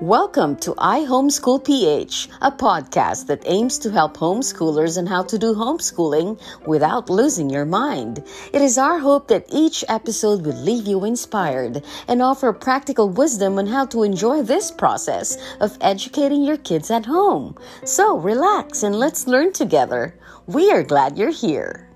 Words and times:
Welcome 0.00 0.54
to 0.58 0.74
I 0.78 1.00
Homeschool 1.00 1.64
PH, 1.64 2.28
a 2.40 2.52
podcast 2.52 3.26
that 3.26 3.42
aims 3.44 3.80
to 3.80 3.90
help 3.90 4.16
homeschoolers 4.16 4.98
on 4.98 5.06
how 5.06 5.24
to 5.24 5.36
do 5.36 5.52
homeschooling 5.52 6.40
without 6.64 7.10
losing 7.10 7.50
your 7.50 7.64
mind. 7.64 8.22
It 8.52 8.62
is 8.62 8.78
our 8.78 9.00
hope 9.00 9.26
that 9.28 9.46
each 9.50 9.84
episode 9.88 10.46
will 10.46 10.54
leave 10.54 10.86
you 10.86 11.04
inspired 11.04 11.84
and 12.06 12.22
offer 12.22 12.52
practical 12.52 13.08
wisdom 13.08 13.58
on 13.58 13.66
how 13.66 13.86
to 13.86 14.04
enjoy 14.04 14.42
this 14.42 14.70
process 14.70 15.36
of 15.58 15.76
educating 15.80 16.44
your 16.44 16.58
kids 16.58 16.92
at 16.92 17.06
home. 17.06 17.56
So 17.84 18.16
relax 18.16 18.84
and 18.84 18.94
let's 18.94 19.26
learn 19.26 19.52
together. 19.52 20.16
We 20.46 20.70
are 20.70 20.84
glad 20.84 21.18
you're 21.18 21.30
here. 21.30 21.90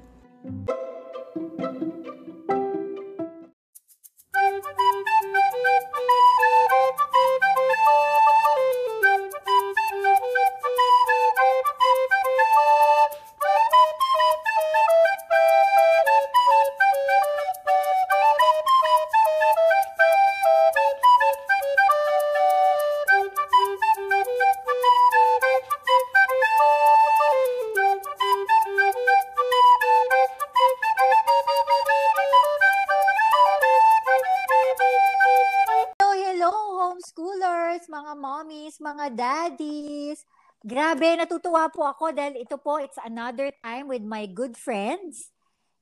Mga 39.53 39.59
daddies. 39.59 40.25
Grabe, 40.63 41.19
natutuwa 41.19 41.67
po 41.75 41.83
ako 41.83 42.15
dahil 42.15 42.39
ito 42.39 42.55
po, 42.57 42.79
it's 42.79 42.99
another 43.03 43.51
time 43.65 43.91
with 43.91 44.03
my 44.03 44.27
good 44.31 44.55
friends. 44.55 45.35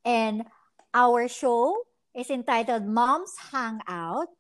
And 0.05 0.49
our 0.97 1.29
show 1.29 1.85
is 2.17 2.33
entitled 2.33 2.89
Mom's 2.89 3.37
Hangout, 3.53 4.33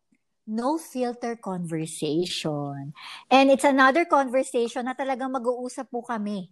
No 0.49 0.81
Filter 0.81 1.37
Conversation. 1.37 2.97
And 3.29 3.53
it's 3.53 3.69
another 3.69 4.09
conversation 4.09 4.89
na 4.89 4.97
talagang 4.97 5.37
mag-uusap 5.37 5.93
po 5.93 6.01
kami 6.01 6.49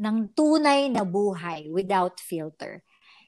ng 0.00 0.32
tunay 0.32 0.88
na 0.88 1.04
buhay 1.04 1.68
without 1.68 2.16
filter. 2.16 2.80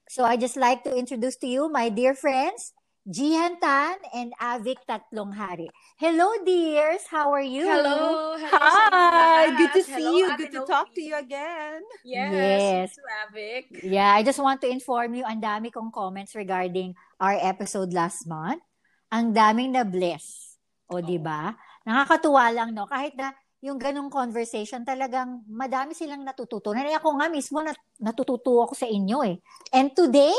So 0.09 0.25
I 0.25 0.41
just 0.41 0.57
like 0.57 0.89
to 0.89 0.97
introduce 0.97 1.37
to 1.45 1.49
you 1.49 1.69
my 1.69 1.93
dear 1.93 2.17
friends, 2.17 2.73
Jihan 3.09 3.56
Tan 3.56 3.97
and 4.12 4.37
Avik 4.37 4.84
Tatlong 4.84 5.33
Hari. 5.33 5.73
Hello, 5.97 6.28
dears. 6.45 7.09
How 7.09 7.33
are 7.33 7.41
you? 7.41 7.65
Hello. 7.65 8.37
Hello 8.37 8.53
Hi. 8.53 9.48
Good 9.56 9.73
to 9.73 9.83
see 9.89 10.05
Hello, 10.05 10.12
you. 10.12 10.27
Good 10.37 10.53
to 10.53 10.69
talk 10.69 10.92
to 10.92 11.00
you 11.00 11.17
again. 11.17 11.81
Yes. 12.05 12.28
Yes. 12.37 12.89
To 13.00 13.03
Avik. 13.25 13.65
Yeah, 13.81 14.12
I 14.12 14.20
just 14.20 14.37
want 14.37 14.61
to 14.61 14.69
inform 14.69 15.17
you, 15.17 15.25
ang 15.25 15.41
dami 15.41 15.73
kong 15.73 15.89
comments 15.89 16.37
regarding 16.37 16.92
our 17.17 17.33
episode 17.41 17.97
last 17.97 18.28
month. 18.28 18.61
Ang 19.09 19.33
daming 19.33 19.72
na-bless. 19.72 20.61
O, 20.93 21.00
di 21.00 21.17
ba? 21.17 21.56
Nakakatuwa 21.89 22.45
lang, 22.53 22.77
no? 22.77 22.84
Kahit 22.84 23.17
na 23.17 23.33
yung 23.65 23.81
ganong 23.81 24.12
conversation, 24.12 24.84
talagang 24.84 25.48
madami 25.48 25.97
silang 25.97 26.28
natututunan. 26.28 26.84
Eh, 26.84 26.93
ako 26.93 27.17
nga 27.17 27.33
mismo, 27.33 27.65
nat- 27.65 27.89
natututo 28.05 28.69
ako 28.69 28.77
sa 28.77 28.84
inyo 28.84 29.25
eh. 29.25 29.41
And 29.72 29.97
today, 29.97 30.37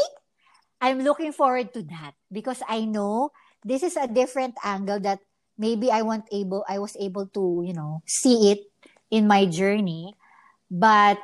I'm 0.82 1.04
looking 1.04 1.32
forward 1.32 1.74
to 1.76 1.84
that 1.92 2.16
because 2.32 2.64
I 2.68 2.86
know 2.86 3.32
this 3.64 3.84
is 3.84 3.98
a 3.98 4.08
different 4.08 4.56
angle 4.64 5.00
that 5.02 5.20
maybe 5.60 5.92
I 5.92 6.02
want 6.02 6.32
able 6.32 6.64
I 6.68 6.80
was 6.80 6.96
able 7.00 7.28
to, 7.36 7.64
you 7.68 7.76
know, 7.76 8.02
see 8.08 8.52
it 8.52 8.72
in 9.12 9.28
my 9.28 9.45
journey, 9.45 10.16
but 10.72 11.20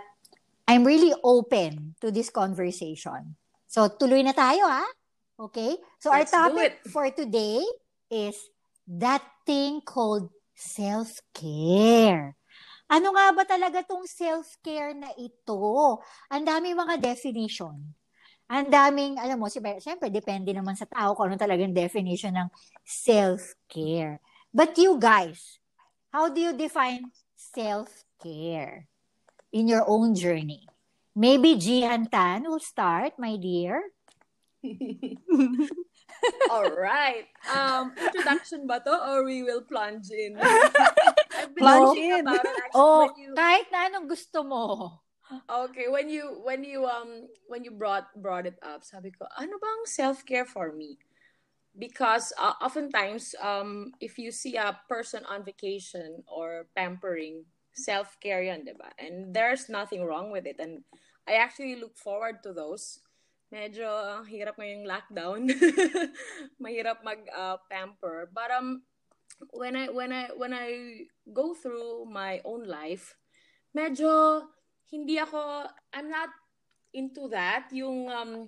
I'm 0.68 0.84
really 0.84 1.14
open 1.24 1.96
to 2.02 2.12
this 2.12 2.30
conversation. 2.30 3.40
So 3.72 3.88
tuloy 3.88 4.24
na 4.28 4.36
tayo 4.36 4.68
ha. 4.68 4.84
Okay? 5.40 5.78
So 6.00 6.12
our 6.12 6.28
Let's 6.28 6.32
do 6.32 6.38
topic 6.38 6.72
for 6.92 7.08
today 7.12 7.64
is 8.12 8.36
that 8.88 9.24
thing 9.48 9.80
called 9.82 10.32
self-care. 10.56 12.36
Ano 12.86 13.08
nga 13.18 13.34
ba 13.34 13.44
talaga 13.48 13.82
tong 13.82 14.06
self-care 14.06 14.94
na 14.94 15.10
ito? 15.18 15.98
Ang 16.30 16.44
dami 16.46 16.76
mga 16.78 17.02
definition. 17.02 17.96
Ang 18.46 18.70
daming, 18.70 19.18
alam 19.18 19.42
mo, 19.42 19.50
siyempre, 19.50 20.14
depende 20.14 20.54
naman 20.54 20.78
sa 20.78 20.86
tao 20.86 21.18
kung 21.18 21.34
ano 21.34 21.38
talagang 21.38 21.74
definition 21.74 22.30
ng 22.38 22.50
self-care. 22.86 24.22
But 24.54 24.78
you 24.78 25.02
guys, 25.02 25.58
how 26.14 26.30
do 26.30 26.38
you 26.38 26.54
define 26.54 27.10
self-care 27.34 28.86
in 29.50 29.66
your 29.66 29.82
own 29.90 30.14
journey? 30.14 30.70
Maybe 31.18 31.58
Jihan 31.58 32.06
Tan 32.12 32.46
will 32.46 32.62
start, 32.62 33.18
my 33.18 33.34
dear. 33.34 33.82
All 36.52 36.70
right. 36.74 37.26
Um, 37.50 37.94
introduction 37.98 38.66
ba 38.66 38.82
to 38.82 38.94
or 38.94 39.26
we 39.26 39.42
will 39.42 39.62
plunge 39.62 40.10
in? 40.10 40.38
I've 41.38 41.54
been 41.54 41.62
Plunge 41.66 41.98
in. 41.98 42.22
about 42.22 42.46
it 42.46 42.56
actually 42.66 42.82
Oh, 42.82 43.10
you 43.18 43.34
kahit 43.36 43.68
na 43.70 43.90
anong 43.90 44.08
gusto 44.10 44.42
mo. 44.42 44.64
Okay, 45.34 45.90
when 45.90 46.09
you 46.09 46.38
when 46.46 46.63
you 46.63 46.86
um 46.86 47.25
when 47.50 47.63
you 47.66 47.72
brought 47.72 48.13
brought 48.22 48.46
it 48.46 48.62
up, 48.62 48.86
sabi 48.86 49.09
ko, 49.09 49.25
ano 49.34 49.58
bang 49.58 49.81
self-care 49.90 50.46
for 50.46 50.69
me? 50.69 51.02
Because 51.74 52.30
uh, 52.38 52.53
oftentimes 52.62 53.34
um 53.41 53.90
if 53.97 54.22
you 54.22 54.30
see 54.30 54.53
a 54.53 54.78
person 54.85 55.25
on 55.25 55.41
vacation 55.41 56.22
or 56.30 56.69
pampering, 56.78 57.41
self-care 57.74 58.46
yan, 58.46 58.69
'di 58.69 58.78
ba? 58.78 58.94
And 59.02 59.34
there's 59.34 59.66
nothing 59.66 60.06
wrong 60.06 60.30
with 60.30 60.46
it 60.46 60.62
and 60.62 60.85
I 61.25 61.41
actually 61.41 61.81
look 61.81 61.97
forward 61.97 62.46
to 62.46 62.53
those. 62.53 63.02
Medyo 63.50 63.90
uh, 63.90 64.22
hirap 64.30 64.62
ngayong 64.62 64.85
lockdown. 64.85 65.50
Mahirap 66.62 67.02
mag 67.02 67.25
uh, 67.34 67.58
pamper. 67.66 68.30
But 68.30 68.53
um 68.53 68.85
when 69.50 69.74
I 69.74 69.90
when 69.90 70.14
I 70.14 70.30
when 70.38 70.53
I 70.53 71.09
go 71.34 71.58
through 71.58 72.06
my 72.14 72.46
own 72.46 72.69
life, 72.69 73.18
medyo 73.74 74.46
hindi 74.91 75.18
ako, 75.18 75.66
I'm 75.94 76.09
not 76.09 76.29
into 76.94 77.28
that, 77.29 77.68
yung 77.72 78.09
um, 78.09 78.47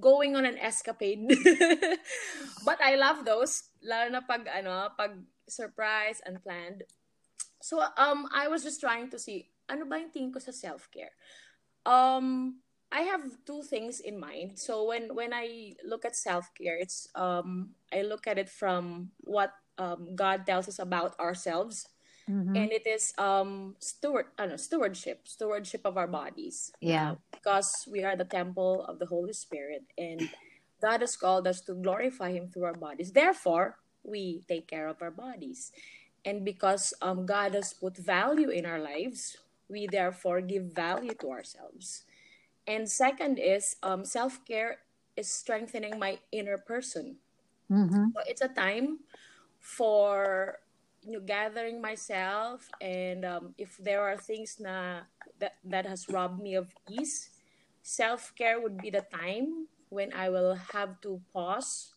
going 0.00 0.36
on 0.36 0.44
an 0.44 0.58
escapade. 0.58 1.22
But 2.66 2.80
I 2.82 2.96
love 2.96 3.24
those, 3.24 3.70
lalo 3.84 4.10
na 4.10 4.22
pag, 4.24 4.48
ano, 4.50 4.90
pag 4.96 5.14
surprise, 5.48 6.20
unplanned. 6.26 6.84
So, 7.62 7.80
um, 7.96 8.28
I 8.34 8.48
was 8.48 8.62
just 8.62 8.80
trying 8.80 9.10
to 9.10 9.18
see, 9.18 9.48
ano 9.68 9.84
ba 9.86 10.00
yung 10.00 10.10
tingin 10.10 10.32
ko 10.32 10.40
sa 10.40 10.52
self-care? 10.52 11.12
Um, 11.86 12.60
I 12.92 13.08
have 13.08 13.24
two 13.46 13.62
things 13.62 14.00
in 14.00 14.20
mind. 14.20 14.58
So, 14.58 14.84
when, 14.84 15.14
when 15.14 15.32
I 15.32 15.76
look 15.84 16.04
at 16.04 16.16
self-care, 16.16 16.76
it's, 16.76 17.08
um, 17.14 17.72
I 17.92 18.02
look 18.02 18.26
at 18.26 18.38
it 18.38 18.48
from 18.48 19.12
what 19.20 19.52
um, 19.78 20.14
God 20.14 20.46
tells 20.46 20.68
us 20.68 20.78
about 20.78 21.18
ourselves 21.18 21.88
Mhm. 22.28 22.54
and 22.54 22.72
it 22.72 22.86
is 22.86 23.12
um 23.18 23.76
steward 23.78 24.26
ano, 24.38 24.56
stewardship 24.56 25.26
stewardship 25.28 25.82
of 25.84 25.96
our 25.96 26.08
bodies 26.08 26.72
Yeah. 26.80 27.16
because 27.32 27.86
we 27.90 28.02
are 28.04 28.16
the 28.16 28.24
temple 28.24 28.84
of 28.86 28.98
the 28.98 29.06
holy 29.06 29.32
spirit 29.32 29.84
and 29.98 30.30
god 30.82 31.00
has 31.00 31.16
called 31.16 31.46
us 31.46 31.60
to 31.60 31.74
glorify 31.74 32.30
him 32.32 32.48
through 32.48 32.64
our 32.64 32.74
bodies 32.76 33.12
therefore 33.12 33.78
we 34.04 34.44
take 34.48 34.66
care 34.68 34.88
of 34.88 35.00
our 35.02 35.10
bodies 35.10 35.72
and 36.24 36.44
because 36.44 36.92
um 37.02 37.26
god 37.26 37.54
has 37.54 37.72
put 37.74 37.96
value 37.96 38.48
in 38.50 38.66
our 38.66 38.80
lives 38.80 39.36
we 39.68 39.86
therefore 39.86 40.40
give 40.40 40.64
value 40.74 41.14
to 41.14 41.30
ourselves 41.30 42.04
and 42.66 42.88
second 42.90 43.38
is 43.38 43.76
um 43.82 44.04
self-care 44.04 44.78
is 45.16 45.28
strengthening 45.30 45.98
my 45.98 46.18
inner 46.32 46.58
person 46.58 47.16
Mhm. 47.70 48.14
so 48.14 48.22
it's 48.26 48.40
a 48.42 48.48
time 48.48 48.98
for 49.60 50.58
you 51.04 51.12
know, 51.12 51.20
gathering 51.20 51.80
myself 51.80 52.68
and 52.80 53.24
um, 53.24 53.54
if 53.58 53.76
there 53.78 54.00
are 54.02 54.16
things 54.16 54.56
na 54.60 55.04
that 55.38 55.56
that 55.64 55.86
has 55.86 56.08
robbed 56.08 56.40
me 56.40 56.54
of 56.54 56.72
ease 56.88 57.30
self-care 57.82 58.60
would 58.60 58.80
be 58.80 58.88
the 58.88 59.04
time 59.12 59.68
when 59.90 60.12
i 60.16 60.28
will 60.28 60.56
have 60.72 61.00
to 61.00 61.20
pause 61.32 61.92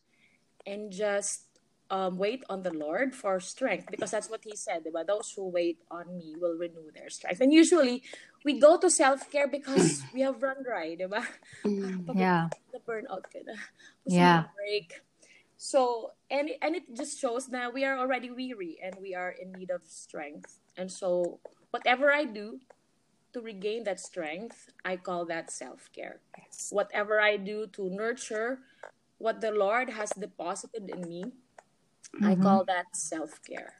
and 0.65 0.91
just 0.91 1.47
um, 1.89 2.17
wait 2.17 2.43
on 2.49 2.61
the 2.63 2.73
lord 2.73 3.15
for 3.15 3.39
strength 3.39 3.87
because 3.89 4.11
that's 4.11 4.29
what 4.29 4.43
he 4.43 4.55
said 4.55 4.83
diba? 4.83 5.07
those 5.07 5.31
who 5.35 5.47
wait 5.47 5.79
on 5.89 6.17
me 6.17 6.35
will 6.35 6.57
renew 6.59 6.91
their 6.93 7.09
strength 7.09 7.39
and 7.39 7.53
usually 7.53 8.03
we 8.43 8.59
go 8.59 8.77
to 8.77 8.89
self-care 8.89 9.47
because 9.47 10.03
we 10.13 10.19
have 10.21 10.43
run 10.43 10.59
dry 10.63 10.95
diba? 10.99 11.23
Parang 12.07 12.17
Yeah. 12.19 12.49
na 12.75 12.79
burnout 12.83 13.23
ka 13.31 13.39
na 13.47 13.55
Yeah. 14.03 14.51
break 14.59 14.99
so 15.55 16.11
and 16.29 16.49
and 16.61 16.75
it 16.75 16.83
just 16.95 17.19
shows 17.19 17.47
that 17.47 17.73
we 17.73 17.85
are 17.85 17.97
already 17.97 18.31
weary 18.31 18.77
and 18.83 18.95
we 19.01 19.15
are 19.15 19.31
in 19.31 19.51
need 19.53 19.71
of 19.71 19.81
strength 19.85 20.59
and 20.77 20.91
so 20.91 21.39
whatever 21.71 22.11
i 22.11 22.23
do 22.25 22.59
to 23.33 23.41
regain 23.41 23.83
that 23.83 23.99
strength, 23.99 24.69
I 24.85 24.97
call 24.97 25.25
that 25.27 25.51
self 25.51 25.89
care. 25.93 26.21
Whatever 26.71 27.21
I 27.21 27.37
do 27.37 27.67
to 27.73 27.89
nurture 27.89 28.59
what 29.19 29.41
the 29.41 29.51
Lord 29.51 29.89
has 29.89 30.11
deposited 30.11 30.89
in 30.89 31.01
me, 31.07 31.33
I 32.23 32.35
Mhm. 32.35 32.41
call 32.41 32.65
that 32.65 32.95
self 32.95 33.41
care. 33.43 33.75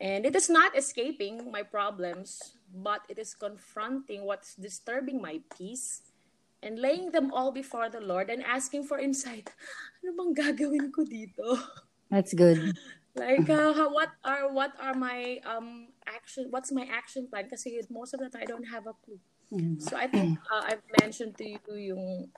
And 0.00 0.24
it 0.26 0.36
is 0.36 0.48
not 0.48 0.76
escaping 0.76 1.50
my 1.50 1.62
problems, 1.62 2.54
but 2.72 3.02
it 3.08 3.18
is 3.18 3.34
confronting 3.34 4.24
what's 4.24 4.54
disturbing 4.54 5.20
my 5.20 5.40
peace 5.56 6.02
and 6.62 6.78
laying 6.78 7.12
them 7.12 7.32
all 7.32 7.52
before 7.52 7.88
the 7.88 8.00
Lord 8.00 8.30
and 8.30 8.42
asking 8.42 8.84
for 8.84 8.98
insight. 8.98 9.50
Ano 10.02 10.14
bang 10.14 10.32
gagawin 10.34 10.94
ko 10.94 11.02
dito? 11.02 11.58
That's 12.10 12.32
good. 12.34 12.72
Like, 13.18 13.50
uh, 13.50 13.74
what 13.90 14.14
are 14.22 14.46
what 14.46 14.78
are 14.78 14.94
my 14.94 15.42
um 15.42 15.90
action? 16.06 16.54
What's 16.54 16.70
my 16.70 16.86
action 16.86 17.26
plan? 17.26 17.50
Kasi 17.50 17.82
most 17.90 18.14
of 18.14 18.22
the 18.22 18.30
time 18.30 18.46
I 18.46 18.46
don't 18.46 18.70
have 18.70 18.86
a 18.86 18.94
clue. 18.94 19.18
So 19.82 19.96
I 19.98 20.06
think 20.06 20.38
uh, 20.46 20.70
I've 20.70 20.86
mentioned 21.02 21.34
to 21.42 21.46
you 21.48 21.58
yung 21.74 22.30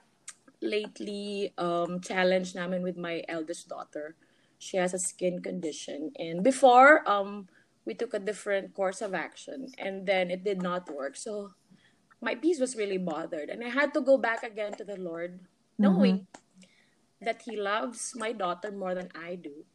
lately 0.61 1.53
um 1.57 2.01
challenge 2.01 2.55
namin 2.57 2.81
with 2.81 2.97
my 2.97 3.21
eldest 3.29 3.69
daughter. 3.69 4.15
She 4.57 4.77
has 4.77 4.93
a 4.93 5.01
skin 5.01 5.41
condition, 5.41 6.13
and 6.17 6.41
before 6.41 7.05
um 7.05 7.45
we 7.85 7.93
took 7.93 8.13
a 8.13 8.21
different 8.21 8.73
course 8.73 9.01
of 9.01 9.13
action, 9.13 9.69
and 9.77 10.05
then 10.09 10.29
it 10.29 10.41
did 10.41 10.61
not 10.61 10.89
work. 10.89 11.13
So 11.17 11.53
my 12.21 12.35
peace 12.35 12.59
was 12.59 12.75
really 12.75 12.97
bothered, 12.97 13.49
and 13.49 13.63
I 13.63 13.69
had 13.69 13.93
to 13.95 14.01
go 14.01 14.17
back 14.17 14.43
again 14.43 14.73
to 14.77 14.83
the 14.83 14.97
Lord, 14.97 15.39
knowing 15.77 16.27
that 17.21 17.43
He 17.43 17.57
loves 17.57 18.13
my 18.15 18.31
daughter 18.31 18.71
more 18.71 18.95
than 18.95 19.09
I 19.15 19.35
do 19.35 19.65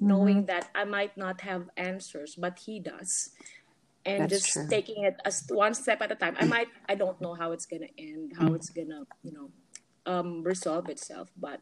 knowing 0.00 0.46
that 0.46 0.70
I 0.74 0.84
might 0.84 1.16
not 1.16 1.40
have 1.42 1.70
answers, 1.76 2.34
but 2.36 2.58
he 2.66 2.80
does. 2.80 3.30
And 4.04 4.28
That's 4.28 4.40
just 4.40 4.52
true. 4.52 4.68
taking 4.68 5.04
it 5.04 5.16
as 5.24 5.44
one 5.50 5.74
step 5.74 6.00
at 6.00 6.12
a 6.12 6.14
time. 6.14 6.36
I 6.38 6.46
might 6.46 6.68
I 6.88 6.94
don't 6.94 7.20
know 7.20 7.34
how 7.34 7.52
it's 7.52 7.66
gonna 7.66 7.92
end, 7.98 8.32
how 8.38 8.54
it's 8.54 8.70
gonna, 8.70 9.04
you 9.22 9.32
know, 9.32 9.50
um 10.06 10.42
resolve 10.42 10.88
itself, 10.88 11.30
but 11.36 11.60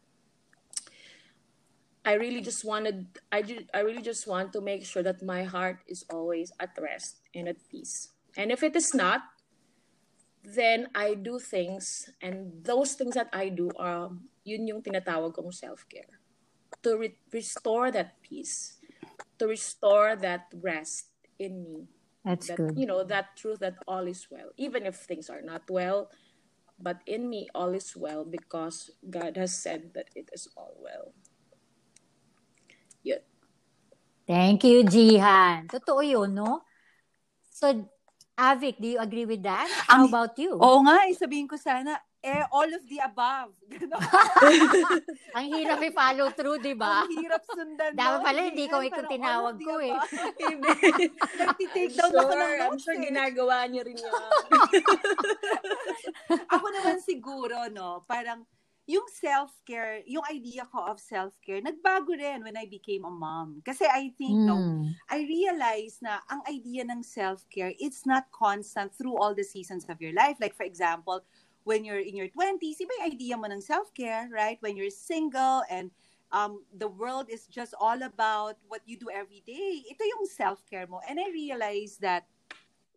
I 2.05 2.13
really 2.13 2.41
just 2.41 2.63
wanted 2.63 3.07
I 3.31 3.41
ju- 3.41 3.67
I 3.73 3.81
really 3.81 4.01
just 4.01 4.27
want 4.27 4.53
to 4.53 4.61
make 4.61 4.85
sure 4.85 5.03
that 5.03 5.21
my 5.23 5.43
heart 5.43 5.79
is 5.87 6.05
always 6.09 6.51
at 6.59 6.77
rest 6.79 7.19
and 7.35 7.49
at 7.49 7.57
peace. 7.69 8.09
And 8.37 8.51
if 8.51 8.63
it 8.63 8.75
is 8.75 8.93
not, 8.93 9.21
then 10.47 10.87
I 10.95 11.19
do 11.19 11.39
things 11.43 12.07
and 12.23 12.63
those 12.63 12.95
things 12.95 13.19
that 13.19 13.27
I 13.35 13.51
do 13.51 13.67
are 13.75 14.07
yun 14.47 14.63
yung 14.63 14.79
tinatawag 14.79 15.35
kong 15.35 15.51
self-care 15.51 16.07
to 16.87 16.95
re- 16.95 17.19
restore 17.35 17.91
that 17.91 18.15
peace, 18.23 18.79
to 19.39 19.47
restore 19.47 20.15
that 20.15 20.47
rest 20.63 21.11
in 21.35 21.67
me. 21.67 21.91
That's 22.23 22.47
That 22.47 22.63
good. 22.63 22.79
you 22.79 22.87
know 22.87 23.03
that 23.03 23.35
truth 23.35 23.59
that 23.59 23.75
all 23.91 24.07
is 24.07 24.31
well, 24.31 24.55
even 24.55 24.87
if 24.87 25.03
things 25.03 25.27
are 25.27 25.43
not 25.43 25.67
well, 25.67 26.07
but 26.79 27.03
in 27.03 27.27
me 27.27 27.51
all 27.51 27.75
is 27.75 27.91
well 27.91 28.23
because 28.23 28.91
God 29.03 29.35
has 29.35 29.51
said 29.51 29.91
that 29.99 30.07
it 30.15 30.31
is 30.31 30.47
all 30.55 30.79
well. 30.79 31.11
Yun. 33.03 33.19
Thank 34.23 34.63
you, 34.63 34.87
Jihan. 34.87 35.67
Totoo 35.67 36.03
yun, 36.07 36.35
no? 36.35 36.63
So, 37.51 37.89
Avik, 38.37 38.77
do 38.77 38.85
you 38.85 39.01
agree 39.01 39.25
with 39.25 39.41
that? 39.41 39.65
How 39.89 40.05
Ang- 40.05 40.13
about 40.13 40.37
you? 40.37 40.61
Oo 40.61 40.85
nga, 40.85 41.09
eh, 41.09 41.17
sabihin 41.17 41.49
ko 41.49 41.57
sana, 41.57 41.97
eh, 42.21 42.45
all 42.53 42.69
of 42.69 42.85
the 42.85 43.01
above. 43.01 43.49
Ang 45.37 45.45
hirap 45.57 45.81
i-follow 45.81 46.29
through, 46.37 46.61
di 46.61 46.77
ba? 46.77 47.01
Ang 47.01 47.17
hirap 47.17 47.41
sundan. 47.49 47.97
Dapat 47.97 48.19
pala, 48.21 48.39
hindi 48.45 48.65
ko 48.69 48.77
ikaw 48.85 49.09
tinawag 49.09 49.57
ko 49.57 49.81
eh. 49.81 49.97
Hindi. 50.53 50.69
Nagtitake 51.33 51.89
I'm 51.89 51.97
down 51.97 52.13
ako 52.13 52.29
ng 52.29 52.37
sure, 52.37 52.45
I'm 52.45 52.61
notes 52.61 52.83
sure 52.85 52.97
eh. 52.97 53.05
ginagawa 53.09 53.55
niyo 53.65 53.81
rin 53.89 53.97
yan. 53.97 54.13
Ako 56.53 56.65
naman 56.69 56.97
siguro, 57.01 57.57
no, 57.73 58.05
parang 58.05 58.45
yung 58.87 59.03
self-care, 59.11 59.99
yung 60.07 60.23
idea 60.31 60.63
ko 60.63 60.79
of 60.87 60.95
self-care, 60.95 61.59
nagbago 61.59 62.15
rin 62.15 62.39
when 62.39 62.55
I 62.55 62.63
became 62.71 63.03
a 63.03 63.11
mom. 63.11 63.59
Kasi 63.67 63.83
I 63.83 64.15
think, 64.15 64.47
no, 64.47 64.63
Mm. 64.63 64.95
I 65.11 65.27
realized 65.27 65.99
na 65.99 66.23
ang 66.31 66.39
idea 66.47 66.87
ng 66.87 67.03
self-care, 67.03 67.75
it's 67.83 68.07
not 68.07 68.31
constant 68.31 68.95
through 68.95 69.19
all 69.19 69.35
the 69.35 69.43
seasons 69.43 69.83
of 69.91 69.99
your 69.99 70.15
life. 70.15 70.39
Like, 70.39 70.55
for 70.55 70.63
example, 70.63 71.19
when 71.67 71.83
you're 71.83 71.99
in 71.99 72.15
your 72.15 72.31
20s, 72.31 72.79
iba 72.79 72.91
yung 73.03 73.07
idea 73.11 73.35
mo 73.35 73.51
ng 73.51 73.59
self-care, 73.59 74.31
right? 74.31 74.55
When 74.63 74.79
you're 74.79 74.89
single 74.89 75.67
and 75.67 75.91
um, 76.31 76.63
the 76.71 76.87
world 76.87 77.27
is 77.27 77.43
just 77.47 77.75
all 77.75 77.99
about 78.03 78.55
what 78.71 78.87
you 78.87 78.95
do 78.95 79.11
every 79.11 79.43
day, 79.43 79.83
ito 79.83 79.99
yung 79.99 80.23
self-care 80.31 80.87
mo. 80.87 81.03
And 81.03 81.19
I 81.19 81.27
realized 81.27 81.99
that 82.07 82.23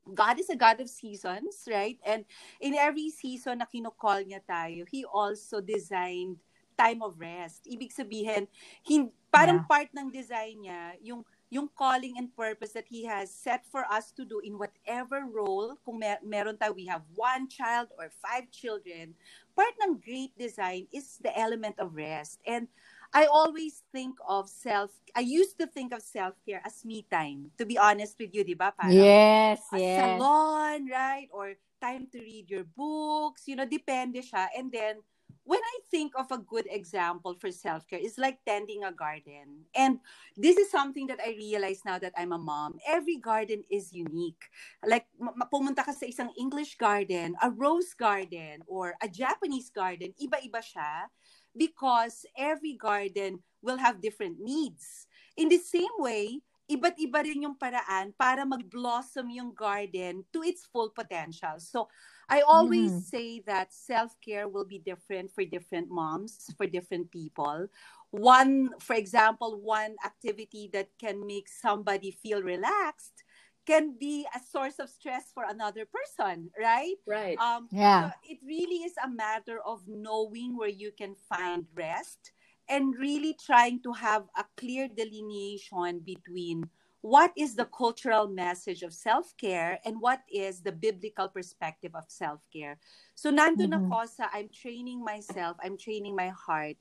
God 0.08 0.40
is 0.40 0.48
a 0.48 0.56
God 0.56 0.80
of 0.80 0.88
seasons, 0.88 1.68
right? 1.68 1.98
And 2.04 2.24
in 2.60 2.74
every 2.74 3.10
season 3.10 3.58
na 3.60 3.68
kinukall 3.68 4.24
niya 4.24 4.40
tayo, 4.42 4.88
He 4.88 5.04
also 5.04 5.60
designed 5.60 6.40
time 6.78 7.04
of 7.04 7.20
rest. 7.20 7.68
Ibig 7.68 7.92
sabihin, 7.92 8.48
hin, 8.82 9.12
parang 9.28 9.60
Yeah. 9.60 9.68
part 9.68 9.92
ng 9.92 10.08
design 10.10 10.64
niya, 10.64 10.96
yung 11.04 11.22
yung 11.50 11.68
calling 11.74 12.14
and 12.16 12.30
purpose 12.32 12.72
that 12.72 12.86
He 12.88 13.04
has 13.04 13.28
set 13.34 13.66
for 13.66 13.84
us 13.90 14.14
to 14.14 14.24
do 14.24 14.38
in 14.40 14.56
whatever 14.56 15.26
role, 15.26 15.76
kung 15.84 15.98
mer- 15.98 16.22
meron 16.24 16.56
tayo, 16.56 16.72
we 16.74 16.86
have 16.86 17.02
one 17.12 17.50
child 17.50 17.90
or 17.98 18.08
five 18.22 18.48
children, 18.54 19.18
part 19.52 19.74
ng 19.82 19.98
great 19.98 20.32
design 20.38 20.86
is 20.94 21.18
the 21.20 21.34
element 21.36 21.76
of 21.82 21.92
rest. 21.98 22.38
And 22.46 22.70
I 23.12 23.26
always 23.26 23.82
think 23.90 24.18
of 24.22 24.48
self, 24.48 24.90
I 25.16 25.20
used 25.20 25.58
to 25.58 25.66
think 25.66 25.92
of 25.92 26.02
self-care 26.02 26.62
as 26.64 26.84
me 26.84 27.06
time. 27.10 27.50
To 27.58 27.66
be 27.66 27.78
honest 27.78 28.14
with 28.18 28.30
you, 28.34 28.44
di 28.44 28.54
ba? 28.54 28.70
Parang, 28.70 28.94
Yes, 28.94 29.66
yes. 29.74 29.98
salon, 29.98 30.86
right? 30.86 31.26
Or 31.34 31.58
time 31.82 32.06
to 32.14 32.18
read 32.22 32.46
your 32.50 32.64
books, 32.64 33.50
you 33.50 33.56
know, 33.58 33.66
depende 33.66 34.22
siya. 34.22 34.46
And 34.54 34.70
then, 34.70 35.02
when 35.42 35.58
I 35.58 35.76
think 35.90 36.14
of 36.14 36.30
a 36.30 36.38
good 36.38 36.70
example 36.70 37.34
for 37.34 37.50
self-care, 37.50 37.98
it's 37.98 38.18
like 38.18 38.38
tending 38.46 38.84
a 38.84 38.92
garden. 38.94 39.66
And 39.74 39.98
this 40.36 40.54
is 40.54 40.70
something 40.70 41.10
that 41.10 41.18
I 41.18 41.34
realize 41.34 41.82
now 41.82 41.98
that 41.98 42.14
I'm 42.14 42.30
a 42.30 42.38
mom. 42.38 42.78
Every 42.86 43.16
garden 43.18 43.66
is 43.66 43.90
unique. 43.90 44.46
Like, 44.86 45.10
pumunta 45.50 45.82
ka 45.82 45.90
sa 45.90 46.06
isang 46.06 46.30
English 46.38 46.78
garden, 46.78 47.34
a 47.42 47.50
rose 47.50 47.90
garden, 47.98 48.62
or 48.70 48.94
a 49.02 49.08
Japanese 49.10 49.74
garden, 49.74 50.14
iba-iba 50.22 50.62
siya 50.62 51.10
because 51.56 52.24
every 52.36 52.74
garden 52.74 53.42
will 53.62 53.76
have 53.78 54.00
different 54.00 54.40
needs. 54.40 55.06
In 55.36 55.48
the 55.48 55.58
same 55.58 55.92
way, 55.98 56.40
iba't 56.70 56.96
iba 57.02 57.20
rin 57.26 57.42
yung 57.50 57.58
paraan 57.58 58.14
para 58.14 58.46
mag-blossom 58.46 59.26
yung 59.34 59.50
garden 59.50 60.22
to 60.30 60.42
its 60.46 60.64
full 60.70 60.90
potential. 60.94 61.58
So, 61.58 61.90
I 62.30 62.46
always 62.46 62.94
Mm. 62.94 63.02
say 63.10 63.42
that 63.50 63.74
self-care 63.74 64.46
will 64.46 64.64
be 64.64 64.78
different 64.78 65.34
for 65.34 65.42
different 65.42 65.90
moms, 65.90 66.54
for 66.54 66.66
different 66.70 67.10
people. 67.10 67.66
One, 68.14 68.70
for 68.78 68.94
example, 68.94 69.58
one 69.58 69.98
activity 70.06 70.70
that 70.72 70.94
can 70.98 71.26
make 71.26 71.48
somebody 71.50 72.10
feel 72.14 72.42
relaxed 72.42 73.26
can 73.66 73.96
be 73.98 74.26
a 74.34 74.40
source 74.40 74.78
of 74.78 74.88
stress 74.88 75.30
for 75.32 75.44
another 75.44 75.86
person, 75.86 76.50
right? 76.58 76.96
Right. 77.06 77.38
Um, 77.38 77.70
Yeah. 77.70 78.10
so 78.10 78.10
it 78.22 78.38
really 78.44 78.84
is 78.84 78.94
a 79.02 79.08
matter 79.08 79.60
of 79.64 79.86
knowing 79.86 80.56
where 80.56 80.68
you 80.72 80.92
can 80.92 81.14
find 81.14 81.66
rest 81.74 82.32
and 82.68 82.94
really 82.98 83.34
trying 83.34 83.82
to 83.82 83.92
have 83.92 84.24
a 84.36 84.44
clear 84.56 84.88
delineation 84.88 86.00
between 86.00 86.70
what 87.00 87.32
is 87.36 87.56
the 87.56 87.64
cultural 87.64 88.28
message 88.28 88.82
of 88.82 88.92
self-care 88.92 89.80
and 89.84 90.00
what 90.00 90.20
is 90.30 90.60
the 90.62 90.72
biblical 90.72 91.28
perspective 91.28 91.94
of 91.94 92.04
self-care. 92.08 92.78
So 93.14 93.32
nandun 93.32 93.72
Mhm. 93.72 93.84
ako 93.88 94.04
sa 94.06 94.28
I'm 94.32 94.48
training 94.52 95.00
myself, 95.04 95.56
I'm 95.64 95.76
training 95.80 96.14
my 96.14 96.28
heart 96.28 96.76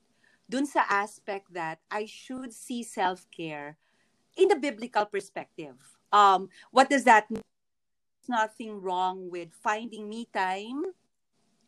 dun 0.50 0.66
sa 0.66 0.84
aspect 0.90 1.52
that 1.54 1.80
I 1.90 2.04
should 2.04 2.52
see 2.52 2.82
self-care 2.82 3.78
in 4.36 4.48
the 4.48 4.56
biblical 4.56 5.06
perspective. 5.06 5.99
Um, 6.12 6.48
what 6.70 6.90
does 6.90 7.04
that 7.04 7.30
mean? 7.30 7.42
There's 8.20 8.28
nothing 8.28 8.80
wrong 8.82 9.30
with 9.30 9.54
finding 9.62 10.08
me 10.08 10.28
time. 10.32 10.92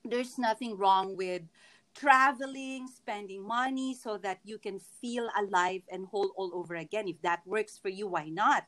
There's 0.05 0.39
nothing 0.39 0.77
wrong 0.77 1.17
with 1.17 1.43
traveling, 1.95 2.89
spending 2.89 3.47
money 3.47 3.95
so 3.95 4.19
that 4.19 4.41
you 4.45 4.59
can 4.59 4.81
feel 4.81 5.29
alive 5.39 5.83
and 5.91 6.07
whole 6.07 6.33
all 6.37 6.51
over 6.55 6.75
again. 6.77 7.09
If 7.09 7.21
that 7.23 7.47
works 7.47 7.79
for 7.79 7.89
you, 7.89 8.09
why 8.09 8.29
not? 8.29 8.65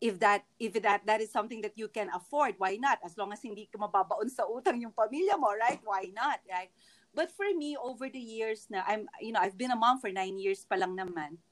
If 0.00 0.20
that 0.22 0.46
if 0.62 0.78
that 0.86 1.02
that 1.10 1.20
is 1.20 1.32
something 1.34 1.60
that 1.66 1.74
you 1.74 1.88
can 1.90 2.06
afford, 2.14 2.54
why 2.58 2.78
not? 2.78 3.02
As 3.02 3.18
long 3.18 3.32
as 3.34 3.42
hindi 3.42 3.66
ka 3.66 3.82
mababaon 3.82 4.30
sa 4.30 4.46
utang 4.46 4.78
yung 4.78 4.94
pamilya 4.94 5.34
mo, 5.34 5.50
right? 5.58 5.82
Why 5.82 6.14
not, 6.14 6.38
right? 6.46 6.70
But 7.10 7.34
for 7.34 7.50
me, 7.50 7.74
over 7.74 8.06
the 8.06 8.22
years 8.22 8.70
na 8.70 8.86
I'm, 8.86 9.10
you 9.18 9.34
know, 9.34 9.42
I've 9.42 9.58
been 9.58 9.74
a 9.74 9.80
mom 9.80 9.98
for 9.98 10.12
nine 10.14 10.38
years 10.38 10.62
pa 10.62 10.78
lang 10.78 10.94
naman. 10.94 11.42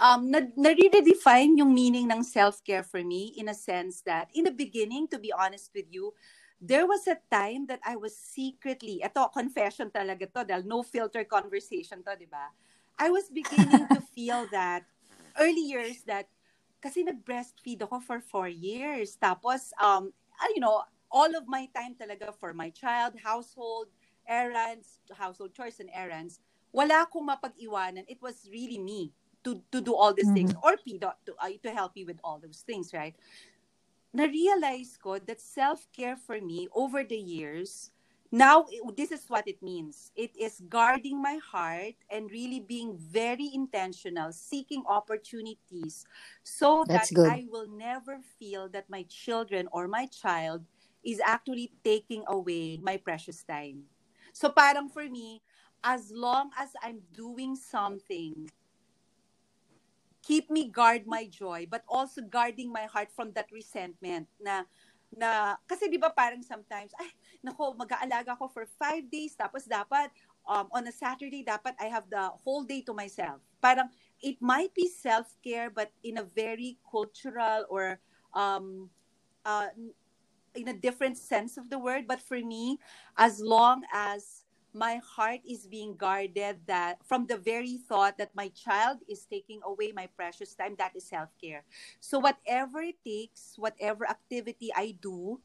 Um, 0.00 0.32
na, 0.32 0.40
na-redefine 0.56 1.60
yung 1.60 1.76
meaning 1.76 2.08
ng 2.08 2.24
self-care 2.24 2.80
for 2.80 3.04
me 3.04 3.36
in 3.36 3.52
a 3.52 3.54
sense 3.54 4.00
that 4.08 4.32
in 4.32 4.48
the 4.48 4.50
beginning, 4.50 5.04
to 5.12 5.20
be 5.20 5.28
honest 5.28 5.68
with 5.76 5.84
you, 5.92 6.16
there 6.56 6.88
was 6.88 7.04
a 7.04 7.20
time 7.28 7.68
that 7.68 7.84
I 7.84 8.00
was 8.00 8.16
secretly, 8.16 9.04
ito, 9.04 9.28
confession 9.28 9.92
talaga 9.92 10.24
to, 10.32 10.40
dahil 10.48 10.64
no 10.64 10.80
filter 10.80 11.20
conversation 11.28 12.00
to, 12.00 12.16
di 12.16 12.24
ba? 12.24 12.48
I 12.96 13.12
was 13.12 13.28
beginning 13.28 13.92
to 13.92 14.00
feel 14.16 14.48
that 14.48 14.88
early 15.36 15.68
years 15.68 16.00
that, 16.08 16.32
kasi 16.80 17.04
nag-breastfeed 17.04 17.84
ako 17.84 18.00
for 18.00 18.18
four 18.24 18.48
years. 18.48 19.20
Tapos, 19.20 19.68
um, 19.76 20.16
uh, 20.40 20.50
you 20.56 20.64
know, 20.64 20.80
all 21.12 21.28
of 21.36 21.44
my 21.44 21.68
time 21.76 21.92
talaga 21.92 22.32
for 22.32 22.56
my 22.56 22.72
child, 22.72 23.20
household, 23.20 23.92
errands, 24.24 25.04
household 25.12 25.52
chores 25.52 25.76
and 25.76 25.92
errands. 25.92 26.40
Wala 26.72 27.04
akong 27.04 27.28
mapag-iwanan. 27.28 28.08
It 28.08 28.24
was 28.24 28.48
really 28.48 28.80
me 28.80 29.12
to 29.44 29.62
to 29.72 29.80
do 29.80 29.94
all 29.94 30.12
these 30.12 30.26
mm-hmm. 30.26 30.50
things 30.50 30.54
or 30.62 30.76
P 30.84 30.98
to, 30.98 31.14
to, 31.26 31.32
uh, 31.38 31.50
to 31.62 31.70
help 31.70 31.92
you 31.94 32.06
with 32.06 32.20
all 32.24 32.38
those 32.38 32.62
things, 32.66 32.92
right? 32.92 33.14
Na-realize 34.12 34.98
ko 34.98 35.18
that 35.22 35.40
self-care 35.40 36.16
for 36.16 36.40
me 36.40 36.66
over 36.74 37.04
the 37.04 37.18
years 37.18 37.94
now 38.32 38.64
this 38.96 39.10
is 39.10 39.24
what 39.26 39.46
it 39.48 39.60
means 39.62 40.12
it 40.14 40.30
is 40.38 40.62
guarding 40.68 41.20
my 41.20 41.38
heart 41.42 41.94
and 42.10 42.30
really 42.30 42.60
being 42.60 42.96
very 42.96 43.50
intentional 43.52 44.30
seeking 44.30 44.84
opportunities 44.86 46.06
so 46.44 46.84
That's 46.86 47.10
that 47.10 47.14
good. 47.14 47.30
i 47.30 47.46
will 47.50 47.66
never 47.66 48.20
feel 48.38 48.68
that 48.70 48.88
my 48.88 49.02
children 49.08 49.68
or 49.72 49.88
my 49.88 50.06
child 50.06 50.62
is 51.02 51.20
actually 51.24 51.72
taking 51.82 52.22
away 52.28 52.78
my 52.82 52.96
precious 52.98 53.42
time 53.42 53.82
so 54.32 54.48
parang 54.48 54.88
for 54.88 55.10
me 55.10 55.42
as 55.82 56.12
long 56.14 56.50
as 56.58 56.70
i'm 56.82 57.02
doing 57.12 57.56
something 57.56 58.46
keep 60.22 60.50
me 60.50 60.68
guard 60.68 61.06
my 61.06 61.26
joy 61.26 61.66
but 61.70 61.82
also 61.88 62.20
guarding 62.22 62.72
my 62.72 62.84
heart 62.84 63.08
from 63.12 63.32
that 63.32 63.48
resentment 63.52 64.28
na 64.40 64.64
na 65.10 65.58
kasi 65.66 65.90
'di 65.90 65.98
ba 65.98 66.14
parang 66.14 66.38
sometimes 66.46 66.94
ay 67.02 67.10
nako 67.42 67.74
mag-aalaga 67.74 68.38
ako 68.38 68.46
for 68.46 68.64
five 68.78 69.02
days 69.10 69.34
tapos 69.34 69.66
dapat 69.66 70.12
um, 70.46 70.70
on 70.70 70.86
a 70.86 70.94
Saturday 70.94 71.42
dapat 71.42 71.74
I 71.82 71.90
have 71.90 72.06
the 72.06 72.30
whole 72.46 72.62
day 72.62 72.82
to 72.86 72.94
myself. 72.94 73.42
Parang 73.58 73.90
it 74.22 74.38
might 74.38 74.70
be 74.70 74.86
self-care 74.86 75.70
but 75.70 75.90
in 76.06 76.22
a 76.22 76.26
very 76.26 76.78
cultural 76.86 77.66
or 77.66 77.98
um 78.38 78.90
uh, 79.42 79.74
in 80.54 80.68
a 80.68 80.74
different 80.76 81.18
sense 81.18 81.56
of 81.58 81.70
the 81.70 81.78
word 81.78 82.06
but 82.06 82.22
for 82.22 82.38
me 82.38 82.78
as 83.18 83.40
long 83.40 83.82
as 83.94 84.39
my 84.74 85.00
heart 85.02 85.40
is 85.42 85.66
being 85.66 85.96
guarded 85.96 86.58
that 86.66 86.98
from 87.04 87.26
the 87.26 87.36
very 87.36 87.78
thought 87.88 88.16
that 88.18 88.30
my 88.34 88.48
child 88.54 88.98
is 89.08 89.26
taking 89.26 89.60
away 89.64 89.92
my 89.94 90.06
precious 90.16 90.54
time 90.54 90.74
that 90.78 90.94
is 90.94 91.04
self-care 91.04 91.64
so 91.98 92.18
whatever 92.18 92.80
it 92.80 92.96
takes 93.04 93.54
whatever 93.58 94.08
activity 94.08 94.70
i 94.76 94.94
do 95.02 95.40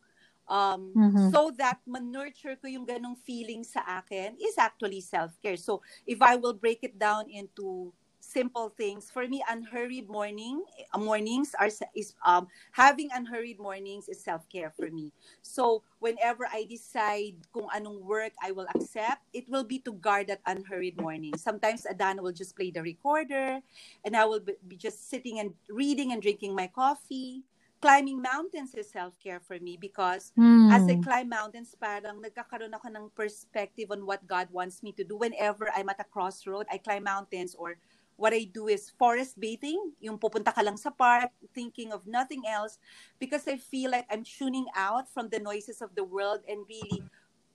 um 0.48 0.94
mm-hmm. 0.94 1.30
so 1.34 1.50
that 1.58 1.82
ma-nurture 1.90 2.54
ko 2.62 2.70
yung 2.70 2.86
ganong 2.86 3.18
feeling 3.26 3.66
sa 3.66 3.82
akin 3.98 4.38
is 4.38 4.58
actually 4.62 5.02
self-care 5.02 5.58
so 5.58 5.82
if 6.06 6.22
i 6.22 6.38
will 6.38 6.54
break 6.54 6.86
it 6.86 6.98
down 7.02 7.26
into 7.34 7.90
simple 8.36 8.68
things. 8.76 9.08
For 9.08 9.24
me, 9.32 9.40
unhurried 9.48 10.12
morning 10.12 10.60
uh, 10.92 11.00
mornings 11.00 11.56
are 11.56 11.72
is 11.96 12.12
um 12.28 12.52
having 12.76 13.08
unhurried 13.16 13.64
mornings 13.64 14.12
is 14.12 14.20
self-care 14.20 14.76
for 14.76 14.92
me. 14.92 15.16
So 15.40 15.88
whenever 16.04 16.44
I 16.52 16.68
decide 16.68 17.40
kung 17.56 17.72
anong 17.72 18.04
work 18.04 18.36
I 18.44 18.52
will 18.52 18.68
accept, 18.76 19.24
it 19.32 19.48
will 19.48 19.64
be 19.64 19.80
to 19.88 19.96
guard 19.96 20.28
that 20.28 20.44
unhurried 20.44 21.00
morning. 21.00 21.40
Sometimes 21.40 21.88
Adana 21.88 22.20
will 22.20 22.36
just 22.36 22.60
play 22.60 22.76
the 22.76 22.84
recorder 22.84 23.64
and 24.04 24.12
I 24.20 24.28
will 24.28 24.44
be 24.44 24.76
just 24.76 25.08
sitting 25.08 25.40
and 25.40 25.56
reading 25.72 26.12
and 26.12 26.20
drinking 26.20 26.52
my 26.52 26.68
coffee. 26.68 27.48
Climbing 27.86 28.18
mountains 28.18 28.74
is 28.74 28.90
self-care 28.90 29.40
for 29.40 29.60
me 29.60 29.78
because 29.78 30.34
hmm. 30.34 30.74
as 30.74 30.90
I 30.90 30.98
climb 31.06 31.30
mountains, 31.30 31.76
parang 31.78 32.18
nagkakaroon 32.18 32.74
ako 32.74 32.88
ng 32.90 33.06
perspective 33.14 33.94
on 33.94 34.08
what 34.10 34.26
God 34.26 34.50
wants 34.50 34.82
me 34.82 34.90
to 34.98 35.06
do. 35.06 35.20
Whenever 35.20 35.70
I'm 35.70 35.92
at 35.92 36.02
a 36.02 36.08
crossroad, 36.08 36.66
I 36.72 36.82
climb 36.82 37.06
mountains 37.06 37.54
or 37.54 37.78
what 38.16 38.34
I 38.34 38.48
do 38.48 38.68
is 38.68 38.92
forest 38.96 39.40
bathing, 39.40 39.92
yung 40.00 40.18
pupunta 40.18 40.54
ka 40.54 40.64
lang 40.64 40.78
sa 40.78 40.90
park, 40.90 41.32
thinking 41.54 41.92
of 41.92 42.08
nothing 42.08 42.44
else, 42.48 42.80
because 43.20 43.48
I 43.48 43.58
feel 43.58 43.92
like 43.92 44.08
I'm 44.10 44.24
tuning 44.24 44.68
out 44.76 45.12
from 45.12 45.30
the 45.30 45.40
noises 45.40 45.82
of 45.82 45.96
the 45.96 46.04
world 46.04 46.40
and 46.48 46.64
really 46.68 47.04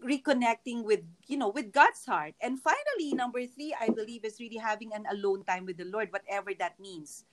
reconnecting 0.01 0.85
with, 0.85 1.01
you 1.29 1.37
know, 1.37 1.49
with 1.49 1.73
God's 1.73 2.05
heart. 2.05 2.33
And 2.41 2.61
finally, 2.61 3.13
number 3.13 3.45
three, 3.45 3.77
I 3.77 3.89
believe 3.89 4.25
is 4.25 4.41
really 4.41 4.57
having 4.57 4.93
an 4.93 5.05
alone 5.11 5.45
time 5.45 5.65
with 5.65 5.77
the 5.77 5.89
Lord, 5.89 6.13
whatever 6.13 6.53
that 6.57 6.81
means. 6.81 7.25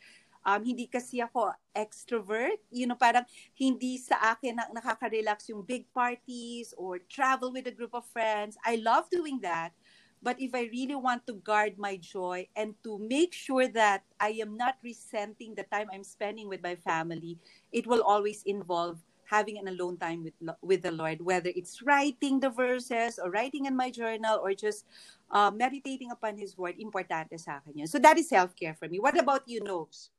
Um, 0.48 0.64
hindi 0.64 0.88
kasi 0.88 1.20
ako 1.20 1.52
extrovert, 1.76 2.64
you 2.72 2.88
know, 2.88 2.96
parang 2.96 3.28
hindi 3.52 4.00
sa 4.00 4.32
akin 4.32 4.56
na, 4.56 4.64
nakaka-relax 4.72 5.52
yung 5.52 5.60
big 5.60 5.84
parties 5.92 6.72
or 6.80 7.04
travel 7.12 7.52
with 7.52 7.68
a 7.68 7.76
group 7.76 7.92
of 7.92 8.08
friends. 8.08 8.56
I 8.64 8.80
love 8.80 9.12
doing 9.12 9.44
that. 9.44 9.76
But 10.22 10.42
if 10.42 10.54
I 10.54 10.70
really 10.74 10.98
want 10.98 11.26
to 11.28 11.38
guard 11.46 11.78
my 11.78 11.98
joy 11.98 12.50
and 12.56 12.74
to 12.84 12.98
make 12.98 13.34
sure 13.34 13.68
that 13.70 14.04
I 14.20 14.42
am 14.42 14.58
not 14.58 14.76
resenting 14.84 15.54
the 15.54 15.64
time 15.70 15.88
I'm 15.94 16.04
spending 16.04 16.50
with 16.50 16.62
my 16.64 16.76
family, 16.76 17.38
it 17.72 17.86
will 17.86 18.02
always 18.02 18.42
involve 18.44 18.98
having 19.28 19.60
an 19.60 19.68
alone 19.68 20.00
time 20.00 20.24
with 20.24 20.38
with 20.64 20.82
the 20.82 20.92
Lord, 20.92 21.20
whether 21.22 21.52
it's 21.52 21.84
writing 21.84 22.40
the 22.40 22.50
verses 22.50 23.20
or 23.20 23.30
writing 23.30 23.68
in 23.68 23.76
my 23.76 23.92
journal 23.92 24.40
or 24.40 24.56
just 24.56 24.88
uh, 25.30 25.52
meditating 25.52 26.10
upon 26.12 26.40
His 26.40 26.58
Word. 26.58 26.80
Importante 26.80 27.36
sa 27.38 27.60
akin 27.60 27.84
yun. 27.84 27.88
So 27.92 28.00
that 28.00 28.16
is 28.16 28.32
self-care 28.32 28.74
for 28.74 28.88
me. 28.88 28.98
What 29.04 29.20
about 29.20 29.44
you, 29.46 29.60
Nobes? 29.60 30.10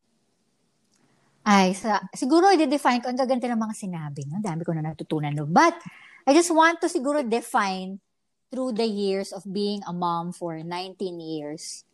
Ay, 1.48 1.72
sa, 1.72 2.04
siguro 2.12 2.52
i-define 2.52 3.00
ko, 3.00 3.08
ang 3.08 3.16
gaganda 3.16 3.48
ng 3.48 3.56
mga 3.56 3.74
sinabi. 3.74 4.28
No? 4.28 4.36
Dami 4.44 4.60
ko 4.68 4.76
na 4.76 4.84
natutunan. 4.84 5.32
No? 5.32 5.48
But, 5.48 5.80
I 6.28 6.36
just 6.36 6.52
want 6.52 6.76
to 6.84 6.92
siguro 6.92 7.24
define 7.24 8.04
through 8.50 8.72
the 8.72 8.86
years 8.86 9.32
of 9.32 9.44
being 9.44 9.82
a 9.86 9.92
mom 9.92 10.32
for 10.32 10.56
19 10.62 11.20
years, 11.20 11.84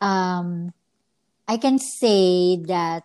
um, 0.00 0.72
I 1.46 1.56
can 1.56 1.78
say 1.78 2.56
that 2.68 3.04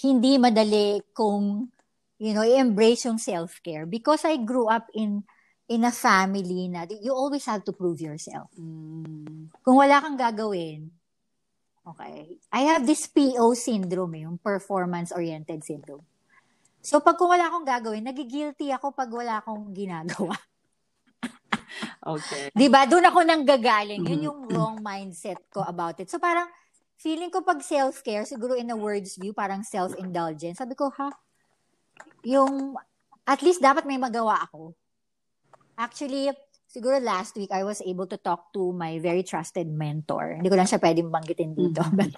hindi 0.00 0.36
madali 0.36 1.00
kung, 1.16 1.72
you 2.20 2.36
know, 2.36 2.44
i-embrace 2.44 3.08
yung 3.08 3.16
self-care 3.16 3.86
because 3.86 4.24
I 4.24 4.36
grew 4.36 4.68
up 4.68 4.88
in 4.92 5.24
in 5.64 5.80
a 5.88 5.92
family 5.92 6.68
na 6.68 6.84
you 6.84 7.16
always 7.16 7.48
have 7.48 7.64
to 7.64 7.72
prove 7.72 8.00
yourself. 8.00 8.52
Mm. 8.60 9.48
Kung 9.64 9.76
wala 9.80 10.04
kang 10.04 10.20
gagawin, 10.20 10.92
okay, 11.88 12.36
I 12.52 12.60
have 12.68 12.84
this 12.84 13.08
PO 13.08 13.56
syndrome, 13.56 14.20
eh, 14.20 14.22
yung 14.28 14.36
performance-oriented 14.36 15.64
syndrome. 15.64 16.04
So, 16.84 17.00
pag 17.00 17.16
kung 17.16 17.32
wala 17.32 17.48
akong 17.48 17.64
gagawin, 17.64 18.04
nagigilty 18.04 18.68
ako 18.76 18.92
pag 18.92 19.08
wala 19.08 19.40
akong 19.40 19.72
ginagawa. 19.72 20.36
Okay. 22.04 22.52
'Di 22.52 22.66
ba? 22.68 22.84
Doon 22.84 23.08
ako 23.08 23.18
nang 23.24 23.42
gagaling. 23.42 24.04
Yun 24.04 24.08
mm-hmm. 24.08 24.28
yung 24.28 24.40
wrong 24.50 24.76
mindset 24.80 25.40
ko 25.48 25.64
about 25.64 25.98
it. 25.98 26.08
So 26.08 26.20
parang 26.22 26.48
feeling 27.04 27.28
ko 27.28 27.44
pag 27.44 27.60
self-care, 27.60 28.24
siguro 28.24 28.56
in 28.56 28.72
a 28.72 28.78
words 28.78 29.20
view, 29.20 29.36
parang 29.36 29.60
self-indulgence. 29.60 30.56
Sabi 30.56 30.72
ko, 30.72 30.88
ha? 30.96 31.12
Yung, 32.24 32.72
at 33.28 33.44
least 33.44 33.60
dapat 33.60 33.84
may 33.84 34.00
magawa 34.00 34.40
ako. 34.48 34.72
Actually, 35.76 36.32
siguro 36.64 36.96
last 37.02 37.36
week, 37.36 37.52
I 37.52 37.60
was 37.60 37.84
able 37.84 38.08
to 38.08 38.16
talk 38.16 38.48
to 38.56 38.72
my 38.72 38.96
very 39.04 39.20
trusted 39.20 39.68
mentor. 39.68 40.40
Hindi 40.40 40.48
ko 40.48 40.56
lang 40.56 40.64
siya 40.64 40.80
pwedeng 40.80 41.12
banggitin 41.12 41.52
dito. 41.52 41.84
Mm-hmm. 41.84 42.08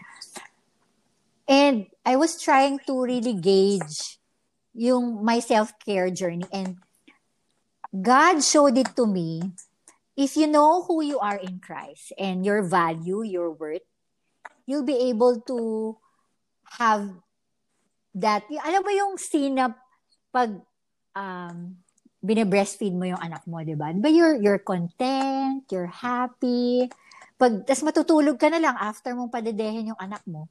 and 1.47 1.87
I 2.07 2.15
was 2.15 2.39
trying 2.39 2.79
to 2.87 2.95
really 2.95 3.35
gauge 3.35 4.23
yung 4.71 5.25
my 5.25 5.43
self-care 5.43 6.15
journey. 6.15 6.47
And 6.53 6.79
God 8.03 8.45
showed 8.45 8.76
it 8.76 8.93
to 8.97 9.07
me. 9.07 9.41
If 10.17 10.37
you 10.37 10.49
know 10.49 10.85
who 10.85 11.05
you 11.05 11.21
are 11.21 11.37
in 11.37 11.61
Christ 11.61 12.12
and 12.17 12.45
your 12.45 12.65
value, 12.65 13.23
your 13.23 13.53
worth, 13.53 13.85
you'll 14.65 14.87
be 14.87 15.12
able 15.12 15.41
to 15.45 15.97
have 16.81 17.12
that. 18.17 18.49
Alam 18.49 18.83
mo 18.83 18.93
yung 18.93 19.15
scene 19.21 19.61
na 19.61 19.76
pag 20.33 20.57
um, 21.12 21.76
bine-breastfeed 22.25 22.97
mo 22.97 23.05
yung 23.05 23.21
anak 23.21 23.45
mo, 23.45 23.61
di 23.61 23.76
ba? 23.76 23.93
But 23.93 24.12
you're, 24.17 24.41
you're 24.41 24.65
content, 24.65 25.69
you're 25.69 25.93
happy. 25.93 26.88
Pag, 27.37 27.69
tas 27.69 27.85
matutulog 27.85 28.41
ka 28.41 28.49
na 28.49 28.59
lang 28.59 28.76
after 28.81 29.12
mong 29.12 29.31
padedehin 29.31 29.93
yung 29.93 30.00
anak 30.00 30.25
mo. 30.25 30.49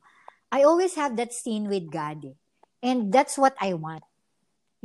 I 0.54 0.64
always 0.64 0.94
have 0.96 1.18
that 1.18 1.34
scene 1.34 1.68
with 1.68 1.90
God. 1.90 2.22
Eh. 2.22 2.38
And 2.86 3.10
that's 3.10 3.36
what 3.36 3.58
I 3.58 3.74
want. 3.74 4.06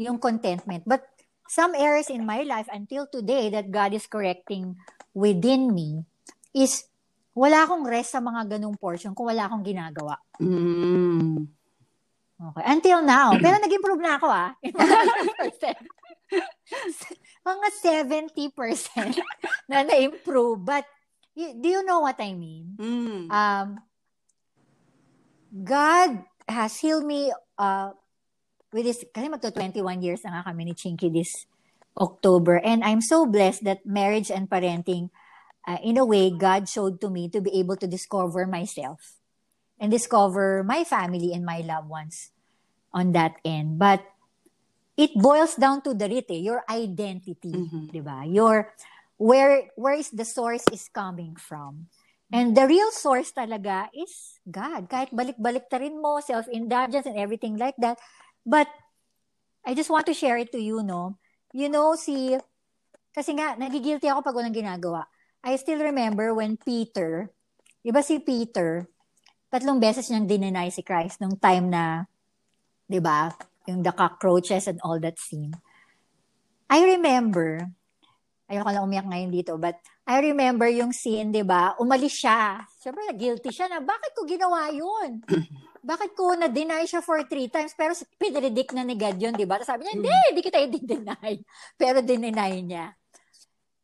Yung 0.00 0.16
contentment. 0.16 0.88
But 0.88 1.04
some 1.50 1.74
areas 1.74 2.06
in 2.06 2.22
my 2.22 2.46
life 2.46 2.70
until 2.70 3.10
today 3.10 3.50
that 3.50 3.74
God 3.74 3.90
is 3.90 4.06
correcting 4.06 4.78
within 5.10 5.74
me 5.74 6.06
is 6.54 6.86
wala 7.34 7.66
akong 7.66 7.82
rest 7.82 8.14
sa 8.14 8.22
mga 8.22 8.54
ganung 8.54 8.78
portion 8.78 9.18
kung 9.18 9.34
wala 9.34 9.50
akong 9.50 9.66
ginagawa. 9.66 10.14
Mm. 10.38 11.50
Okay. 12.40 12.64
Until 12.70 13.02
now. 13.02 13.34
Pero 13.34 13.58
nag-improve 13.58 13.98
na 13.98 14.14
ako 14.14 14.30
ah. 14.30 14.54
mga 17.50 17.68
70% 17.82 19.18
na 19.66 19.82
na-improve. 19.82 20.62
But 20.62 20.86
you, 21.34 21.58
do 21.58 21.66
you 21.66 21.82
know 21.82 22.06
what 22.06 22.22
I 22.22 22.30
mean? 22.30 22.78
Mm. 22.78 23.26
Um, 23.26 23.82
God 25.50 26.22
has 26.46 26.78
healed 26.78 27.02
me 27.02 27.34
uh, 27.58 27.90
with 28.72 28.86
this, 28.86 29.04
kasi 29.10 29.28
magto 29.28 29.50
21 29.50 30.02
years 30.02 30.22
na 30.24 30.40
nga 30.40 30.50
kami 30.50 30.70
ni 30.70 30.74
Chinky 30.74 31.10
this 31.10 31.46
October. 31.98 32.62
And 32.62 32.82
I'm 32.86 33.02
so 33.02 33.26
blessed 33.26 33.66
that 33.66 33.82
marriage 33.84 34.30
and 34.30 34.48
parenting, 34.48 35.10
uh, 35.66 35.78
in 35.82 35.98
a 35.98 36.06
way, 36.06 36.30
God 36.30 36.70
showed 36.70 37.02
to 37.02 37.10
me 37.10 37.28
to 37.30 37.42
be 37.42 37.50
able 37.58 37.76
to 37.76 37.86
discover 37.86 38.46
myself 38.46 39.18
and 39.78 39.90
discover 39.90 40.62
my 40.62 40.84
family 40.84 41.34
and 41.34 41.44
my 41.44 41.60
loved 41.66 41.90
ones 41.90 42.30
on 42.94 43.12
that 43.12 43.38
end. 43.44 43.78
But 43.78 44.06
it 44.96 45.16
boils 45.16 45.56
down 45.56 45.82
to 45.82 45.94
the 45.94 46.06
rite, 46.08 46.30
eh, 46.30 46.44
your 46.44 46.62
identity, 46.68 47.52
Mhm. 47.54 47.90
'di 47.90 48.00
ba? 48.04 48.22
Your 48.28 48.70
where 49.16 49.68
where 49.74 49.96
is 49.96 50.12
the 50.12 50.28
source 50.28 50.64
is 50.70 50.88
coming 50.92 51.34
from. 51.36 51.88
And 52.30 52.54
the 52.54 52.62
real 52.62 52.94
source 52.94 53.34
talaga 53.34 53.90
is 53.90 54.38
God. 54.46 54.86
Kahit 54.86 55.10
balik-balik 55.10 55.66
ta 55.66 55.82
rin 55.82 55.98
mo, 55.98 56.22
self-indulgence 56.22 57.10
and 57.10 57.18
everything 57.18 57.58
like 57.58 57.74
that. 57.82 57.98
But 58.44 58.68
I 59.64 59.76
just 59.76 59.92
want 59.92 60.08
to 60.08 60.16
share 60.16 60.40
it 60.40 60.52
to 60.52 60.60
you, 60.60 60.82
no? 60.82 61.20
You 61.52 61.68
know, 61.68 61.94
si 61.94 62.38
kasi 63.10 63.34
nga 63.34 63.58
nagigilty 63.58 64.06
ako 64.06 64.22
pag 64.22 64.36
walang 64.38 64.56
ginagawa. 64.56 65.10
I 65.42 65.56
still 65.56 65.80
remember 65.80 66.32
when 66.32 66.60
Peter, 66.60 67.32
'di 67.82 67.90
ba 67.90 68.04
si 68.04 68.20
Peter, 68.22 68.86
tatlong 69.50 69.80
beses 69.82 70.08
niyang 70.08 70.28
dineny 70.28 70.68
si 70.70 70.84
Christ 70.84 71.18
nung 71.18 71.36
time 71.36 71.68
na 71.72 72.06
'di 72.86 73.00
ba, 73.02 73.34
yung 73.68 73.82
the 73.82 73.92
cockroaches 73.92 74.70
and 74.70 74.78
all 74.86 74.98
that 75.02 75.18
scene. 75.18 75.52
I 76.70 76.86
remember, 76.86 77.66
ayoko 78.46 78.70
lang 78.70 78.86
umiyak 78.86 79.10
ngayon 79.10 79.30
dito, 79.34 79.58
but 79.58 79.74
I 80.06 80.22
remember 80.22 80.66
yung 80.70 80.94
scene, 80.94 81.34
di 81.34 81.42
ba? 81.42 81.74
Umalis 81.78 82.14
siya. 82.14 82.62
Siyempre, 82.78 83.10
guilty 83.14 83.50
siya 83.50 83.70
na, 83.70 83.78
bakit 83.82 84.14
ko 84.14 84.26
ginawa 84.26 84.70
yun? 84.70 85.22
bakit 85.80 86.12
ko 86.12 86.36
na-deny 86.36 86.84
siya 86.84 87.00
for 87.00 87.20
three 87.24 87.48
times? 87.48 87.72
Pero 87.72 87.96
pinredict 88.20 88.76
na 88.76 88.84
ni 88.84 88.94
God 88.96 89.16
yun, 89.16 89.32
di 89.32 89.48
ba? 89.48 89.60
Sabi 89.64 89.88
niya, 89.88 89.92
hindi, 89.96 90.12
hindi 90.30 90.40
kita 90.44 90.58
i-deny. 90.60 91.32
Pero 91.80 92.04
dineny 92.04 92.60
niya. 92.60 92.92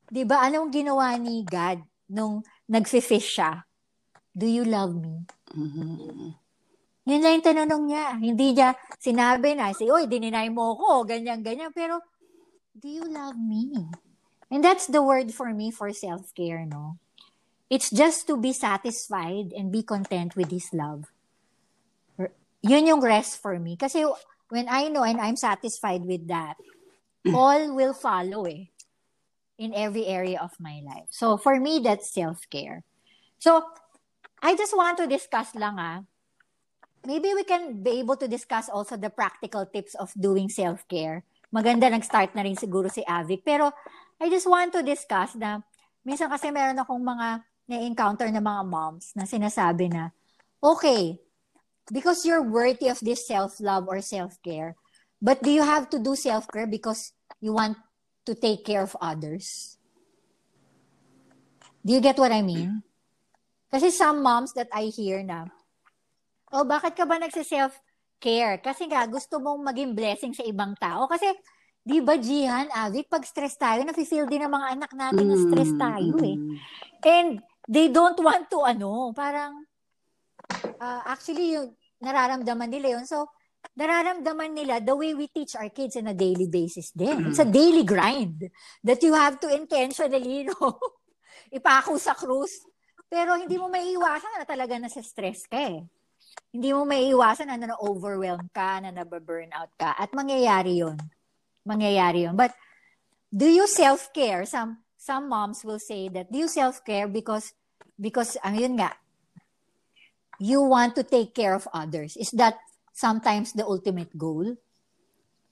Di 0.07 0.23
ba? 0.23 0.45
Anong 0.45 0.71
ginawa 0.71 1.17
ni 1.17 1.43
God 1.43 1.81
nung 2.13 2.45
nag-fish 2.69 3.41
siya? 3.41 3.65
Do 4.37 4.45
you 4.45 4.69
love 4.69 4.93
me? 4.93 5.25
Mhm. 5.57 6.37
Yun 7.07 7.23
lang 7.23 7.39
yung 7.39 7.47
tanong 7.47 7.85
niya. 7.87 8.07
Hindi 8.19 8.47
niya 8.53 8.75
sinabi 8.99 9.55
na, 9.55 9.71
say, 9.73 9.89
oy, 9.89 10.11
dininay 10.11 10.51
mo 10.51 10.75
ko, 10.75 11.07
ganyan, 11.07 11.41
ganyan. 11.41 11.71
Pero, 11.71 12.03
do 12.75 12.91
you 12.91 13.07
love 13.07 13.39
me? 13.39 13.73
And 14.51 14.61
that's 14.63 14.91
the 14.91 15.01
word 15.01 15.31
for 15.33 15.55
me 15.55 15.71
for 15.71 15.91
self-care, 15.95 16.67
no? 16.67 16.99
It's 17.71 17.91
just 17.91 18.27
to 18.31 18.37
be 18.37 18.53
satisfied 18.53 19.55
and 19.55 19.71
be 19.71 19.83
content 19.83 20.35
with 20.35 20.51
His 20.51 20.71
love. 20.75 21.11
Yun 22.67 22.87
yung 22.87 23.03
rest 23.03 23.41
for 23.41 23.59
me. 23.59 23.79
Kasi 23.79 24.03
when 24.51 24.67
I 24.69 24.89
know 24.91 25.03
and 25.07 25.21
I'm 25.21 25.39
satisfied 25.39 26.03
with 26.03 26.27
that, 26.29 26.59
all 27.35 27.75
will 27.75 27.95
follow 27.95 28.47
eh, 28.47 28.71
in 29.59 29.75
every 29.75 30.07
area 30.07 30.39
of 30.39 30.53
my 30.59 30.83
life. 30.85 31.11
So 31.11 31.37
for 31.39 31.59
me, 31.59 31.81
that's 31.83 32.13
self-care. 32.13 32.85
So, 33.39 33.63
I 34.43 34.55
just 34.55 34.77
want 34.77 34.99
to 35.01 35.07
discuss 35.09 35.57
lang 35.57 35.81
ah, 35.81 36.05
maybe 37.07 37.33
we 37.33 37.47
can 37.47 37.81
be 37.81 38.03
able 38.03 38.19
to 38.19 38.29
discuss 38.29 38.69
also 38.69 38.99
the 38.99 39.09
practical 39.09 39.65
tips 39.65 39.95
of 39.97 40.13
doing 40.19 40.51
self-care. 40.51 41.23
Maganda 41.55 41.89
nag-start 41.89 42.35
na 42.35 42.43
rin 42.43 42.59
siguro 42.59 42.91
si 42.91 43.07
Avic. 43.07 43.47
Pero 43.47 43.71
I 44.19 44.27
just 44.29 44.51
want 44.51 44.75
to 44.75 44.83
discuss 44.83 45.39
na 45.39 45.63
minsan 46.03 46.29
kasi 46.29 46.51
meron 46.51 46.77
akong 46.83 47.01
mga 47.01 47.47
na-encounter 47.67 48.29
na 48.31 48.43
mga 48.43 48.63
moms 48.67 49.15
na 49.15 49.25
sinasabi 49.25 49.91
na, 49.91 50.11
okay, 50.63 51.19
because 51.93 52.25
you're 52.25 52.43
worthy 52.43 52.89
of 52.89 52.99
this 53.01 53.27
self-love 53.27 53.87
or 53.87 54.01
self-care, 54.01 54.77
but 55.23 55.43
do 55.43 55.51
you 55.51 55.63
have 55.63 55.91
to 55.91 55.99
do 55.99 56.15
self-care 56.15 56.67
because 56.67 57.13
you 57.41 57.53
want 57.53 57.77
to 58.27 58.35
take 58.35 58.65
care 58.65 58.83
of 58.83 58.97
others? 59.01 59.79
Do 61.87 61.95
you 61.95 62.03
get 62.03 62.19
what 62.19 62.35
I 62.35 62.43
mean? 62.43 62.83
Kasi 63.71 63.91
some 63.91 64.23
moms 64.23 64.55
that 64.55 64.71
I 64.75 64.91
hear 64.91 65.23
na, 65.23 65.47
oh, 66.51 66.67
bakit 66.67 66.99
ka 66.99 67.07
ba 67.07 67.19
nagsiself-care? 67.19 68.59
Kasi 68.63 68.91
nga, 68.91 69.07
gusto 69.07 69.39
mong 69.39 69.63
maging 69.63 69.95
blessing 69.95 70.35
sa 70.35 70.43
ibang 70.47 70.75
tao. 70.79 71.07
Kasi, 71.07 71.27
di 71.83 72.03
ba, 72.03 72.19
Jihan, 72.19 72.71
Avic, 72.71 73.11
pag 73.11 73.27
stress 73.27 73.59
tayo, 73.59 73.83
nafe-feel 73.83 74.27
din 74.27 74.47
ng 74.47 74.51
mga 74.51 74.69
anak 74.79 74.91
natin 74.95 75.27
na 75.31 75.39
stress 75.39 75.71
tayo 75.79 76.15
eh. 76.23 76.39
And 77.07 77.43
they 77.67 77.91
don't 77.91 78.19
want 78.23 78.51
to, 78.55 78.63
ano, 78.63 79.11
parang, 79.15 79.66
uh, 80.81 81.03
actually, 81.07 81.57
yung 81.57 81.75
nararamdaman 82.03 82.71
nila 82.71 82.99
yun. 83.01 83.07
So, 83.07 83.31
nararamdaman 83.75 84.53
nila 84.55 84.79
the 84.79 84.95
way 84.95 85.13
we 85.15 85.27
teach 85.27 85.59
our 85.59 85.69
kids 85.71 85.99
on 85.99 86.07
a 86.07 86.17
daily 86.17 86.47
basis 86.47 86.95
din. 86.95 87.31
It's 87.31 87.43
a 87.43 87.49
daily 87.49 87.83
grind 87.83 88.47
that 88.85 89.03
you 89.03 89.15
have 89.15 89.41
to 89.43 89.51
intentionally, 89.51 90.23
you 90.43 90.53
know, 90.53 90.79
ipako 91.51 91.99
sa 91.99 92.15
cruise. 92.15 92.63
Pero 93.07 93.39
hindi 93.39 93.55
mo 93.59 93.71
maiiwasan 93.71 94.43
na 94.43 94.47
talaga 94.47 94.75
na 94.79 94.91
sa 94.91 95.03
stress 95.03 95.47
ka 95.47 95.59
eh. 95.59 95.83
Hindi 96.51 96.71
mo 96.75 96.83
maiiwasan 96.87 97.47
na 97.47 97.75
na-overwhelm 97.75 98.51
ka, 98.51 98.83
na 98.83 98.91
nababurnout 98.91 99.71
ka. 99.79 99.95
At 99.95 100.11
mangyayari 100.11 100.83
yun. 100.83 100.99
Mangyayari 101.63 102.27
yun. 102.27 102.35
But, 102.35 102.55
do 103.31 103.47
you 103.47 103.71
self-care? 103.71 104.47
Some 104.47 104.83
some 104.97 105.31
moms 105.31 105.63
will 105.63 105.79
say 105.79 106.11
that, 106.11 106.35
do 106.35 106.43
you 106.43 106.51
self-care 106.51 107.07
because, 107.07 107.55
because, 107.95 108.35
ang 108.43 108.59
yun 108.59 108.75
nga, 108.75 108.91
you 110.39 110.63
want 110.63 110.95
to 110.97 111.03
take 111.03 111.35
care 111.35 111.55
of 111.55 111.69
others. 111.73 112.17
Is 112.17 112.31
that 112.33 112.59
sometimes 112.93 113.53
the 113.53 113.65
ultimate 113.65 114.17
goal? 114.17 114.57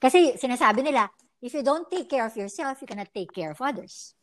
Kasi 0.01 0.37
sinasabi 0.37 0.83
nila, 0.83 1.09
if 1.41 1.53
you 1.53 1.63
don't 1.63 1.89
take 1.89 2.09
care 2.09 2.25
of 2.25 2.35
yourself, 2.37 2.81
you 2.81 2.87
cannot 2.87 3.13
take 3.13 3.33
care 3.33 3.51
of 3.51 3.61
others. 3.61 4.13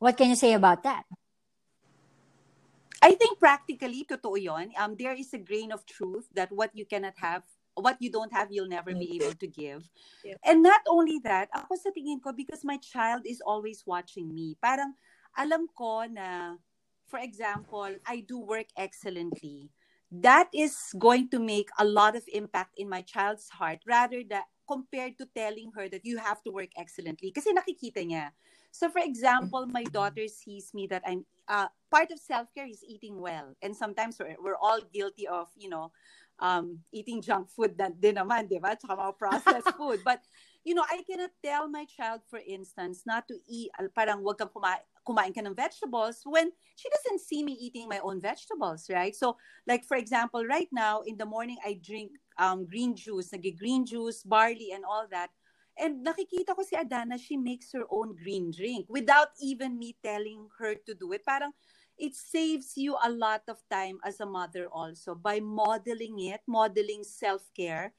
What 0.00 0.16
can 0.16 0.32
you 0.32 0.36
say 0.36 0.54
about 0.56 0.82
that? 0.84 1.04
I 3.00 3.16
think 3.16 3.40
practically, 3.40 4.04
totoo 4.04 4.36
yun. 4.36 4.72
Um, 4.76 4.96
there 4.96 5.16
is 5.16 5.32
a 5.32 5.40
grain 5.40 5.72
of 5.72 5.84
truth 5.84 6.28
that 6.36 6.52
what 6.52 6.72
you 6.76 6.84
cannot 6.84 7.16
have, 7.16 7.42
what 7.72 7.96
you 8.00 8.12
don't 8.12 8.32
have, 8.32 8.52
you'll 8.52 8.68
never 8.68 8.92
be 8.92 9.16
able 9.16 9.32
to 9.32 9.48
give. 9.48 9.88
Yeah. 10.24 10.36
And 10.44 10.62
not 10.62 10.80
only 10.88 11.20
that, 11.24 11.48
ako 11.52 11.76
sa 11.80 11.88
tingin 11.96 12.20
ko, 12.20 12.32
because 12.32 12.64
my 12.64 12.76
child 12.76 13.24
is 13.24 13.40
always 13.40 13.84
watching 13.88 14.28
me, 14.28 14.56
parang 14.60 14.92
alam 15.32 15.64
ko 15.72 16.04
na, 16.08 16.60
for 17.10 17.18
example, 17.18 17.90
I 18.06 18.22
do 18.22 18.38
work 18.38 18.66
excellently. 18.78 19.70
That 20.10 20.48
is 20.54 20.78
going 20.98 21.28
to 21.30 21.38
make 21.38 21.68
a 21.78 21.84
lot 21.84 22.16
of 22.16 22.22
impact 22.32 22.78
in 22.78 22.88
my 22.88 23.02
child's 23.02 23.48
heart 23.50 23.80
rather 23.86 24.22
that 24.30 24.46
compared 24.70 25.18
to 25.18 25.26
telling 25.34 25.72
her 25.74 25.88
that 25.90 26.06
you 26.06 26.18
have 26.18 26.42
to 26.46 26.50
work 26.54 26.70
excellently. 26.78 27.34
Kasi 27.34 27.50
nakikita 27.50 28.06
niya. 28.06 28.30
So, 28.70 28.86
for 28.90 29.02
example, 29.02 29.66
my 29.66 29.82
daughter 29.90 30.30
sees 30.30 30.70
me 30.74 30.86
that 30.94 31.02
I'm 31.06 31.26
uh, 31.50 31.66
part 31.90 32.14
of 32.14 32.22
self 32.22 32.46
care 32.54 32.70
is 32.70 32.86
eating 32.86 33.18
well, 33.18 33.54
and 33.62 33.74
sometimes 33.74 34.18
we're, 34.22 34.38
we're 34.38 34.60
all 34.62 34.78
guilty 34.94 35.26
of 35.26 35.50
you 35.58 35.66
know 35.70 35.90
um, 36.38 36.78
eating 36.94 37.20
junk 37.22 37.50
food 37.50 37.74
that 37.78 37.98
din 38.00 38.14
naman, 38.14 38.46
di 38.46 38.62
ba? 38.62 38.78
Tsaka 38.78 38.94
mga 38.94 39.14
processed 39.18 39.74
food. 39.78 40.00
But 40.06 40.22
you 40.64 40.74
know, 40.78 40.86
I 40.86 41.02
cannot 41.02 41.34
tell 41.42 41.66
my 41.66 41.84
child, 41.90 42.22
for 42.30 42.40
instance, 42.46 43.02
not 43.06 43.26
to 43.28 43.36
eat. 43.50 43.70
al- 43.78 43.90
Parang 43.90 44.22
wag 44.22 44.38
kang 44.38 44.54
kumain, 44.54 44.80
kumain 45.10 45.34
ka 45.34 45.42
ng 45.42 45.58
vegetables 45.58 46.22
when 46.22 46.54
she 46.78 46.86
doesn't 46.94 47.20
see 47.26 47.42
me 47.42 47.58
eating 47.58 47.90
my 47.90 47.98
own 48.06 48.22
vegetables, 48.22 48.86
right? 48.86 49.16
So, 49.16 49.36
like 49.66 49.82
for 49.84 49.98
example, 49.98 50.46
right 50.46 50.70
now 50.70 51.02
in 51.02 51.18
the 51.18 51.26
morning 51.26 51.58
I 51.66 51.82
drink 51.82 52.12
um, 52.38 52.66
green 52.70 52.94
juice, 52.94 53.32
nag 53.34 53.58
green 53.58 53.86
juice, 53.86 54.22
barley, 54.22 54.70
and 54.72 54.86
all 54.86 55.10
that. 55.10 55.30
And 55.74 56.06
nakikita 56.06 56.54
ko 56.54 56.62
si 56.62 56.76
Adana, 56.78 57.18
she 57.18 57.36
makes 57.36 57.72
her 57.74 57.88
own 57.90 58.14
green 58.14 58.52
drink 58.54 58.86
without 58.88 59.34
even 59.42 59.78
me 59.78 59.96
telling 60.04 60.46
her 60.62 60.76
to 60.86 60.94
do 60.94 61.12
it. 61.12 61.26
Parang 61.26 61.52
it 61.98 62.14
saves 62.16 62.76
you 62.76 62.96
a 63.02 63.10
lot 63.10 63.42
of 63.48 63.60
time 63.70 63.98
as 64.04 64.20
a 64.20 64.26
mother 64.26 64.68
also 64.72 65.14
by 65.14 65.40
modeling 65.40 66.20
it, 66.20 66.40
modeling 66.46 67.04
self-care 67.04 67.92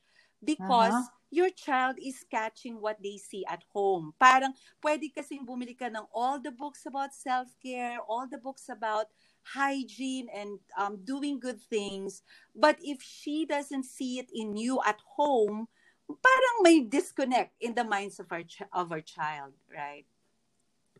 because 0.43 0.93
Uh-huh. 0.93 1.17
your 1.31 1.49
child 1.49 1.95
is 2.01 2.25
catching 2.27 2.81
what 2.81 2.99
they 2.99 3.15
see 3.15 3.45
at 3.47 3.63
home. 3.71 4.11
Parang 4.19 4.51
pwede 4.83 5.07
kasing 5.13 5.47
bumili 5.47 5.77
ka 5.77 5.87
ng 5.87 6.03
all 6.11 6.41
the 6.41 6.51
books 6.51 6.83
about 6.83 7.15
self-care, 7.15 8.01
all 8.03 8.27
the 8.27 8.41
books 8.41 8.67
about 8.67 9.07
hygiene 9.55 10.27
and 10.33 10.59
um, 10.75 10.99
doing 11.07 11.39
good 11.39 11.61
things. 11.61 12.21
But 12.51 12.77
if 12.83 12.99
she 13.01 13.45
doesn't 13.47 13.87
see 13.87 14.19
it 14.19 14.27
in 14.33 14.57
you 14.59 14.83
at 14.83 14.99
home, 15.15 15.71
parang 16.11 16.55
may 16.67 16.83
disconnect 16.83 17.55
in 17.63 17.71
the 17.73 17.87
minds 17.87 18.19
of 18.19 18.27
our 18.29 18.43
ch- 18.43 18.67
of 18.75 18.91
our 18.91 18.99
child, 19.01 19.55
right? 19.71 20.03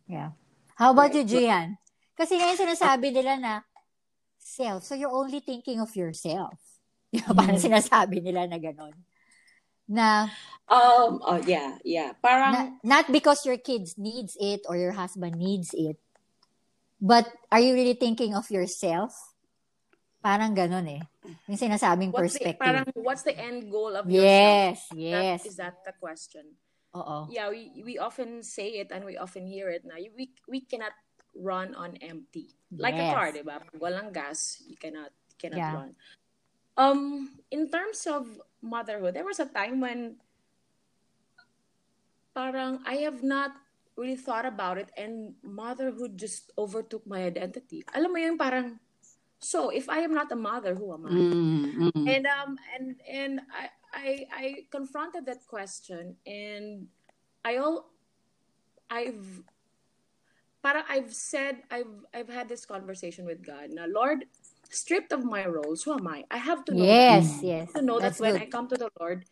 Yeah. 0.08 0.32
How 0.80 0.96
about 0.96 1.12
you, 1.12 1.22
Gian? 1.28 1.76
Kasi 2.16 2.40
ngayon 2.40 2.56
sinasabi 2.56 3.12
nila 3.12 3.36
na 3.36 3.54
self. 4.40 4.82
So 4.88 4.96
you're 4.96 5.12
only 5.12 5.44
thinking 5.44 5.78
of 5.80 5.92
yourself. 5.92 6.56
Ba? 7.12 7.36
Parang 7.38 7.60
sinasabi 7.60 8.24
nila 8.24 8.48
na 8.48 8.56
gano'n. 8.56 8.96
Na, 9.92 10.32
Um, 10.72 11.20
oh, 11.20 11.36
yeah, 11.44 11.76
yeah. 11.84 12.16
Parang, 12.16 12.52
na, 12.56 12.60
not 12.80 13.12
because 13.12 13.44
your 13.44 13.60
kids 13.60 14.00
needs 14.00 14.40
it 14.40 14.64
or 14.64 14.76
your 14.80 14.96
husband 14.96 15.36
needs 15.36 15.76
it, 15.76 16.00
but 16.96 17.28
are 17.52 17.60
you 17.60 17.74
really 17.76 17.92
thinking 17.92 18.32
of 18.32 18.48
yourself? 18.48 19.12
Parang 20.24 20.56
gano'n 20.56 20.88
eh. 20.88 21.02
Yung 21.44 21.60
sinasabing 21.60 22.08
what's 22.08 22.40
the, 22.40 22.56
parang, 22.56 22.88
what's 22.96 23.20
the 23.20 23.36
end 23.36 23.68
goal 23.68 23.92
of 23.92 24.08
yes, 24.08 24.16
yourself? 24.16 24.96
yes. 24.96 25.44
That, 25.44 25.50
is 25.50 25.56
that 25.60 25.76
the 25.84 25.92
question? 26.00 26.56
Oo. 26.96 27.28
Yeah, 27.28 27.52
we, 27.52 27.84
we 27.84 27.98
often 28.00 28.40
say 28.40 28.80
it 28.80 28.88
and 28.96 29.04
we 29.04 29.20
often 29.20 29.44
hear 29.44 29.68
it 29.68 29.84
now. 29.84 30.00
We, 30.16 30.32
we 30.48 30.64
cannot 30.64 30.96
run 31.36 31.74
on 31.74 32.00
empty. 32.00 32.48
Like 32.78 32.96
a 32.96 33.04
Yes. 33.04 33.12
car, 33.12 33.28
di 33.32 33.42
ba? 33.44 33.60
Pag 33.60 33.76
walang 33.76 34.08
gas, 34.14 34.62
you 34.64 34.80
cannot, 34.80 35.12
cannot 35.36 35.60
Yeah. 35.60 35.74
run. 35.84 35.92
um 36.76 37.28
in 37.50 37.68
terms 37.68 38.06
of 38.08 38.24
motherhood, 38.62 39.14
there 39.14 39.26
was 39.26 39.40
a 39.40 39.46
time 39.46 39.82
when 39.82 40.16
parang 42.34 42.80
I 42.86 43.04
have 43.04 43.22
not 43.22 43.52
really 43.96 44.16
thought 44.16 44.46
about 44.46 44.78
it 44.78 44.90
and 44.96 45.34
motherhood 45.42 46.16
just 46.16 46.52
overtook 46.56 47.06
my 47.06 47.24
identity. 47.28 47.84
Alam 47.92 48.12
mo 48.12 48.18
yung 48.18 48.38
parang 48.40 48.80
so 49.42 49.68
if 49.68 49.90
I 49.90 50.00
am 50.06 50.14
not 50.14 50.30
a 50.32 50.38
mother, 50.38 50.74
who 50.74 50.94
am 50.94 51.04
I? 51.04 51.10
Mm-hmm. 51.10 52.08
And 52.08 52.24
um 52.30 52.50
and 52.78 52.86
and 53.04 53.32
I 53.50 53.64
I 53.92 54.08
I 54.32 54.46
confronted 54.70 55.26
that 55.26 55.44
question 55.50 56.16
and 56.24 56.88
I 57.44 57.58
all 57.58 57.90
I've 58.88 59.42
para 60.62 60.86
I've 60.88 61.12
said 61.12 61.66
I've 61.68 62.06
I've 62.14 62.30
had 62.30 62.48
this 62.48 62.64
conversation 62.64 63.26
with 63.26 63.44
God. 63.44 63.74
Now, 63.74 63.90
Lord, 63.90 64.24
stripped 64.74 65.12
of 65.12 65.24
my 65.24 65.46
roles, 65.46 65.84
who 65.84 65.92
am 65.92 66.06
I? 66.08 66.24
I 66.30 66.38
have 66.38 66.64
to 66.66 66.74
know 66.74 66.84
Yes, 66.84 67.40
yes. 67.42 67.72
to 67.72 67.82
know 67.82 68.00
that 68.00 68.18
when 68.18 68.34
good. 68.34 68.42
I 68.42 68.46
come 68.46 68.68
to 68.68 68.76
the 68.76 68.90
Lord, 68.98 69.24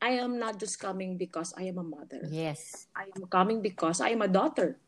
I 0.00 0.18
am 0.18 0.38
not 0.38 0.58
just 0.58 0.78
coming 0.78 1.16
because 1.16 1.54
I 1.56 1.70
am 1.70 1.78
a 1.78 1.86
mother. 1.86 2.26
Yes. 2.30 2.86
I 2.94 3.08
am 3.16 3.26
coming 3.30 3.62
because 3.62 4.00
I 4.00 4.10
am 4.10 4.22
a 4.22 4.28
daughter. 4.28 4.78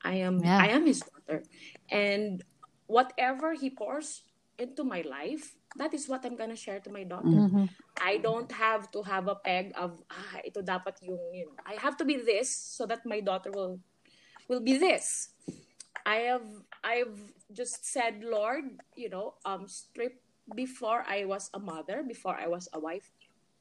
I 0.00 0.22
am 0.24 0.40
Yeah. 0.40 0.58
I 0.58 0.72
am 0.72 0.86
his 0.86 1.02
daughter. 1.04 1.44
And 1.90 2.42
whatever 2.86 3.52
he 3.52 3.70
pours 3.70 4.22
into 4.58 4.84
my 4.84 5.02
life, 5.02 5.56
that 5.76 5.94
is 5.94 6.08
what 6.08 6.24
I'm 6.24 6.36
gonna 6.36 6.56
share 6.56 6.80
to 6.80 6.90
my 6.90 7.04
daughter. 7.04 7.50
Mhm. 7.50 7.68
I 8.00 8.16
don't 8.16 8.50
have 8.52 8.88
to 8.96 9.02
have 9.04 9.28
a 9.28 9.36
peg 9.36 9.76
of 9.76 10.00
ah, 10.08 10.40
ito 10.40 10.64
dapat 10.64 11.02
yung, 11.04 11.20
you 11.34 11.44
know, 11.50 11.56
I 11.68 11.76
have 11.76 12.00
to 12.00 12.04
be 12.06 12.16
this 12.16 12.48
so 12.48 12.86
that 12.88 13.04
my 13.04 13.20
daughter 13.20 13.52
will 13.52 13.78
will 14.48 14.62
be 14.62 14.78
this. 14.78 15.30
I 16.06 16.30
have 16.32 16.46
I've 16.84 17.18
just 17.52 17.84
said, 17.84 18.22
Lord, 18.24 18.64
you 18.96 19.08
know, 19.08 19.34
um 19.44 19.68
strip 19.68 20.20
before 20.54 21.04
I 21.06 21.24
was 21.24 21.50
a 21.54 21.60
mother, 21.60 22.02
before 22.02 22.34
I 22.34 22.46
was 22.46 22.68
a 22.72 22.80
wife, 22.80 23.10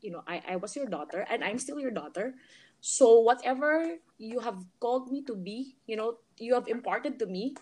you 0.02 0.12
know, 0.12 0.24
I, 0.28 0.42
I 0.48 0.56
was 0.56 0.76
your 0.76 0.88
daughter 0.88 1.26
and 1.30 1.44
I'm 1.44 1.60
still 1.60 1.80
your 1.80 1.92
daughter. 1.92 2.36
So 2.82 3.20
whatever 3.20 4.00
you 4.18 4.40
have 4.40 4.64
called 4.80 5.12
me 5.12 5.24
to 5.28 5.36
be, 5.36 5.76
you 5.86 5.96
know, 5.96 6.18
you 6.40 6.54
have 6.54 6.68
imparted 6.68 7.20
to 7.20 7.26
me, 7.28 7.56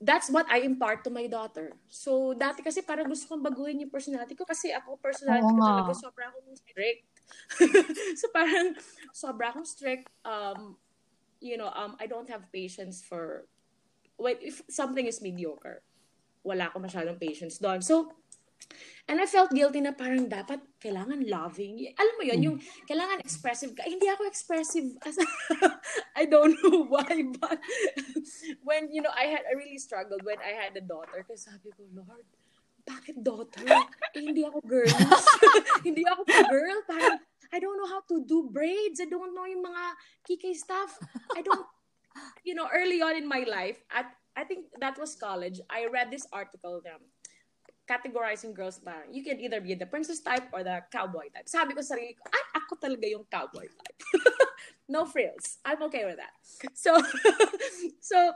that's 0.00 0.30
what 0.30 0.46
I 0.48 0.64
impart 0.64 1.04
to 1.04 1.10
my 1.10 1.26
daughter. 1.26 1.76
So 1.92 2.32
dati 2.32 2.64
kasi 2.64 2.80
parang 2.80 3.10
gusto 3.10 3.28
kong 3.28 3.44
baguhin 3.44 3.84
yung 3.84 3.92
personality 3.92 4.32
ko 4.32 4.48
kasi 4.48 4.72
ako 4.72 4.96
personality 4.96 5.44
Oo 5.44 5.60
ko 5.60 5.66
talaga 5.66 5.92
sobra 5.92 6.24
akong 6.32 6.56
strict. 6.56 7.04
so 8.20 8.26
parang 8.32 8.74
sobra 9.12 9.52
akong 9.52 9.68
strict 9.68 10.08
um 10.24 10.78
you 11.40 11.56
know, 11.56 11.72
um 11.72 11.96
I 11.98 12.06
don't 12.06 12.28
have 12.28 12.52
patience 12.52 13.02
for 13.02 13.48
when 14.16 14.36
if 14.40 14.62
something 14.68 15.04
is 15.04 15.20
mediocre. 15.24 15.82
Wala 16.40 16.72
ako 16.72 16.80
masyadong 16.80 17.20
patience 17.20 17.60
doon. 17.60 17.84
So 17.84 18.16
And 19.08 19.18
I 19.18 19.26
felt 19.26 19.50
guilty 19.50 19.82
na 19.82 19.90
parang 19.90 20.30
dapat 20.30 20.62
kailangan 20.78 21.26
loving. 21.26 21.90
Alam 21.98 22.14
mo 22.14 22.22
yun, 22.22 22.40
yung 22.46 22.56
kailangan 22.86 23.18
expressive 23.18 23.74
ka. 23.74 23.82
Hindi 23.82 24.06
ako 24.06 24.22
expressive. 24.28 24.86
As, 25.02 25.18
I 26.20 26.30
don't 26.30 26.54
know 26.62 26.86
why, 26.86 27.26
but 27.42 27.58
when, 28.62 28.86
you 28.94 29.02
know, 29.02 29.10
I 29.10 29.34
had, 29.34 29.42
I 29.50 29.58
really 29.58 29.82
struggled 29.82 30.22
when 30.22 30.38
I 30.38 30.54
had 30.54 30.78
a 30.78 30.84
daughter. 30.84 31.26
Kasi 31.26 31.50
sabi 31.50 31.74
ko, 31.74 31.82
Lord, 31.90 32.22
bakit 32.86 33.18
daughter? 33.18 33.66
Eh, 34.14 34.22
hindi 34.22 34.46
ako 34.46 34.62
girl. 34.62 34.94
hindi 35.86 36.06
ako 36.06 36.22
girl. 36.30 36.78
Parang, 36.86 37.18
I 37.52 37.58
don't 37.58 37.76
know 37.76 37.90
how 37.90 38.02
to 38.08 38.24
do 38.24 38.48
braids. 38.52 39.00
I 39.00 39.06
don't 39.10 39.34
know 39.34 39.44
yung 39.46 39.64
mga 39.64 39.84
kikay 40.28 40.54
stuff. 40.54 40.98
I 41.36 41.42
don't, 41.42 41.66
you 42.46 42.54
know, 42.54 42.68
early 42.72 43.02
on 43.02 43.16
in 43.16 43.26
my 43.26 43.44
life, 43.48 43.82
at 43.90 44.06
I 44.36 44.44
think 44.44 44.66
that 44.78 44.98
was 44.98 45.16
college, 45.18 45.58
I 45.68 45.86
read 45.90 46.10
this 46.10 46.26
article 46.32 46.80
na 46.86 47.02
categorizing 47.90 48.54
girls 48.54 48.78
ba, 48.78 49.02
you 49.10 49.24
can 49.26 49.40
either 49.42 49.60
be 49.60 49.74
the 49.74 49.86
princess 49.86 50.20
type 50.22 50.46
or 50.54 50.62
the 50.62 50.78
cowboy 50.94 51.26
type. 51.34 51.50
Sabi 51.50 51.74
ko 51.74 51.82
sa 51.82 51.98
sarili 51.98 52.14
ko, 52.14 52.22
ay, 52.30 52.62
ako 52.62 52.72
talaga 52.78 53.06
yung 53.10 53.26
cowboy 53.26 53.66
type. 53.66 53.98
no 54.88 55.02
frills. 55.04 55.58
I'm 55.66 55.82
okay 55.90 56.06
with 56.06 56.22
that. 56.22 56.30
So, 56.78 56.94
so, 58.00 58.32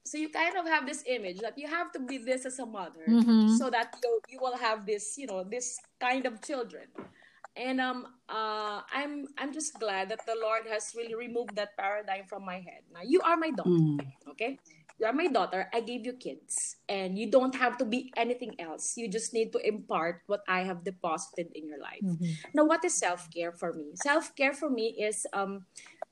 so 0.00 0.16
you 0.16 0.32
kind 0.32 0.56
of 0.56 0.64
have 0.64 0.88
this 0.88 1.04
image 1.04 1.44
that 1.44 1.60
you 1.60 1.68
have 1.68 1.92
to 1.92 2.00
be 2.00 2.16
this 2.16 2.48
as 2.48 2.56
a 2.58 2.64
mother 2.64 3.04
Mhm. 3.04 3.52
so 3.60 3.68
that 3.68 3.92
you, 4.00 4.20
you 4.32 4.38
will 4.40 4.56
have 4.56 4.88
this, 4.88 5.20
you 5.20 5.28
know, 5.28 5.44
this 5.44 5.76
kind 6.00 6.24
of 6.24 6.40
children. 6.40 6.88
And 7.56 7.80
um, 7.80 8.06
uh, 8.28 8.84
I'm 8.92 9.26
I'm 9.40 9.52
just 9.52 9.80
glad 9.80 10.12
that 10.12 10.20
the 10.28 10.36
Lord 10.36 10.68
has 10.68 10.92
really 10.94 11.16
removed 11.16 11.56
that 11.56 11.72
paradigm 11.76 12.28
from 12.28 12.44
my 12.44 12.60
head. 12.60 12.84
Now 12.92 13.00
you 13.02 13.20
are 13.24 13.36
my 13.36 13.50
daughter, 13.50 13.70
Mm. 13.72 14.00
okay? 14.36 14.60
You 15.00 15.04
are 15.08 15.12
my 15.12 15.28
daughter. 15.28 15.68
I 15.72 15.80
gave 15.84 16.04
you 16.08 16.16
kids, 16.16 16.76
and 16.88 17.16
you 17.20 17.28
don't 17.28 17.52
have 17.56 17.76
to 17.80 17.84
be 17.84 18.12
anything 18.16 18.56
else. 18.60 18.96
You 18.96 19.08
just 19.12 19.32
need 19.36 19.52
to 19.52 19.60
impart 19.60 20.24
what 20.28 20.40
I 20.48 20.64
have 20.64 20.84
deposited 20.84 21.52
in 21.52 21.68
your 21.68 21.80
life. 21.80 22.00
Mhm. 22.04 22.32
Now, 22.56 22.64
what 22.64 22.80
is 22.84 22.96
self 22.96 23.28
care 23.28 23.52
for 23.52 23.72
me? 23.76 23.92
Self 24.00 24.32
care 24.36 24.52
for 24.56 24.68
me 24.72 24.96
is 24.96 25.24
um, 25.36 25.64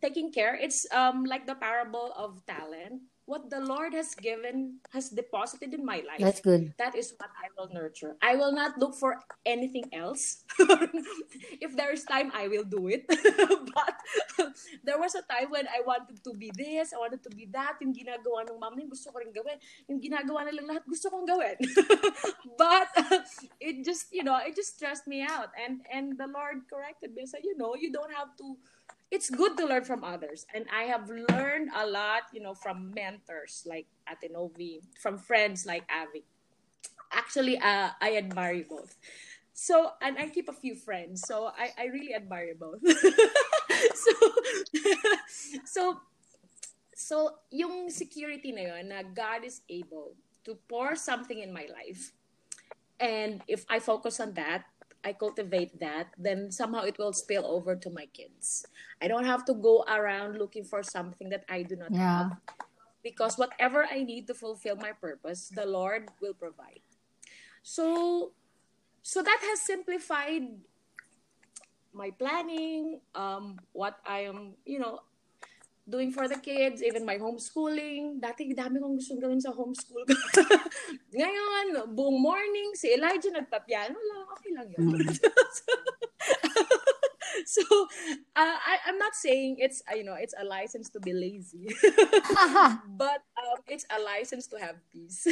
taking 0.04 0.28
care. 0.33 0.52
It's 0.57 0.85
um, 0.92 1.24
like 1.24 1.48
the 1.48 1.57
parable 1.57 2.12
of 2.16 2.44
talent. 2.44 3.09
What 3.26 3.48
the 3.48 3.60
Lord 3.60 3.94
has 3.94 4.14
given, 4.14 4.84
has 4.92 5.08
deposited 5.08 5.72
in 5.72 5.84
my 5.84 6.04
life 6.04 6.20
That's 6.20 6.44
good. 6.44 6.74
that 6.76 6.94
is 6.94 7.14
what 7.16 7.30
I 7.32 7.48
will 7.56 7.72
nurture. 7.72 8.16
I 8.20 8.37
will 8.37 8.52
not 8.52 8.76
look 8.76 8.94
for 8.94 9.16
anything 9.46 9.88
else. 9.92 10.44
if 11.60 11.74
there 11.76 11.92
is 11.92 12.04
time, 12.04 12.30
I 12.37 12.48
will 12.48 12.64
do 12.64 12.88
it. 12.88 13.04
but 13.08 13.96
there 14.84 15.00
was 15.00 15.14
a 15.14 15.22
time 15.24 15.48
when 15.48 15.64
I 15.68 15.80
wanted 15.80 16.22
to 16.22 16.32
be 16.37 16.52
this, 16.52 16.92
I 16.92 16.98
wanted 16.98 17.22
to 17.24 17.30
be 17.32 17.48
that. 17.52 17.80
Yung 17.80 17.96
ginagawa 17.96 18.44
ng 18.44 18.60
mama 18.60 18.76
niya, 18.76 18.92
gusto 18.92 19.08
ko 19.08 19.24
rin 19.24 19.32
gawin. 19.32 19.56
Yung 19.88 20.00
ginagawa 20.04 20.44
nilang 20.44 20.68
lahat, 20.68 20.84
gusto 20.84 21.08
kong 21.08 21.24
gawin. 21.24 21.56
but 22.60 22.92
it 23.56 23.84
just, 23.84 24.12
you 24.12 24.22
know, 24.22 24.37
it 24.37 24.52
just 24.52 24.76
stressed 24.76 25.08
me 25.08 25.24
out. 25.24 25.48
And 25.56 25.80
and 25.88 26.20
the 26.20 26.28
Lord 26.28 26.68
corrected 26.68 27.16
me 27.16 27.24
and 27.24 27.30
said, 27.32 27.40
you 27.40 27.56
know, 27.56 27.72
you 27.72 27.88
don't 27.88 28.12
have 28.12 28.37
to 28.44 28.60
it's 29.14 29.31
good 29.31 29.57
to 29.57 29.64
learn 29.64 29.87
from 29.87 30.03
others. 30.03 30.44
And 30.53 30.66
I 30.74 30.90
have 30.90 31.07
learned 31.07 31.70
a 31.70 31.87
lot, 31.87 32.27
you 32.35 32.42
know, 32.42 32.53
from 32.53 32.90
mentors 32.90 33.62
like 33.62 33.87
Ate 34.11 34.35
Novi, 34.35 34.83
from 34.98 35.18
friends 35.18 35.64
like 35.64 35.87
Avi. 35.87 36.27
Actually, 37.12 37.57
uh, 37.62 37.94
I 38.03 38.18
admire 38.18 38.59
you 38.59 38.66
both. 38.68 38.98
So, 39.55 39.94
and 40.03 40.18
I 40.18 40.27
keep 40.27 40.48
a 40.48 40.53
few 40.53 40.74
friends. 40.74 41.22
So, 41.22 41.46
I, 41.55 41.70
I 41.79 41.85
really 41.94 42.12
admire 42.12 42.50
you 42.50 42.59
both. 42.59 42.83
so, 43.94 44.12
so, 45.64 46.00
so, 46.96 47.16
yung 47.55 47.88
security 47.88 48.50
na 48.50 48.74
yun, 48.74 48.90
na 48.90 49.07
God 49.07 49.46
is 49.46 49.62
able 49.70 50.18
to 50.42 50.59
pour 50.66 50.98
something 50.98 51.38
in 51.38 51.55
my 51.55 51.70
life. 51.70 52.11
And 52.98 53.46
if 53.46 53.62
I 53.70 53.79
focus 53.79 54.18
on 54.18 54.35
that, 54.35 54.66
I 55.04 55.12
cultivate 55.12 55.78
that, 55.80 56.08
then 56.16 56.50
somehow 56.50 56.82
it 56.82 56.96
will 56.98 57.12
spill 57.12 57.44
over 57.44 57.76
to 57.76 57.90
my 57.90 58.06
kids. 58.06 58.64
I 59.02 59.08
don't 59.08 59.24
have 59.28 59.44
to 59.46 59.54
go 59.54 59.84
around 59.84 60.38
looking 60.38 60.64
for 60.64 60.82
something 60.82 61.28
that 61.28 61.44
I 61.48 61.62
do 61.62 61.76
not 61.76 61.92
Yeah. 61.92 62.32
have. 62.32 62.40
Because 63.04 63.36
whatever 63.36 63.84
I 63.84 64.02
need 64.02 64.26
to 64.28 64.34
fulfill 64.34 64.76
my 64.76 64.92
purpose, 64.96 65.52
the 65.52 65.66
Lord 65.66 66.08
will 66.24 66.32
provide. 66.32 66.80
So 67.62 68.32
so 69.04 69.20
that 69.20 69.40
has 69.44 69.60
simplified 69.60 70.48
my 71.92 72.10
planning, 72.10 73.00
um, 73.14 73.60
what 73.72 74.00
I 74.08 74.24
am, 74.24 74.56
you 74.64 74.80
know, 74.80 75.04
doing 75.84 76.10
for 76.10 76.28
the 76.28 76.40
kids, 76.40 76.82
even 76.82 77.04
my 77.04 77.16
homeschooling. 77.20 78.20
Dati, 78.20 78.56
dami 78.56 78.80
kong 78.80 78.96
gustong 78.96 79.20
gawin 79.20 79.40
sa 79.40 79.52
homeschool 79.52 80.04
ko. 80.08 80.16
Ngayon, 81.18 81.92
buong 81.92 82.18
morning, 82.20 82.72
si 82.72 82.88
Elijah 82.92 83.32
nagpapiano 83.32 83.96
lang. 83.96 84.22
Okay 84.32 84.50
lang 84.56 84.68
yun. 84.72 84.96
so, 87.44 87.62
uh, 88.32 88.56
I, 88.56 88.80
I'm 88.88 88.96
not 88.96 89.12
saying 89.14 89.60
it's, 89.60 89.84
uh, 89.84 89.94
you 89.94 90.04
know, 90.04 90.16
it's 90.16 90.34
a 90.40 90.44
license 90.44 90.88
to 90.96 91.00
be 91.00 91.12
lazy. 91.12 91.68
but 92.96 93.20
um, 93.36 93.60
it's 93.68 93.84
a 93.92 94.00
license 94.00 94.48
to 94.48 94.56
have 94.56 94.80
peace. 94.88 95.28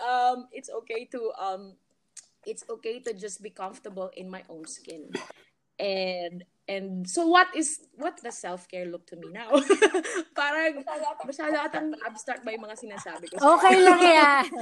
um, 0.00 0.48
it's 0.52 0.72
okay 0.82 1.04
to 1.12 1.20
um, 1.36 1.76
it's 2.46 2.64
okay 2.68 3.00
to 3.00 3.12
just 3.12 3.42
be 3.42 3.48
comfortable 3.48 4.10
in 4.16 4.28
my 4.28 4.44
own 4.48 4.64
skin. 4.68 5.12
And 5.78 6.44
and 6.64 7.04
so 7.04 7.26
what 7.28 7.52
is 7.52 7.84
what 7.98 8.16
does 8.22 8.38
self-care 8.38 8.86
look 8.86 9.04
to 9.10 9.16
me 9.16 9.28
now? 9.28 9.52
Parang 10.38 10.80
masyado 11.26 11.60
atang 11.60 11.92
abstract 12.06 12.40
ba 12.46 12.54
yung 12.54 12.64
mga 12.64 12.78
sinasabi 12.78 13.28
ko? 13.28 13.36
Okay 13.58 13.76
lang 13.82 14.00
yan. 14.00 14.44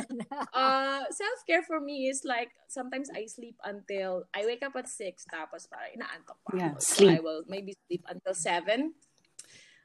Uh, 0.53 1.05
self-care 1.09 1.63
for 1.65 1.81
me 1.81 2.09
is 2.09 2.25
like 2.25 2.53
sometimes 2.69 3.09
I 3.13 3.25
sleep 3.25 3.57
until 3.65 4.25
I 4.35 4.45
wake 4.45 4.65
up 4.65 4.77
at 4.77 4.89
6 4.89 5.25
tapos 5.29 5.65
parang 5.65 5.97
inaantok 5.97 6.39
pa 6.45 6.51
Yeah, 6.53 6.73
ako. 6.77 6.81
So 6.81 6.93
sleep. 7.01 7.13
I 7.17 7.21
will 7.21 7.43
maybe 7.49 7.73
sleep 7.89 8.05
until 8.09 8.35
7. 8.37 8.93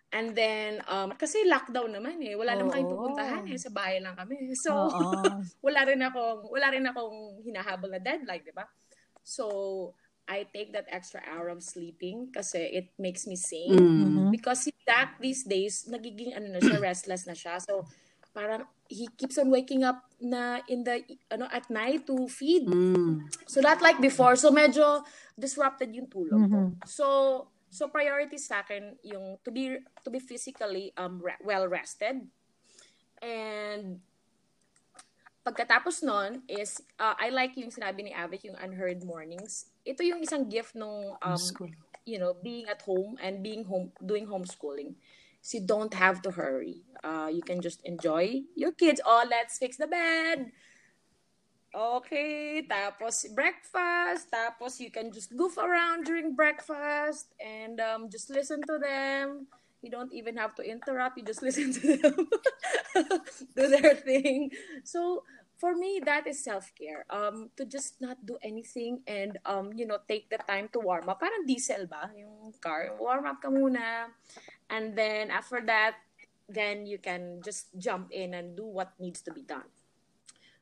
And 0.07 0.31
then, 0.31 0.79
um, 0.87 1.11
kasi 1.19 1.43
lockdown 1.43 1.91
naman 1.91 2.23
eh. 2.23 2.39
Wala 2.39 2.55
naman 2.55 2.79
kayong 2.79 2.93
pupuntahan 2.95 3.43
eh. 3.51 3.59
Sa 3.59 3.71
bahay 3.75 3.99
lang 3.99 4.15
kami. 4.15 4.39
So, 4.63 4.71
Oo. 4.71 5.43
wala 5.59 5.81
rin 5.83 5.99
akong, 5.99 6.47
wala 6.47 6.67
rin 6.71 6.87
akong 6.87 7.43
hinahabol 7.43 7.91
na 7.91 7.99
deadline, 7.99 8.43
di 8.43 8.55
ba? 8.55 8.63
So, 9.19 9.91
I 10.27 10.43
take 10.51 10.75
that 10.75 10.91
extra 10.91 11.23
hour 11.23 11.47
of 11.47 11.63
sleeping 11.63 12.35
kasi 12.35 12.59
it 12.59 12.91
makes 12.99 13.25
me 13.25 13.39
sane. 13.39 13.71
Mm. 13.71 14.31
Because 14.31 14.67
si 14.67 14.75
Dak 14.83 15.17
these 15.23 15.47
days, 15.47 15.87
nagiging 15.87 16.35
ano 16.35 16.51
na 16.51 16.59
siya, 16.59 16.77
restless 16.91 17.23
na 17.23 17.33
siya. 17.33 17.63
So, 17.63 17.87
parang 18.37 18.69
he 18.85 19.09
keeps 19.17 19.41
on 19.41 19.49
waking 19.49 19.81
up 19.81 20.05
na 20.21 20.61
in 20.69 20.85
the 20.85 21.01
ano 21.33 21.49
at 21.49 21.65
night 21.73 22.05
to 22.05 22.29
feed. 22.29 22.69
Mm. 22.69 23.25
So 23.49 23.65
not 23.65 23.81
like 23.81 23.97
before. 23.97 24.37
So 24.37 24.53
medyo 24.53 25.01
disrupted 25.33 25.89
yung 25.97 26.05
tulog 26.05 26.45
ko. 26.45 26.59
Mhm. 26.69 26.77
So 26.85 27.05
so 27.73 27.89
priority 27.89 28.37
sa 28.37 28.61
akin 28.61 29.01
yung 29.01 29.41
to 29.41 29.49
be 29.49 29.81
to 30.05 30.09
be 30.13 30.21
physically 30.21 30.93
um 30.95 31.17
re- 31.17 31.41
well 31.41 31.65
rested. 31.65 32.29
And 33.25 34.05
pagkatapos 35.47 36.03
nun 36.03 36.43
is 36.51 36.83
uh, 36.99 37.15
I 37.15 37.31
like 37.31 37.55
yung 37.55 37.71
sinabi 37.71 38.03
ni 38.03 38.11
Avic 38.11 38.43
yung 38.43 38.59
unheard 38.59 38.99
mornings. 39.07 39.71
Ito 39.87 40.03
yung 40.03 40.19
isang 40.19 40.51
gift 40.51 40.75
nung 40.75 41.15
um 41.23 41.39
you 42.03 42.19
know, 42.19 42.35
being 42.39 42.67
at 42.67 42.83
home 42.83 43.15
and 43.23 43.39
being 43.39 43.63
home 43.63 43.95
doing 44.03 44.27
homeschooling. 44.27 44.99
So 45.39 45.59
you 45.59 45.63
don't 45.63 45.95
have 45.95 46.19
to 46.27 46.31
hurry. 46.35 46.83
Uh, 47.03 47.31
you 47.31 47.39
can 47.39 47.63
just 47.63 47.79
enjoy 47.87 48.43
your 48.55 48.75
kids. 48.75 48.99
Oh, 49.07 49.23
let's 49.23 49.55
fix 49.55 49.79
the 49.79 49.87
bed. 49.87 50.51
Okay, 51.71 52.63
tapos 52.67 53.27
breakfast, 53.31 54.31
tapos 54.31 54.79
you 54.79 54.91
can 54.91 55.11
just 55.11 55.35
goof 55.35 55.59
around 55.59 56.07
during 56.07 56.35
breakfast 56.35 57.31
and 57.39 57.79
um, 57.79 58.09
just 58.11 58.31
listen 58.31 58.59
to 58.67 58.79
them. 58.79 59.47
You 59.83 59.91
don't 59.91 60.11
even 60.11 60.35
have 60.35 60.55
to 60.57 60.63
interrupt. 60.63 61.19
You 61.19 61.23
just 61.23 61.43
listen 61.47 61.71
to 61.71 61.95
them 61.95 62.27
do 63.55 63.67
their 63.67 63.95
thing. 63.95 64.51
So 64.83 65.23
for 65.57 65.75
me, 65.75 65.99
that 66.05 66.25
is 66.25 66.41
self 66.41 66.71
care. 66.77 67.05
Um, 67.09 67.49
to 67.57 67.65
just 67.65 67.99
not 67.99 68.17
do 68.25 68.37
anything 68.41 69.01
and 69.05 69.37
um, 69.45 69.73
you 69.73 69.85
know, 69.85 69.97
take 70.07 70.29
the 70.29 70.37
time 70.45 70.69
to 70.73 70.79
warm 70.79 71.09
up. 71.09 71.19
Parang 71.19 71.45
diesel 71.45 71.89
ba 71.89 72.09
yung 72.13 72.53
car? 72.61 72.93
Warm 72.97 73.25
up 73.25 73.41
ka 73.41 73.49
muna, 73.49 74.13
and 74.69 74.93
then 74.93 75.33
after 75.33 75.59
that, 75.65 75.97
then 76.47 76.85
you 76.85 76.97
can 76.97 77.41
just 77.43 77.73
jump 77.75 78.13
in 78.13 78.33
and 78.33 78.55
do 78.55 78.65
what 78.65 78.93
needs 79.01 79.21
to 79.25 79.33
be 79.33 79.41
done. 79.41 79.67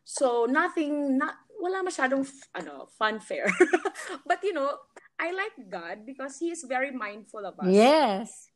So 0.05 0.45
nothing, 0.49 1.17
not 1.17 1.35
wala 1.59 1.83
masyadong 1.83 2.25
ano 2.55 2.87
funfair. 2.95 3.51
but 4.29 4.39
you 4.41 4.53
know, 4.53 4.71
I 5.19 5.31
like 5.31 5.55
God 5.69 6.07
because 6.07 6.39
He 6.39 6.51
is 6.51 6.63
very 6.63 6.91
mindful 6.91 7.45
of 7.45 7.59
us. 7.59 7.69
Yes. 7.69 8.49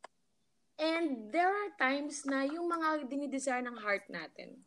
And 0.80 1.28
there 1.28 1.52
are 1.52 1.76
times 1.76 2.24
na 2.24 2.48
yung 2.48 2.72
mga 2.72 3.12
dinidesire 3.12 3.60
ng 3.68 3.76
heart 3.84 4.08
natin, 4.08 4.64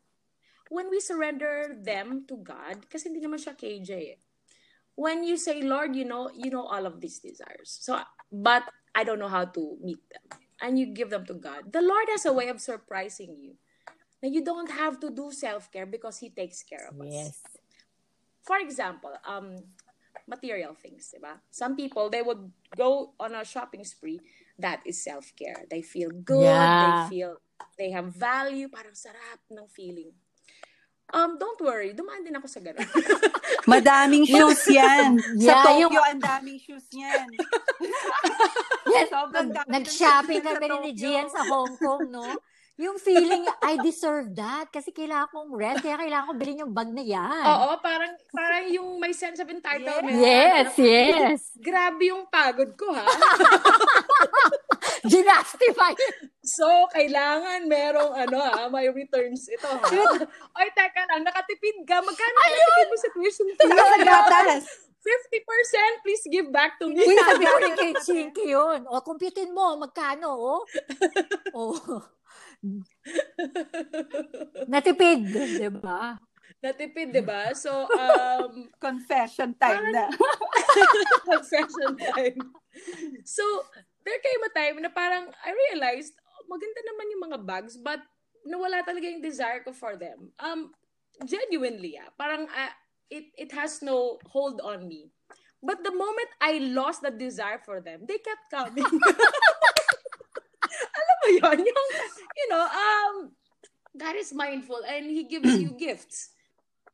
when 0.73 0.89
we 0.89 1.05
surrender 1.05 1.77
them 1.77 2.25
to 2.33 2.41
God, 2.41 2.89
kasi 2.89 3.13
hindi 3.13 3.21
naman 3.21 3.37
siya 3.37 3.53
KJ 3.53 3.91
eh. 4.17 4.21
When 4.97 5.25
you 5.25 5.37
say, 5.37 5.61
Lord, 5.61 5.93
you 5.93 6.09
know, 6.09 6.33
you 6.33 6.49
know 6.49 6.65
all 6.65 6.89
of 6.89 7.01
these 7.01 7.21
desires. 7.21 7.69
So, 7.81 8.01
but 8.33 8.65
I 8.97 9.05
don't 9.05 9.21
know 9.21 9.29
how 9.29 9.45
to 9.45 9.63
meet 9.81 10.01
them. 10.09 10.41
And 10.61 10.81
you 10.81 10.93
give 10.93 11.09
them 11.13 11.25
to 11.29 11.37
God. 11.37 11.73
The 11.73 11.81
Lord 11.85 12.09
has 12.13 12.25
a 12.25 12.33
way 12.33 12.49
of 12.49 12.61
surprising 12.61 13.37
you. 13.37 13.57
Na 14.25 14.29
you 14.29 14.45
don't 14.45 14.71
have 14.71 15.01
to 15.01 15.11
do 15.11 15.33
self-care 15.33 15.85
because 15.85 16.21
He 16.21 16.29
takes 16.33 16.65
care 16.65 16.89
of 16.89 16.97
us 17.01 17.13
Yes. 17.13 17.37
for 18.43 18.59
example, 18.59 19.15
um, 19.27 19.63
material 20.27 20.75
things, 20.75 21.15
diba? 21.15 21.39
Some 21.51 21.77
people, 21.77 22.11
they 22.11 22.23
would 22.23 22.51
go 22.77 23.15
on 23.19 23.35
a 23.35 23.45
shopping 23.45 23.85
spree. 23.85 24.21
That 24.59 24.83
is 24.85 25.03
self-care. 25.03 25.67
They 25.71 25.83
feel 25.83 26.11
good. 26.11 26.43
Yeah. 26.43 27.09
They 27.09 27.17
feel, 27.17 27.33
they 27.79 27.91
have 27.91 28.15
value. 28.15 28.69
Parang 28.69 28.95
sarap 28.95 29.43
ng 29.51 29.67
feeling. 29.71 30.13
Um, 31.13 31.37
don't 31.37 31.61
worry. 31.61 31.93
Dumaan 31.93 32.25
din 32.25 32.33
ako 32.33 32.49
sa 32.49 32.59
ganun. 32.59 32.89
Madaming 33.71 34.25
shoes 34.25 34.65
yan. 34.67 35.21
Yeah, 35.37 35.61
Sa 35.61 35.69
Tokyo, 35.69 35.93
yung- 35.93 36.09
ang 36.09 36.21
daming 36.21 36.57
shoes 36.57 36.89
yan. 36.91 37.29
Yes. 38.93 39.09
Sobrang 39.09 39.49
Nag- 39.49 39.69
Nag-shopping 39.69 40.41
sa 40.45 40.53
kami 40.61 40.77
ni. 40.85 40.91
Gian 40.93 41.25
sa 41.25 41.41
Hong 41.49 41.73
Kong, 41.81 42.13
no? 42.13 42.29
Yung 42.81 42.97
feeling, 42.97 43.45
I 43.61 43.77
deserve 43.85 44.33
that. 44.33 44.73
Kasi 44.73 44.97
kailangan 44.97 45.29
kong 45.29 45.53
rest. 45.53 45.85
Kaya 45.85 46.01
kailangan 46.01 46.33
kong 46.33 46.41
bilhin 46.41 46.65
yung 46.65 46.73
bag 46.73 46.89
na 46.89 47.05
yan. 47.05 47.45
Oo, 47.45 47.77
parang, 47.85 48.17
parang 48.33 48.65
yung 48.73 48.97
may 48.97 49.13
sense 49.13 49.37
of 49.45 49.49
entitlement. 49.53 50.17
Yes, 50.17 50.73
yes. 50.81 51.53
Grabe 51.61 52.09
yung 52.09 52.25
pagod 52.33 52.73
ko, 52.81 52.97
ha? 52.97 53.05
Ginastify. 55.13 55.93
So, 56.41 56.67
kailangan 56.95 57.69
merong 57.69 58.13
ano 58.15 58.39
ha, 58.39 58.71
may 58.71 58.87
returns 58.89 59.51
ito 59.51 59.67
ha. 59.67 59.83
Oy, 60.59 60.69
teka 60.75 61.03
lang, 61.11 61.27
nakatipid 61.27 61.83
ka. 61.83 61.99
Magkano 62.03 62.35
nakatipid 62.39 62.87
mo 62.87 62.97
sa 62.97 63.09
tuition 63.11 63.47
fee? 63.51 63.67
Saka 63.67 63.83
sa 63.83 63.99
gatas. 64.01 64.65
50% 65.03 66.07
please 66.07 66.23
give 66.31 66.49
back 66.55 66.79
to 66.79 66.87
me. 66.87 67.03
Uy, 67.03 67.19
sabi 67.19 67.43
ko 67.43 67.59
rin 67.67 67.75
kay 67.75 67.93
Chinky 68.07 68.55
yun. 68.55 68.87
O, 68.87 69.03
kumputin 69.03 69.51
mo, 69.51 69.75
magkano, 69.75 70.39
o? 70.39 70.55
O. 71.59 71.75
Natipid, 74.73 75.27
di 75.27 75.71
ba? 75.71 76.15
Natipid, 76.63 77.11
di 77.11 77.23
ba? 77.23 77.51
So, 77.59 77.91
um, 77.91 78.71
Confession 78.87 79.59
time 79.59 79.91
na. 79.91 80.07
confession 81.31 81.99
time. 81.99 82.39
So, 83.27 83.43
there 84.07 84.23
came 84.23 84.43
a 84.47 84.53
time 84.55 84.77
na 84.79 84.91
parang 84.95 85.27
I 85.43 85.51
realized, 85.51 86.15
oh, 86.23 86.47
maganda 86.47 86.81
naman 86.87 87.11
yung 87.11 87.23
mga 87.27 87.39
bags, 87.43 87.75
but 87.83 87.99
nawala 88.47 88.87
talaga 88.87 89.11
yung 89.11 89.23
desire 89.23 89.67
ko 89.67 89.75
for 89.75 89.99
them. 89.99 90.31
Um, 90.39 90.71
genuinely, 91.27 91.99
ah, 91.99 92.15
parang 92.15 92.47
ah, 92.47 92.75
it, 93.11 93.35
it 93.35 93.51
has 93.51 93.83
no 93.83 94.23
hold 94.31 94.63
on 94.63 94.87
me. 94.87 95.11
But 95.63 95.87
the 95.87 95.95
moment 95.95 96.27
I 96.43 96.59
lost 96.59 97.07
the 97.07 97.15
desire 97.15 97.63
for 97.63 97.79
them, 97.79 98.03
they 98.07 98.19
kept 98.19 98.51
coming. 98.51 98.83
Yun? 101.43 101.59
Yung, 101.63 101.89
you 102.37 102.47
know, 102.51 102.65
um, 102.65 103.15
God 103.97 104.17
is 104.17 104.33
mindful 104.33 104.81
and 104.89 105.07
He 105.07 105.25
gives 105.25 105.49
you 105.59 105.71
gifts 105.79 106.31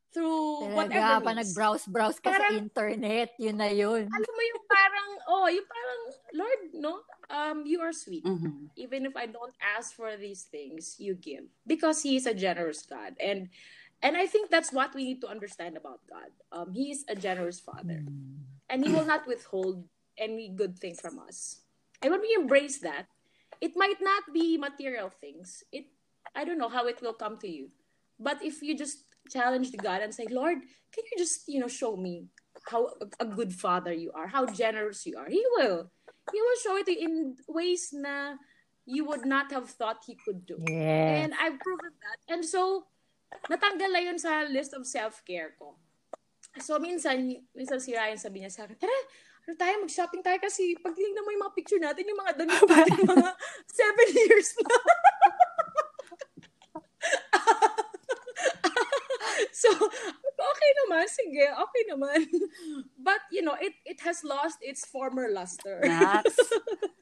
through 0.09 0.73
whatever 0.73 1.21
Talaga, 1.21 1.23
pa 1.23 1.31
means. 1.37 1.53
nag-browse-browse 1.53 2.17
ka 2.17 2.33
sa 2.33 2.37
Parang- 2.49 2.57
internet, 2.65 3.29
yun 3.37 3.57
na 3.61 3.69
yun. 3.69 4.09
alam 4.09 4.31
mo 4.33 4.41
yung 4.41 4.63
parang, 4.65 5.09
oh, 5.29 5.45
yung 5.53 5.67
parang, 5.69 6.01
Lord, 6.33 6.61
no, 6.73 6.91
um, 7.29 7.57
you 7.61 7.77
are 7.77 7.93
sweet. 7.93 8.25
Mhm. 8.25 8.73
Even 8.73 9.05
if 9.05 9.13
I 9.13 9.29
don't 9.29 9.53
ask 9.61 9.93
for 9.93 10.17
these 10.17 10.49
things, 10.49 10.97
you 10.97 11.13
give. 11.13 11.45
Because 11.61 12.01
He 12.01 12.17
is 12.17 12.25
a 12.25 12.33
generous 12.33 12.81
God. 12.81 13.13
And 13.21 13.53
and 14.01 14.15
I 14.17 14.25
think 14.25 14.49
that's 14.49 14.71
what 14.73 14.95
we 14.97 15.03
need 15.05 15.21
to 15.21 15.29
understand 15.29 15.75
about 15.77 15.99
God. 16.09 16.31
Um, 16.55 16.71
he 16.71 16.89
is 16.89 17.03
a 17.11 17.13
generous 17.19 17.59
Father. 17.59 18.01
And 18.71 18.79
He 18.81 18.89
will 18.89 19.03
not 19.05 19.27
withhold 19.27 19.83
any 20.17 20.47
good 20.49 20.79
thing 20.79 20.95
from 20.95 21.19
us. 21.19 21.61
And 22.01 22.09
when 22.15 22.23
we 22.23 22.31
embrace 22.33 22.79
that, 22.81 23.11
it 23.61 23.73
might 23.75 24.01
not 24.01 24.23
be 24.33 24.57
material 24.57 25.09
things. 25.09 25.63
It 25.71 25.85
I 26.35 26.45
don't 26.45 26.57
know 26.57 26.69
how 26.69 26.87
it 26.87 27.01
will 27.01 27.13
come 27.13 27.37
to 27.39 27.49
you. 27.49 27.69
But 28.19 28.43
if 28.43 28.61
you 28.61 28.75
just 28.75 29.05
challenge 29.29 29.71
God 29.77 30.01
and 30.01 30.13
say, 30.13 30.27
Lord, 30.29 30.59
can 30.59 31.03
you 31.11 31.17
just, 31.17 31.47
you 31.47 31.59
know, 31.59 31.67
show 31.67 31.95
me 31.95 32.27
how 32.67 32.91
a 33.19 33.25
good 33.25 33.53
father 33.53 33.93
you 33.93 34.11
are, 34.11 34.27
how 34.27 34.45
generous 34.45 35.05
you 35.05 35.17
are. 35.17 35.29
He 35.29 35.43
will. 35.55 35.89
He 36.31 36.39
will 36.41 36.59
show 36.61 36.75
it 36.77 36.87
you 36.87 36.99
in 36.99 37.35
ways 37.47 37.89
na 37.93 38.35
you 38.85 39.05
would 39.05 39.25
not 39.25 39.51
have 39.51 39.69
thought 39.69 40.03
he 40.05 40.17
could 40.17 40.45
do. 40.45 40.57
Yes. 40.67 41.25
And 41.25 41.33
I've 41.39 41.59
proven 41.59 41.93
that. 41.93 42.33
And 42.33 42.43
so, 42.45 42.85
natanggal 43.49 43.93
na 43.93 43.99
yun 43.99 44.19
sa 44.19 44.45
list 44.49 44.73
of 44.73 44.85
self-care 44.85 45.55
ko. 45.57 45.77
So, 46.59 46.77
minsan, 46.77 47.45
minsan 47.55 47.79
si 47.79 47.95
Ryan 47.95 48.17
sabi 48.17 48.41
niya 48.41 48.51
sa 48.51 48.65
akin, 48.65 48.77
tara, 48.77 48.99
ano 49.49 49.57
tayo, 49.57 49.81
mag-shopping 49.81 50.21
tayo 50.21 50.37
kasi 50.37 50.77
pag 50.77 50.93
tinignan 50.93 51.25
mo 51.25 51.33
yung 51.33 51.41
mga 51.41 51.57
picture 51.57 51.81
natin, 51.81 52.05
yung 52.05 52.21
mga 52.21 52.37
damit 52.37 52.61
natin, 52.69 53.01
mga 53.01 53.33
seven 53.81 54.09
years 54.13 54.53
na. 54.61 54.69
so, 59.65 59.73
okay 60.37 60.71
naman, 60.85 61.09
sige, 61.09 61.49
okay 61.49 61.83
naman. 61.89 62.29
But, 63.01 63.25
you 63.33 63.41
know, 63.41 63.57
it 63.57 63.73
it 63.89 64.05
has 64.05 64.21
lost 64.21 64.61
its 64.61 64.85
former 64.85 65.33
luster. 65.33 65.81
Nax. 65.81 66.29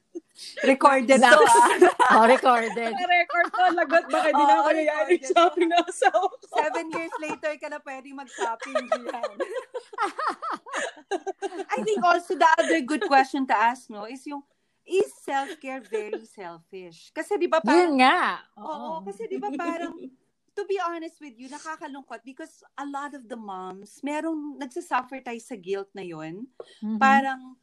Recorded 0.62 1.08
to 1.08 1.18
Nax. 1.18 1.34
ah. 1.34 1.94
oh, 2.22 2.26
recorded. 2.26 2.94
record 2.94 3.48
ko, 3.50 3.62
lagot, 3.74 4.06
baka 4.06 4.30
di 4.30 4.38
na 4.38 4.54
Oo, 4.54 4.60
ako 4.62 4.70
nangyari 4.70 5.18
recorded. 5.18 5.34
shopping 5.34 5.68
na 5.68 5.82
asawa 5.82 6.24
ko. 6.30 6.46
Seven 6.54 6.86
years 6.94 7.14
later 7.18 7.52
ka 7.58 7.66
na 7.68 7.78
pwedeng 7.82 8.14
mag-shopping, 8.16 8.78
Gian. 8.86 9.34
I 11.74 11.82
think 11.82 12.02
also 12.04 12.34
the 12.38 12.48
other 12.58 12.80
good 12.82 13.02
question 13.06 13.46
to 13.46 13.54
ask, 13.56 13.90
no, 13.90 14.04
is 14.06 14.24
yung, 14.26 14.42
is 14.86 15.10
self-care 15.22 15.82
very 15.84 16.24
selfish? 16.24 17.10
Kasi 17.12 17.36
di 17.36 17.46
ba 17.50 17.60
parang, 17.60 17.94
Yun 17.94 18.00
nga. 18.00 18.40
Oo, 18.58 19.02
kasi 19.04 19.26
di 19.26 19.36
ba 19.36 19.50
parang, 19.52 19.94
to 20.54 20.62
be 20.66 20.78
honest 20.82 21.20
with 21.20 21.38
you, 21.38 21.46
nakakalungkot 21.46 22.24
because 22.24 22.62
a 22.78 22.86
lot 22.86 23.14
of 23.14 23.28
the 23.28 23.36
moms, 23.36 24.00
merong 24.02 24.58
nagsasuffer 24.58 25.22
tayo 25.22 25.38
sa 25.38 25.54
guilt 25.54 25.90
na 25.94 26.02
yun. 26.02 26.46
Mhm. 26.82 26.98
Parang, 26.98 27.54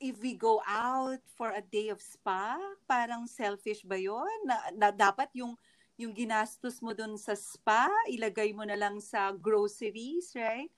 if 0.00 0.18
we 0.18 0.34
go 0.34 0.64
out 0.66 1.20
for 1.36 1.52
a 1.52 1.60
day 1.60 1.92
of 1.92 2.00
spa, 2.00 2.56
parang 2.88 3.28
selfish 3.28 3.84
ba 3.84 4.00
yun? 4.00 4.26
Na, 4.48 4.56
na 4.72 4.88
dapat 4.90 5.28
yung 5.36 5.54
yung 6.00 6.16
ginastos 6.16 6.80
mo 6.80 6.96
dun 6.96 7.20
sa 7.20 7.36
spa, 7.36 7.84
ilagay 8.08 8.56
mo 8.56 8.64
na 8.64 8.72
lang 8.72 8.96
sa 9.04 9.36
groceries, 9.36 10.32
right? 10.32 10.72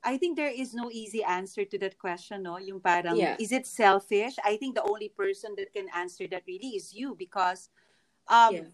I 0.00 0.16
think 0.16 0.34
there 0.34 0.50
is 0.50 0.72
no 0.72 0.88
easy 0.88 1.20
answer 1.22 1.68
to 1.68 1.76
that 1.84 2.00
question, 2.00 2.42
no? 2.48 2.56
Yung 2.56 2.80
parang, 2.80 3.14
Yeah. 3.20 3.36
is 3.36 3.52
it 3.52 3.68
selfish? 3.68 4.34
I 4.40 4.56
think 4.56 4.74
the 4.74 4.82
only 4.88 5.12
person 5.12 5.52
that 5.60 5.70
can 5.76 5.92
answer 5.92 6.24
that 6.32 6.48
really 6.48 6.74
is 6.74 6.90
you 6.96 7.14
because 7.14 7.68
um, 8.26 8.56
Yeah. 8.56 8.68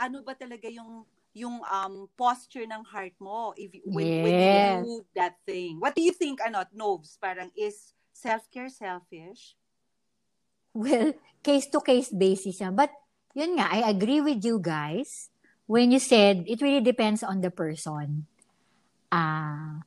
ano 0.00 0.24
ba 0.24 0.32
talaga 0.34 0.66
yung 0.72 1.04
yung 1.32 1.64
um 1.64 2.08
posture 2.16 2.68
ng 2.68 2.84
heart 2.84 3.16
mo 3.16 3.56
if 3.56 3.72
when, 3.88 4.12
Yes. 4.12 4.20
when 4.20 4.36
you 4.36 4.48
do 4.52 5.04
that 5.16 5.36
thing. 5.48 5.80
What 5.80 5.96
do 5.96 6.02
you 6.04 6.12
think 6.12 6.40
ano 6.44 6.64
Novs 6.72 7.16
parang 7.20 7.48
is 7.56 7.92
self-care 8.22 8.70
selfish? 8.70 9.58
Well, 10.70 11.18
case-to-case 11.42 12.14
basis 12.14 12.62
yan. 12.62 12.78
But, 12.78 12.94
yun 13.34 13.58
nga, 13.58 13.66
I 13.74 13.90
agree 13.90 14.22
with 14.22 14.46
you 14.46 14.62
guys 14.62 15.28
when 15.66 15.90
you 15.90 15.98
said 15.98 16.46
it 16.46 16.62
really 16.62 16.80
depends 16.80 17.26
on 17.26 17.42
the 17.42 17.50
person. 17.50 18.30
Ah, 19.10 19.82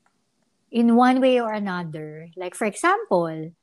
in 0.75 0.93
one 0.99 1.23
way 1.23 1.39
or 1.39 1.55
another. 1.55 2.27
Like, 2.35 2.53
for 2.53 2.67
example, 2.67 3.55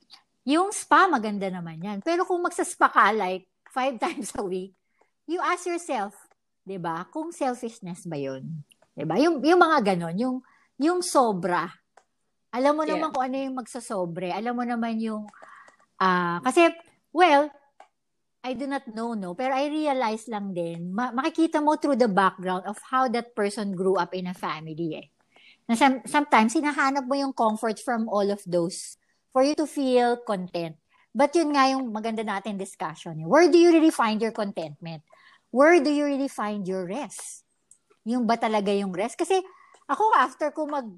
yung 0.48 0.72
spa, 0.72 1.06
maganda 1.06 1.52
naman 1.52 1.85
yan. 1.85 1.98
Pero 2.00 2.24
kung 2.24 2.40
magsaspa 2.40 2.88
ka, 2.88 3.12
like, 3.12 3.44
five 3.68 4.00
times 4.02 4.32
a 4.35 4.42
week, 4.42 4.72
you 5.28 5.38
ask 5.44 5.68
yourself, 5.68 6.16
di 6.64 6.80
ba, 6.80 7.04
kung 7.12 7.30
selfishness 7.30 8.08
ba 8.08 8.16
yun? 8.16 8.64
Di 8.96 9.04
ba? 9.04 9.20
Yung, 9.20 9.44
yung 9.44 9.61
mga 9.61 9.94
ganon, 9.94 10.16
yung, 10.16 10.37
yung 10.80 11.00
sobra. 11.04 11.68
Alam 12.53 12.73
mo 12.77 12.83
naman 12.85 13.09
Yeah. 13.09 13.15
kung 13.17 13.25
ano 13.25 13.37
yung 13.41 13.57
magsasobre. 13.57 14.29
Alam 14.29 14.55
mo 14.61 14.65
naman 14.69 15.01
yung, 15.01 15.25
ah, 15.97 16.38
kasi, 16.45 16.69
well, 17.11 17.49
I 18.43 18.53
do 18.53 18.67
not 18.67 18.85
know, 18.91 19.15
no? 19.15 19.33
Pero 19.33 19.55
I 19.55 19.71
realize 19.71 20.27
lang 20.27 20.53
din, 20.53 20.91
ma- 20.93 21.15
makikita 21.15 21.62
mo 21.62 21.79
through 21.79 21.97
the 21.97 22.11
background 22.11 22.67
of 22.67 22.77
how 22.91 23.07
that 23.09 23.33
person 23.33 23.73
grew 23.73 23.97
up 23.97 24.12
in 24.12 24.29
a 24.29 24.37
family, 24.37 24.99
eh. 24.99 25.07
Na 25.65 25.79
some- 25.79 26.03
sometimes, 26.05 26.53
hinahanap 26.53 27.07
mo 27.07 27.15
yung 27.15 27.33
comfort 27.33 27.79
from 27.81 28.11
all 28.11 28.27
of 28.29 28.43
those 28.45 28.99
for 29.31 29.47
you 29.47 29.55
to 29.55 29.65
feel 29.65 30.21
content. 30.27 30.77
But 31.15 31.33
yun 31.33 31.55
nga 31.55 31.71
yung 31.71 31.88
maganda 31.88 32.25
natin 32.25 32.59
discussion. 32.59 33.21
Eh. 33.23 33.27
Where 33.29 33.47
do 33.47 33.57
you 33.57 33.71
really 33.71 33.93
find 33.95 34.19
your 34.19 34.33
contentment? 34.33 35.05
Where 35.53 35.79
do 35.79 35.93
you 35.93 36.05
really 36.05 36.29
find 36.29 36.65
your 36.65 36.88
rest? 36.88 37.45
Yung 38.03 38.25
ba 38.27 38.35
talaga 38.35 38.73
yung 38.75 38.91
rest? 38.91 39.15
Kasi 39.15 39.38
ako, 39.87 40.05
after 40.17 40.51
ko 40.51 40.67
mag, 40.67 40.88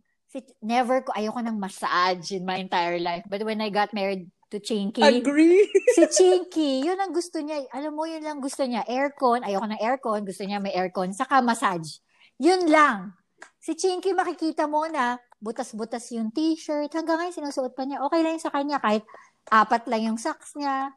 never 0.64 1.04
ko, 1.04 1.12
ayoko 1.14 1.38
ng 1.44 1.58
massage 1.60 2.34
in 2.34 2.42
my 2.42 2.58
entire 2.58 2.98
life. 2.98 3.22
But 3.28 3.44
when 3.46 3.60
I 3.60 3.70
got 3.70 3.94
married 3.94 4.30
to 4.50 4.58
Chinky, 4.58 5.02
Agree. 5.02 5.66
si 5.94 6.02
Chinky, 6.10 6.86
yun 6.86 6.98
ang 6.98 7.12
gusto 7.14 7.38
niya. 7.38 7.66
Alam 7.70 7.92
mo, 7.94 8.02
yun 8.08 8.22
lang 8.22 8.40
gusto 8.42 8.64
niya. 8.66 8.82
Aircon, 8.88 9.46
ayoko 9.46 9.66
ng 9.68 9.82
aircon, 9.82 10.22
gusto 10.26 10.42
niya 10.42 10.58
may 10.58 10.74
aircon, 10.74 11.14
saka 11.14 11.38
massage. 11.44 12.02
Yun 12.40 12.66
lang. 12.66 13.14
Si 13.62 13.78
Chinky, 13.78 14.10
makikita 14.16 14.66
mo 14.66 14.84
na 14.90 15.20
butas-butas 15.38 16.08
yung 16.16 16.32
t-shirt. 16.32 16.90
Hanggang 16.92 17.20
ngayon, 17.20 17.34
sinusuot 17.36 17.76
pa 17.76 17.84
niya. 17.84 18.00
Okay 18.08 18.20
lang 18.24 18.40
sa 18.40 18.50
kanya. 18.52 18.80
Kahit 18.80 19.04
apat 19.52 19.84
lang 19.92 20.12
yung 20.12 20.18
socks 20.20 20.56
niya. 20.56 20.92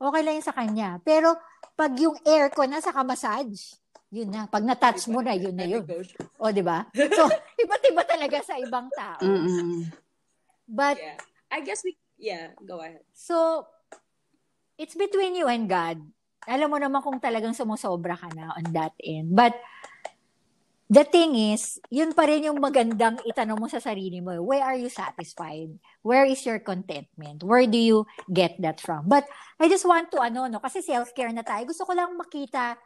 Okay 0.00 0.22
lang 0.24 0.40
sa 0.40 0.56
kanya. 0.56 1.00
Pero, 1.04 1.36
pag 1.76 1.92
yung 2.00 2.16
aircon 2.24 2.72
na 2.72 2.80
saka 2.80 3.04
massage, 3.04 3.76
yun 4.10 4.28
na. 4.28 4.50
Pag 4.50 4.66
na-touch 4.66 5.06
mo 5.06 5.22
na, 5.22 5.38
yun 5.38 5.54
na 5.54 5.66
yun. 5.66 5.86
O, 6.36 6.50
di 6.50 6.62
ba? 6.66 6.84
So, 6.90 7.30
iba't 7.62 7.82
iba 7.86 8.02
talaga 8.02 8.42
sa 8.42 8.58
ibang 8.58 8.90
tao. 8.90 9.22
Mm-mm. 9.22 9.86
But, 10.66 10.98
Yeah. 10.98 11.18
I 11.50 11.66
guess 11.66 11.82
we, 11.82 11.98
yeah, 12.14 12.54
go 12.62 12.78
ahead. 12.78 13.02
So, 13.10 13.66
it's 14.78 14.94
between 14.94 15.34
you 15.34 15.50
and 15.50 15.66
God. 15.66 15.98
Alam 16.46 16.70
mo 16.70 16.78
naman 16.78 17.02
kung 17.02 17.18
talagang 17.18 17.58
sumusobra 17.58 18.14
ka 18.14 18.30
na 18.34 18.54
on 18.54 18.70
that 18.70 18.94
end. 19.02 19.34
But, 19.34 19.58
the 20.86 21.02
thing 21.02 21.34
is, 21.34 21.82
yun 21.90 22.14
pa 22.14 22.26
rin 22.26 22.46
yung 22.46 22.58
magandang 22.62 23.18
itanong 23.26 23.58
mo 23.58 23.66
sa 23.66 23.82
sarili 23.82 24.22
mo. 24.22 24.38
Where 24.42 24.62
are 24.62 24.78
you 24.78 24.90
satisfied? 24.90 25.74
Where 26.02 26.26
is 26.26 26.42
your 26.46 26.62
contentment? 26.62 27.42
Where 27.42 27.66
do 27.66 27.78
you 27.78 28.06
get 28.30 28.58
that 28.62 28.78
from? 28.78 29.10
But, 29.10 29.26
I 29.58 29.66
just 29.66 29.86
want 29.86 30.10
to, 30.14 30.22
ano, 30.22 30.46
no, 30.46 30.62
kasi 30.62 30.82
self-care 30.82 31.34
na 31.34 31.42
tayo. 31.42 31.66
Gusto 31.66 31.82
ko 31.82 31.94
lang 31.94 32.14
makita, 32.14 32.78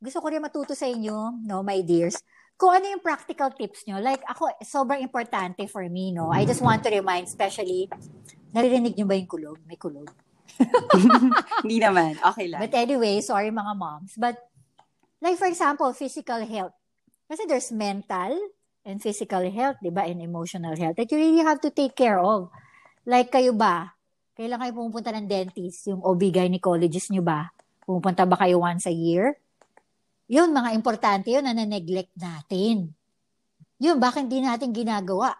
gusto 0.00 0.18
ko 0.24 0.26
rin 0.32 0.40
matuto 0.40 0.72
sa 0.72 0.88
inyo, 0.88 1.44
no, 1.44 1.60
my 1.60 1.84
dears, 1.84 2.16
kung 2.56 2.72
ano 2.72 2.88
yung 2.88 3.04
practical 3.04 3.52
tips 3.52 3.84
nyo. 3.84 4.00
Like, 4.00 4.24
ako, 4.24 4.52
sobrang 4.64 5.00
importante 5.00 5.64
for 5.68 5.84
me, 5.88 6.12
no. 6.12 6.32
I 6.32 6.48
just 6.48 6.64
want 6.64 6.80
to 6.84 6.90
remind, 6.92 7.28
especially, 7.28 7.88
naririnig 8.52 8.96
nyo 8.96 9.06
ba 9.08 9.16
yung 9.16 9.28
kulog? 9.28 9.58
May 9.68 9.76
kulog. 9.76 10.08
Hindi 11.64 11.78
naman. 11.80 12.20
Okay 12.20 12.48
lang. 12.48 12.60
But 12.60 12.72
anyway, 12.76 13.20
sorry 13.24 13.52
mga 13.52 13.72
moms. 13.76 14.12
But, 14.16 14.36
like 15.20 15.40
for 15.40 15.48
example, 15.48 15.92
physical 15.92 16.44
health. 16.44 16.76
Kasi 17.30 17.46
there's 17.46 17.70
mental 17.70 18.36
and 18.84 18.98
physical 18.98 19.44
health, 19.48 19.78
di 19.80 19.92
ba? 19.92 20.08
And 20.08 20.20
emotional 20.20 20.74
health 20.76 20.96
that 20.96 21.08
you 21.12 21.16
really 21.20 21.44
have 21.44 21.60
to 21.64 21.70
take 21.70 21.94
care 21.94 22.18
of. 22.18 22.50
Like 23.04 23.32
kayo 23.32 23.56
ba? 23.56 23.96
Kailan 24.36 24.60
kayo 24.60 24.72
pumupunta 24.76 25.12
ng 25.12 25.28
dentist? 25.28 25.88
Yung 25.88 26.00
OB-gynecologist 26.00 27.12
nyo 27.12 27.24
ba? 27.24 27.52
Pumupunta 27.84 28.24
ba 28.24 28.36
kayo 28.40 28.60
once 28.60 28.88
a 28.88 28.94
year? 28.94 29.36
Yun, 30.30 30.54
mga 30.54 30.70
importante 30.78 31.34
yun 31.34 31.42
na 31.42 31.50
na-neglect 31.50 32.14
natin. 32.14 32.94
Yun, 33.82 33.98
bakit 33.98 34.30
hindi 34.30 34.38
natin 34.46 34.70
ginagawa? 34.70 35.34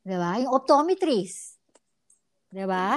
Di 0.00 0.16
ba? 0.16 0.40
Yung 0.40 0.56
optometrist. 0.56 1.60
Di 2.48 2.64
ba? 2.64 2.96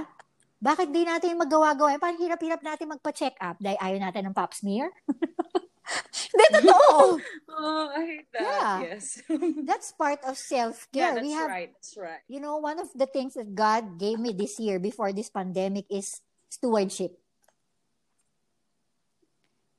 Bakit 0.64 0.96
di 0.96 1.04
natin 1.04 1.36
magawa-gawa? 1.36 2.00
Parang 2.00 2.16
hirap-hirap 2.16 2.64
natin 2.64 2.96
magpa-check 2.96 3.36
up 3.44 3.60
dahil 3.60 3.76
ayaw 3.84 4.00
natin 4.00 4.32
ng 4.32 4.36
pap 4.36 4.56
smear. 4.56 4.88
Hindi, 6.32 6.46
totoo. 6.64 7.20
Oh, 7.52 7.86
I 7.92 8.02
hate 8.08 8.32
that. 8.32 8.48
Yeah. 8.48 8.78
Yes. 8.88 9.20
That's 9.70 9.92
part 9.92 10.24
of 10.24 10.40
yeah, 10.40 10.72
self-care. 10.72 11.20
that's 11.20 11.28
we 11.28 11.36
have, 11.36 11.52
right. 11.52 11.76
That's 11.76 11.94
right. 12.00 12.24
you 12.32 12.40
know, 12.40 12.58
one 12.58 12.80
of 12.80 12.88
the 12.96 13.06
things 13.06 13.36
that 13.36 13.52
God 13.52 14.00
gave 14.00 14.18
me 14.18 14.32
this 14.32 14.58
year 14.58 14.80
before 14.80 15.12
this 15.12 15.28
pandemic 15.28 15.86
is 15.92 16.24
stewardship. 16.48 17.20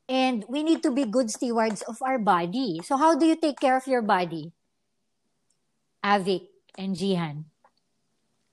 And 0.09 0.45
we 0.49 0.62
need 0.62 0.83
to 0.83 0.93
be 0.93 1.05
good 1.05 1.31
stewards 1.31 1.81
of 1.83 1.97
our 2.03 2.19
body. 2.19 2.81
So 2.85 2.97
how 2.97 3.17
do 3.17 3.25
you 3.25 3.37
take 3.37 3.59
care 3.59 3.77
of 3.77 3.87
your 3.87 4.03
body? 4.03 4.53
Avik 6.05 6.49
and 6.77 6.95
Jihan. 6.95 7.49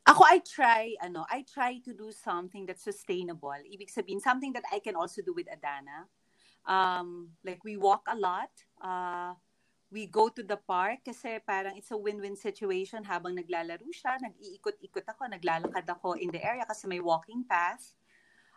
Ako, 0.08 0.24
I 0.24 0.42
try, 0.42 0.96
ano, 1.04 1.28
I 1.30 1.46
try 1.46 1.78
to 1.86 1.94
do 1.94 2.12
something 2.12 2.66
that's 2.66 2.84
sustainable. 2.84 3.54
Ibig 3.68 3.92
sabihin, 3.92 4.20
something 4.20 4.52
that 4.54 4.64
I 4.72 4.80
can 4.80 4.96
also 4.96 5.22
do 5.22 5.36
with 5.36 5.46
Adana. 5.52 6.10
Um, 6.66 7.36
like, 7.46 7.62
we 7.64 7.78
walk 7.78 8.08
a 8.10 8.18
lot. 8.18 8.50
Uh, 8.82 9.36
we 9.92 10.08
go 10.08 10.32
to 10.32 10.42
the 10.42 10.56
park 10.56 11.04
kasi 11.04 11.38
parang 11.44 11.76
it's 11.76 11.92
a 11.92 12.00
win-win 12.00 12.40
situation 12.40 13.04
habang 13.04 13.36
naglalaro 13.36 13.86
siya, 13.92 14.18
nag-iikot-ikot 14.24 15.04
ako, 15.04 15.28
naglalakad 15.28 15.84
ako 15.84 16.16
in 16.16 16.32
the 16.32 16.40
area 16.40 16.64
kasi 16.64 16.88
may 16.88 17.04
walking 17.04 17.44
path. 17.44 17.94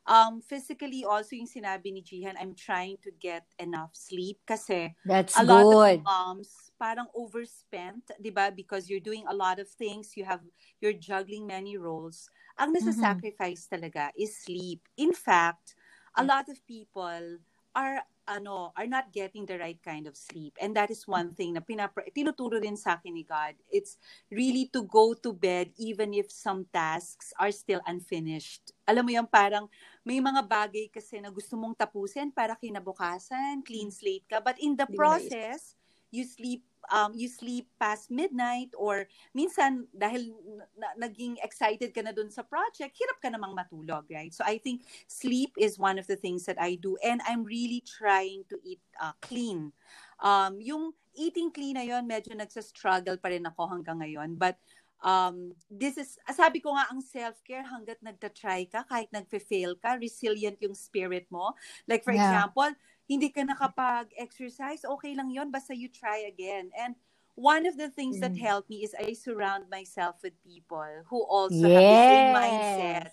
Um, 0.06 0.40
physically, 0.44 1.04
also 1.04 1.32
yung 1.36 1.48
sinabi 1.48 1.88
ni 1.88 2.04
Jihan, 2.04 2.36
I'm 2.36 2.52
trying 2.52 3.00
to 3.02 3.10
get 3.16 3.48
enough 3.56 3.96
sleep 3.96 4.40
kasi 4.44 4.92
That's 5.04 5.40
a 5.40 5.44
lot 5.44 5.72
good. 5.72 5.72
of 5.72 5.80
moms 6.04 6.70
parang 6.76 7.08
overspent, 7.16 8.12
'di 8.20 8.30
ba? 8.30 8.52
Because 8.52 8.92
you're 8.92 9.02
doing 9.02 9.24
a 9.26 9.34
lot 9.36 9.56
of 9.56 9.68
things, 9.68 10.12
you 10.16 10.28
have 10.28 10.44
you're 10.84 10.96
juggling 10.96 11.48
many 11.48 11.80
roles. 11.80 12.28
Ang 12.60 12.76
Mm-hmm. 12.82 13.20
nasa-sacrifice 13.20 13.66
talaga 13.66 14.12
is 14.14 14.36
sleep. 14.44 14.84
In 15.00 15.16
fact, 15.16 15.74
a 16.14 16.22
lot 16.22 16.52
of 16.52 16.60
people 16.68 17.40
are 17.74 18.04
ano, 18.24 18.72
are 18.76 18.88
not 18.88 19.12
getting 19.12 19.44
the 19.44 19.56
right 19.60 19.78
kind 19.80 20.08
of 20.08 20.16
sleep. 20.16 20.56
And 20.60 20.76
that 20.76 20.90
is 20.90 21.06
one 21.06 21.37
thing 21.37 21.54
na 21.54 21.62
pinapra- 21.62 22.08
tinuturo 22.10 22.60
din 22.60 22.76
sa 22.76 22.96
akin 22.96 23.12
ni 23.14 23.24
God. 23.24 23.54
It's 23.68 23.96
really 24.32 24.68
to 24.72 24.84
go 24.84 25.12
to 25.12 25.30
bed 25.32 25.72
even 25.76 26.12
if 26.16 26.32
some 26.32 26.66
tasks 26.72 27.32
are 27.37 27.52
still 27.52 27.80
unfinished. 27.84 28.72
Alam 28.88 29.08
mo 29.08 29.12
yung 29.12 29.30
parang 29.30 29.68
may 30.04 30.20
mga 30.20 30.42
bagay 30.44 30.88
kasi 30.92 31.20
na 31.20 31.32
gusto 31.32 31.56
mong 31.56 31.76
tapusin 31.76 32.32
para 32.32 32.56
kinabukasan, 32.56 33.64
clean 33.64 33.88
slate 33.92 34.28
ka. 34.28 34.40
But 34.40 34.60
in 34.60 34.76
the 34.76 34.88
process, 34.88 35.76
you 36.12 36.24
sleep 36.24 36.64
um 36.92 37.12
you 37.14 37.28
sleep 37.28 37.68
past 37.80 38.10
midnight 38.10 38.72
or 38.76 39.06
minsan 39.36 39.86
dahil 39.94 40.32
na, 40.76 41.08
naging 41.08 41.38
excited 41.40 41.94
ka 41.94 42.02
na 42.02 42.12
dun 42.12 42.28
sa 42.28 42.42
project, 42.44 42.96
hirap 42.98 43.18
ka 43.22 43.28
namang 43.30 43.54
matulog, 43.56 44.04
right? 44.10 44.32
So 44.32 44.44
I 44.44 44.58
think 44.58 44.84
sleep 45.06 45.54
is 45.56 45.78
one 45.78 45.96
of 45.98 46.06
the 46.08 46.16
things 46.16 46.44
that 46.48 46.60
I 46.60 46.76
do 46.76 46.96
and 47.04 47.20
I'm 47.24 47.44
really 47.44 47.80
trying 47.84 48.44
to 48.50 48.56
eat 48.64 48.82
uh, 49.00 49.14
clean. 49.22 49.72
Um 50.20 50.60
yung 50.60 50.92
eating 51.14 51.54
clean 51.54 51.78
na 51.78 51.86
yon 51.86 52.04
medyo 52.10 52.34
nagsa-struggle 52.34 53.22
pa 53.22 53.30
rin 53.30 53.46
ako 53.46 53.70
hanggang 53.70 54.02
ngayon 54.02 54.34
but 54.34 54.58
um 55.04 55.52
this 55.68 56.00
is 56.00 56.16
sabi 56.32 56.58
ko 56.64 56.74
nga 56.74 56.88
ang 56.90 56.98
self-care 56.98 57.62
hangga't 57.62 58.00
nagta-try 58.00 58.66
ka 58.66 58.82
kahit 58.88 59.06
nagfe-fail 59.12 59.76
ka 59.78 59.94
resilient 60.00 60.56
yung 60.64 60.74
spirit 60.74 61.28
mo 61.28 61.52
like 61.87 62.02
for 62.02 62.16
Yeah. 62.16 62.16
example 62.16 62.72
hindi 63.05 63.29
ka 63.29 63.44
nakapag-exercise, 63.44 64.88
okay 64.88 65.13
lang 65.13 65.29
yon 65.29 65.52
basta 65.52 65.77
you 65.77 65.92
try 65.92 66.25
again. 66.25 66.73
And 66.73 66.96
one 67.37 67.67
of 67.67 67.77
the 67.77 67.90
things 67.92 68.23
that 68.25 68.33
Mm. 68.33 68.40
helped 68.40 68.71
me 68.71 68.87
is 68.87 68.96
I 68.96 69.13
surround 69.13 69.69
myself 69.69 70.23
with 70.23 70.38
people 70.40 71.05
who 71.11 71.21
also 71.27 71.69
have 71.69 71.85
the 71.85 72.00
same 72.09 72.29
mindset. 72.33 73.13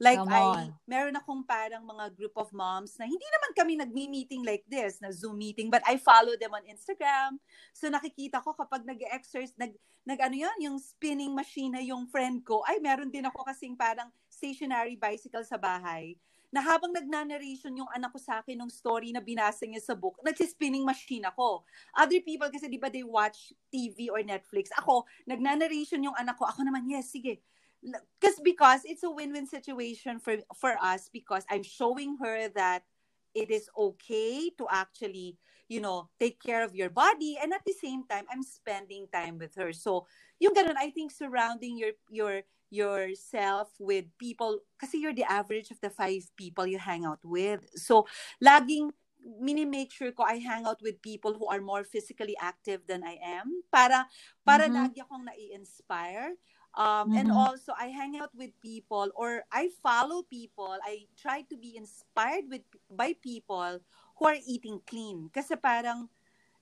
Like 0.00 0.16
Come 0.16 0.32
I, 0.32 0.40
on. 0.40 0.66
meron 0.88 1.20
akong 1.20 1.44
parang 1.44 1.84
mga 1.84 2.16
group 2.16 2.32
of 2.40 2.48
moms 2.56 2.96
na 2.96 3.04
hindi 3.04 3.20
naman 3.20 3.52
kami 3.52 3.72
nagmi-meeting 3.76 4.48
like 4.48 4.64
this, 4.64 4.96
na 4.96 5.12
Zoom 5.12 5.36
meeting, 5.36 5.68
but 5.68 5.84
I 5.84 6.00
follow 6.00 6.40
them 6.40 6.56
on 6.56 6.64
Instagram. 6.64 7.36
So 7.76 7.92
nakikita 7.92 8.40
ko 8.40 8.56
kapag 8.56 8.88
nag-exercise, 8.88 9.52
nag, 9.60 9.76
nag 10.08 10.18
ano 10.24 10.36
yun, 10.40 10.56
yung 10.64 10.80
spinning 10.80 11.36
machine 11.36 11.76
na 11.76 11.84
yung 11.84 12.08
friend 12.08 12.40
ko, 12.48 12.64
ay 12.64 12.80
meron 12.80 13.12
din 13.12 13.28
ako 13.28 13.44
kasing 13.44 13.76
parang 13.76 14.08
stationary 14.32 14.96
bicycle 14.96 15.44
sa 15.44 15.60
bahay 15.60 16.16
na 16.50 16.60
habang 16.60 16.90
nagnanarration 16.90 17.70
yung 17.78 17.90
anak 17.94 18.10
ko 18.10 18.18
sa 18.18 18.42
akin 18.42 18.58
ng 18.58 18.70
story 18.70 19.14
na 19.14 19.22
binasa 19.22 19.64
niya 19.66 19.80
sa 19.80 19.94
book, 19.94 20.18
nagsispinning 20.26 20.82
machine 20.82 21.22
ako. 21.22 21.62
Other 21.94 22.18
people 22.20 22.50
kasi 22.50 22.66
di 22.66 22.78
ba 22.78 22.90
they 22.90 23.06
watch 23.06 23.54
TV 23.70 24.10
or 24.10 24.18
Netflix. 24.26 24.74
Ako, 24.82 25.06
nagnanarration 25.30 26.02
yung 26.02 26.16
anak 26.18 26.34
ko. 26.34 26.50
Ako 26.50 26.66
naman, 26.66 26.90
yes, 26.90 27.14
sige. 27.14 27.38
Because 27.80 28.38
because 28.44 28.82
it's 28.84 29.06
a 29.06 29.08
win-win 29.08 29.48
situation 29.48 30.20
for 30.20 30.36
for 30.52 30.76
us 30.84 31.08
because 31.08 31.48
I'm 31.48 31.64
showing 31.64 32.20
her 32.20 32.52
that 32.52 32.84
it 33.32 33.48
is 33.48 33.72
okay 33.72 34.52
to 34.60 34.68
actually 34.68 35.40
you 35.70 35.78
know, 35.78 36.10
take 36.18 36.42
care 36.42 36.66
of 36.66 36.74
your 36.74 36.90
body 36.90 37.38
and 37.40 37.54
at 37.54 37.62
the 37.64 37.72
same 37.72 38.02
time 38.02 38.26
I'm 38.26 38.42
spending 38.42 39.06
time 39.06 39.38
with 39.38 39.54
her. 39.54 39.72
So, 39.72 40.10
yung 40.42 40.52
ganun, 40.52 40.74
I 40.74 40.90
think 40.90 41.14
surrounding 41.14 41.78
your 41.78 41.94
your 42.10 42.42
yourself 42.70 43.68
with 43.78 44.06
people 44.18 44.62
kasi 44.78 44.98
you're 44.98 45.14
the 45.14 45.26
average 45.26 45.70
of 45.70 45.80
the 45.82 45.90
five 45.90 46.24
people 46.38 46.66
you 46.66 46.78
hang 46.78 47.04
out 47.04 47.20
with. 47.22 47.66
So, 47.76 48.06
laging 48.38 48.94
mini-make 49.20 49.92
sure 49.92 50.12
ko 50.16 50.24
I 50.24 50.40
hang 50.40 50.64
out 50.64 50.80
with 50.80 51.02
people 51.02 51.36
who 51.36 51.46
are 51.46 51.60
more 51.60 51.84
physically 51.84 52.34
active 52.40 52.88
than 52.88 53.04
I 53.04 53.20
am 53.20 53.62
para 53.68 54.08
para 54.46 54.64
mm-hmm. 54.64 54.80
lagi 54.80 54.98
akong 55.04 55.28
na-inspire. 55.28 56.38
Um, 56.70 57.10
mm-hmm. 57.10 57.18
And 57.18 57.28
also, 57.34 57.74
I 57.74 57.90
hang 57.90 58.14
out 58.22 58.30
with 58.30 58.54
people 58.62 59.10
or 59.18 59.42
I 59.50 59.74
follow 59.82 60.22
people. 60.22 60.78
I 60.86 61.10
try 61.18 61.42
to 61.50 61.56
be 61.58 61.74
inspired 61.74 62.46
with 62.46 62.62
by 62.86 63.18
people 63.18 63.82
who 64.14 64.22
are 64.24 64.38
eating 64.46 64.78
clean. 64.86 65.34
Kasi 65.34 65.58
parang, 65.58 66.06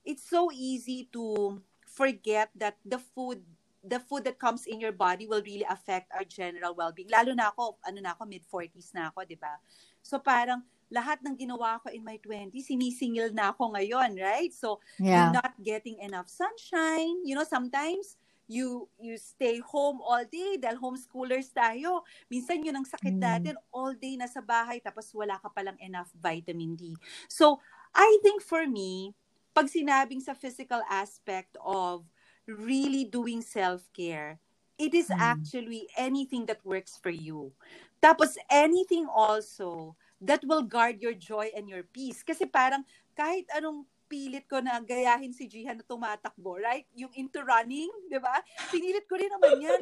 it's 0.01 0.25
so 0.25 0.49
easy 0.49 1.05
to 1.13 1.61
forget 1.85 2.49
that 2.57 2.81
the 2.81 2.97
food 2.97 3.45
the 3.83 3.99
food 3.99 4.27
that 4.27 4.39
comes 4.39 4.67
in 4.67 4.79
your 4.79 4.91
body 4.91 5.27
will 5.27 5.43
really 5.43 5.65
affect 5.69 6.11
our 6.11 6.27
general 6.27 6.75
well-being. 6.75 7.07
Lalo 7.07 7.31
na 7.31 7.51
ako, 7.51 7.79
ano 7.87 7.99
na 8.03 8.11
ako, 8.11 8.27
mid-40s 8.27 8.91
na 8.91 9.07
ako, 9.11 9.23
di 9.23 9.39
ba? 9.39 9.55
So 10.03 10.19
parang, 10.19 10.63
lahat 10.89 11.21
ng 11.21 11.37
ginawa 11.37 11.77
ko 11.85 11.93
in 11.93 12.01
my 12.01 12.17
20s, 12.17 12.65
sinisingil 12.65 13.29
na 13.29 13.53
ako 13.53 13.77
ngayon, 13.77 14.17
right? 14.17 14.49
So, 14.49 14.81
yeah. 14.97 15.29
you're 15.29 15.37
not 15.37 15.53
getting 15.61 16.01
enough 16.01 16.25
sunshine. 16.27 17.21
You 17.23 17.37
know, 17.37 17.45
sometimes, 17.45 18.17
you 18.49 18.89
you 18.97 19.13
stay 19.21 19.61
home 19.61 20.01
all 20.01 20.25
day 20.25 20.57
dahil 20.57 20.81
homeschoolers 20.81 21.53
tayo. 21.53 22.01
Minsan 22.33 22.65
yun 22.65 22.73
ang 22.73 22.87
sakit 22.89 23.13
mm. 23.13 23.21
natin, 23.21 23.53
all 23.69 23.93
day 23.93 24.17
nasa 24.17 24.41
bahay 24.41 24.81
tapos 24.81 25.13
wala 25.13 25.37
ka 25.37 25.53
palang 25.53 25.77
enough 25.77 26.09
vitamin 26.17 26.73
D. 26.73 26.97
So, 27.29 27.61
I 27.93 28.09
think 28.25 28.41
for 28.41 28.65
me, 28.65 29.13
pag 29.53 29.69
sinabing 29.69 30.25
sa 30.25 30.33
physical 30.33 30.81
aspect 30.89 31.53
of 31.61 32.09
really 32.49 33.05
doing 33.05 33.45
self-care, 33.45 34.41
it 34.79 34.93
is 34.95 35.13
mm. 35.13 35.19
actually 35.19 35.85
anything 35.93 36.47
that 36.47 36.63
works 36.65 36.97
for 36.97 37.13
you. 37.13 37.53
Tapos 38.01 38.39
anything 38.49 39.05
also 39.05 39.93
that 40.23 40.41
will 40.47 40.63
guard 40.63 41.03
your 41.03 41.13
joy 41.13 41.51
and 41.55 41.67
your 41.67 41.83
peace. 41.83 42.23
Kasi 42.23 42.47
parang 42.47 42.83
kahit 43.13 43.45
anong 43.53 43.85
pilit 44.09 44.49
ko 44.49 44.57
na 44.57 44.81
gayahin 44.81 45.29
si 45.29 45.45
Jihan 45.45 45.77
na 45.77 45.85
tumatakbo, 45.85 46.57
right? 46.57 46.89
Yung 46.97 47.13
into 47.13 47.45
running, 47.45 47.93
di 48.09 48.17
ba? 48.17 48.41
Pinilit 48.73 49.05
ko 49.05 49.15
rin 49.15 49.29
naman 49.29 49.61
yan. 49.61 49.81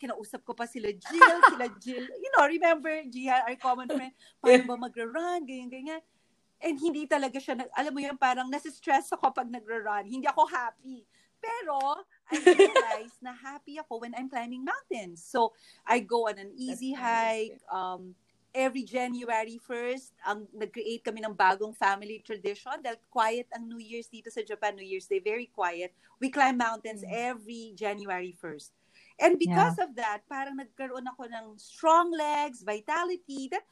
Kinausap 0.00 0.40
ko 0.48 0.56
pa 0.56 0.64
sila 0.64 0.88
Jill, 0.88 1.38
sila 1.52 1.68
Jill. 1.76 2.08
You 2.08 2.30
know, 2.32 2.48
remember, 2.48 3.04
Jihan, 3.12 3.44
our 3.44 3.58
common 3.60 3.92
friend, 3.92 4.16
paano 4.40 4.64
ba 4.64 4.76
magra-run, 4.88 5.44
ganyan-ganyan. 5.44 6.00
And 6.56 6.80
hindi 6.80 7.04
talaga 7.04 7.36
siya, 7.36 7.68
alam 7.76 7.92
mo 7.92 8.00
yan, 8.00 8.16
parang 8.16 8.48
nasa-stress 8.48 9.12
ako 9.12 9.28
pag 9.28 9.44
nagra-run. 9.44 10.08
Hindi 10.08 10.24
ako 10.24 10.48
happy. 10.48 11.04
Pero, 11.40 11.78
I 12.32 12.36
realize 12.42 13.14
na 13.22 13.32
happy 13.32 13.78
ako 13.78 14.02
when 14.02 14.14
I'm 14.16 14.28
climbing 14.28 14.66
mountains. 14.66 15.22
So, 15.22 15.54
I 15.86 16.00
go 16.00 16.28
on 16.28 16.38
an 16.38 16.52
easy 16.56 16.92
hike, 16.92 17.60
um, 17.70 18.14
every 18.56 18.88
January 18.88 19.60
1st, 19.60 20.16
ang 20.24 20.48
nag-create 20.56 21.04
kami 21.04 21.20
ng 21.20 21.36
bagong 21.36 21.76
family 21.76 22.24
tradition 22.24 22.72
dahil 22.80 22.96
quiet 23.12 23.44
ang 23.52 23.68
New 23.68 23.76
Year's 23.76 24.08
dito 24.08 24.32
sa 24.32 24.40
Japan, 24.40 24.72
New 24.72 24.88
Year's 24.88 25.04
Day, 25.04 25.20
very 25.20 25.52
quiet. 25.52 25.92
We 26.16 26.32
climb 26.32 26.56
mountains 26.56 27.04
mm. 27.04 27.12
every 27.12 27.76
January 27.76 28.32
1st. 28.32 28.72
And 29.20 29.36
because 29.36 29.76
yeah. 29.76 29.84
of 29.84 29.90
that, 30.00 30.24
parang 30.24 30.56
nagkaroon 30.56 31.04
ako 31.04 31.28
ng 31.28 31.46
strong 31.60 32.08
legs, 32.16 32.64
vitality, 32.64 33.52
that 33.52 33.64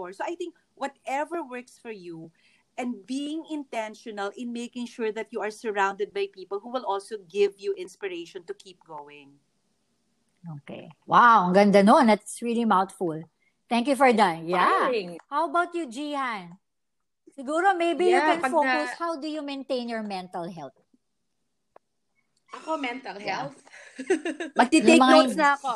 so 0.00 0.24
I 0.24 0.32
think 0.32 0.56
whatever 0.80 1.44
works 1.44 1.76
for 1.76 1.92
you 1.92 2.32
and 2.80 3.04
being 3.04 3.44
intentional 3.52 4.32
in 4.40 4.56
making 4.56 4.88
sure 4.88 5.12
that 5.12 5.28
you 5.28 5.44
are 5.44 5.52
surrounded 5.52 6.16
by 6.16 6.32
people 6.32 6.56
who 6.64 6.72
will 6.72 6.88
also 6.88 7.20
give 7.28 7.52
you 7.60 7.76
inspiration 7.76 8.40
to 8.48 8.56
keep 8.56 8.80
going. 8.88 9.36
Okay. 10.64 10.88
Wow, 11.04 11.44
ang 11.44 11.52
ganda 11.52 11.84
noon. 11.84 12.08
That's 12.08 12.40
really 12.40 12.64
mouthful. 12.64 13.20
Thank 13.68 13.92
you 13.92 13.94
for 14.00 14.08
that. 14.16 14.40
Yeah. 14.48 14.88
How 15.28 15.52
about 15.52 15.76
you, 15.76 15.84
Jihan? 15.84 16.56
Siguro 17.36 17.76
maybe 17.76 18.08
yeah, 18.08 18.16
you 18.16 18.40
can 18.40 18.50
focus, 18.50 18.88
na... 18.96 18.98
how 18.98 19.12
do 19.20 19.28
you 19.28 19.44
maintain 19.44 19.86
your 19.86 20.02
mental 20.02 20.48
health? 20.48 20.74
Ako, 22.56 22.80
mental 22.80 23.20
health? 23.20 23.60
Magti-take 24.58 24.98
notes 24.98 25.36
na 25.36 25.54
ako. 25.54 25.72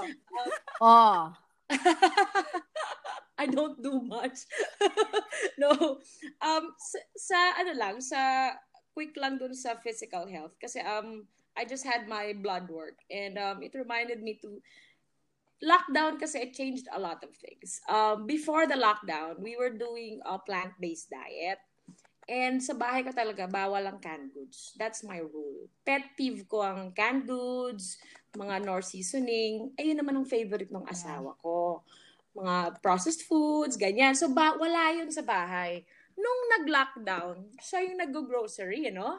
oh. 0.81 1.31
I 3.39 3.47
don't 3.47 3.83
do 3.83 4.01
much. 4.03 4.47
no. 5.59 5.99
Um, 6.39 6.65
sa, 6.79 6.99
sa, 7.19 7.39
ano 7.59 7.73
lang, 7.75 7.99
sa, 7.99 8.53
quick 8.95 9.19
lang 9.19 9.43
dun 9.43 9.55
sa 9.55 9.75
physical 9.83 10.31
health. 10.31 10.55
Kasi, 10.63 10.79
um, 10.81 11.27
I 11.55 11.65
just 11.67 11.87
had 11.87 12.11
my 12.11 12.35
blood 12.35 12.67
work 12.67 12.99
and 13.11 13.39
um, 13.39 13.63
it 13.63 13.75
reminded 13.75 14.23
me 14.23 14.39
to 14.43 14.59
lockdown 15.63 16.19
kasi 16.19 16.51
it 16.51 16.53
changed 16.55 16.87
a 16.91 16.99
lot 16.99 17.23
of 17.23 17.31
things. 17.35 17.81
Um, 17.87 18.27
before 18.27 18.67
the 18.67 18.75
lockdown, 18.75 19.39
we 19.39 19.57
were 19.57 19.71
doing 19.71 20.19
a 20.27 20.39
plant-based 20.39 21.11
diet. 21.11 21.63
And 22.25 22.59
sa 22.59 22.73
bahay 22.73 23.05
ko 23.05 23.13
talaga, 23.13 23.45
bawal 23.47 23.85
ang 23.85 24.01
canned 24.01 24.33
goods. 24.33 24.73
That's 24.81 25.05
my 25.05 25.21
rule. 25.21 25.69
Pet 25.85 26.17
peeve 26.17 26.49
ko 26.49 26.65
ang 26.65 26.97
canned 26.97 27.29
goods, 27.29 28.01
mga 28.35 28.65
nor 28.65 28.81
seasoning. 28.81 29.77
Ayun 29.77 30.01
naman 30.01 30.17
ang 30.17 30.27
favorite 30.27 30.73
ng 30.73 30.89
asawa 30.89 31.37
ko. 31.45 31.85
Mga 32.35 32.83
processed 32.83 33.25
foods, 33.31 33.79
ganyan. 33.79 34.19
So, 34.19 34.31
ba- 34.31 34.59
wala 34.59 34.91
yun 34.95 35.11
sa 35.15 35.23
bahay. 35.23 35.87
Nung 36.19 36.41
nag-lockdown, 36.59 37.55
siya 37.63 37.87
yung 37.87 37.99
nag-grocery, 38.03 38.91
you 38.91 38.95
know? 38.95 39.19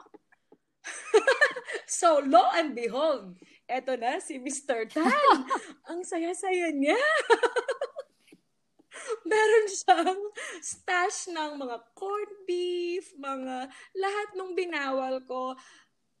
so, 1.88 2.20
lo 2.22 2.44
and 2.54 2.76
behold, 2.76 3.36
eto 3.66 3.96
na 3.98 4.20
si 4.20 4.38
Mr. 4.38 4.86
Tan. 4.88 5.10
Ang 5.90 6.04
saya-saya 6.04 6.70
niya. 6.72 6.96
Meron 9.28 9.66
siyang 9.68 10.22
stash 10.62 11.28
ng 11.30 11.60
mga 11.60 11.76
corned 11.92 12.36
beef, 12.48 13.12
mga 13.20 13.68
lahat 13.96 14.28
nung 14.34 14.56
binawal 14.56 15.20
ko. 15.28 15.52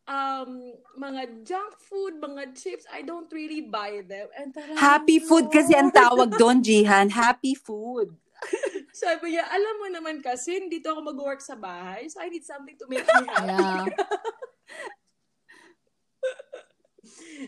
Um, 0.06 0.78
mga 0.94 1.42
junk 1.42 1.74
food, 1.82 2.22
mga 2.22 2.54
chips, 2.54 2.86
I 2.94 3.02
don't 3.02 3.26
really 3.34 3.66
buy 3.66 4.06
them. 4.06 4.30
And 4.38 4.54
Happy 4.78 5.18
food 5.18 5.50
kasi 5.50 5.74
ang 5.74 5.90
tawag 5.90 6.38
doon, 6.38 6.62
Jihan. 6.62 7.10
Happy 7.10 7.58
food. 7.58 8.14
Sabi 8.96 9.34
niya, 9.34 9.44
alam 9.50 9.74
mo 9.82 9.86
naman 9.90 10.22
kasi, 10.22 10.62
dito 10.70 10.94
ako 10.94 11.10
mag-work 11.12 11.42
sa 11.42 11.58
bahay, 11.58 12.06
so 12.06 12.22
I 12.22 12.30
need 12.30 12.46
something 12.46 12.78
to 12.78 12.86
make 12.86 13.02
me 13.02 13.26
happy. 13.34 13.50
Yeah. 13.50 13.84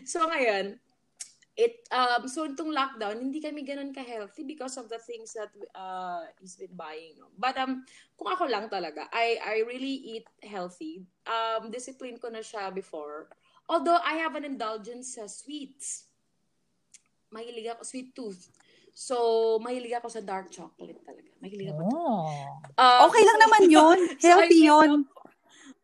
so 0.11 0.27
ngayon, 0.27 0.77
it 1.59 1.83
um 1.91 2.23
so 2.31 2.47
itong 2.47 2.71
lockdown 2.71 3.19
hindi 3.19 3.43
kami 3.43 3.67
ganoon 3.67 3.91
ka 3.91 3.99
healthy 3.99 4.47
because 4.47 4.79
of 4.79 4.87
the 4.87 4.95
things 5.03 5.35
that 5.35 5.51
uh 5.75 6.23
he's 6.39 6.55
been 6.55 6.71
buying 6.71 7.19
no? 7.19 7.27
But 7.35 7.59
um 7.59 7.83
kung 8.15 8.31
ako 8.31 8.47
lang 8.47 8.71
talaga 8.71 9.11
I 9.11 9.35
I 9.43 9.55
really 9.67 10.15
eat 10.15 10.27
healthy. 10.39 11.03
Um 11.27 11.67
discipline 11.67 12.15
ko 12.15 12.31
na 12.31 12.39
siya 12.39 12.71
before. 12.71 13.27
Although 13.67 13.99
I 13.99 14.23
have 14.23 14.39
an 14.39 14.47
indulgence 14.47 15.19
sa 15.19 15.27
sweets. 15.27 16.07
Mahilig 17.35 17.67
ako 17.75 17.83
sweet 17.83 18.15
tooth. 18.15 18.49
So 18.95 19.59
mahilig 19.59 19.99
ako 19.99 20.07
sa 20.07 20.23
dark 20.23 20.47
chocolate 20.55 21.03
talaga. 21.03 21.27
Mahilig 21.43 21.75
ako 21.75 21.83
oh. 21.91 22.31
um, 22.79 22.99
okay 23.11 23.23
lang 23.27 23.39
naman 23.43 23.61
yun. 23.67 23.99
healthy 24.23 24.63
so 24.63 24.79
yun 24.79 25.03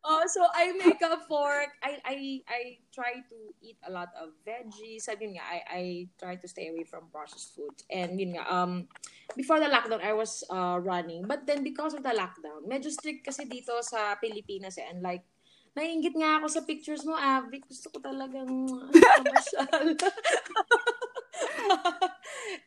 Oh, 0.06 0.22
so 0.30 0.46
I 0.54 0.70
make 0.78 1.02
a 1.02 1.18
fork. 1.26 1.74
I 1.82 1.98
I 2.06 2.18
I 2.46 2.62
try 2.94 3.26
to 3.26 3.38
eat 3.66 3.82
a 3.82 3.90
lot 3.90 4.14
of 4.14 4.38
veggies. 4.46 5.10
I 5.10 5.18
mean, 5.18 5.42
nga, 5.42 5.42
I 5.42 5.58
I 5.66 5.84
try 6.22 6.38
to 6.38 6.46
stay 6.46 6.70
away 6.70 6.86
from 6.86 7.10
processed 7.10 7.58
foods. 7.58 7.82
And 7.90 8.22
yun 8.22 8.38
nga, 8.38 8.46
um 8.46 8.86
before 9.34 9.58
the 9.58 9.66
lockdown 9.66 10.06
I 10.06 10.14
was 10.14 10.46
uh, 10.54 10.78
running, 10.78 11.26
but 11.26 11.50
then 11.50 11.66
because 11.66 11.98
of 11.98 12.06
the 12.06 12.14
lockdown, 12.14 12.70
medyo 12.70 12.94
strict 12.94 13.26
kasi 13.26 13.50
dito 13.50 13.74
sa 13.82 14.14
Pilipinas 14.22 14.78
eh, 14.78 14.86
and 14.86 15.02
like 15.02 15.26
naiingit 15.74 16.14
nga 16.14 16.38
ako 16.38 16.54
sa 16.54 16.62
pictures 16.62 17.02
mo, 17.02 17.18
Avi. 17.18 17.66
Gusto 17.66 17.90
ko 17.90 17.98
talagang 17.98 18.70
commercial. 18.94 19.66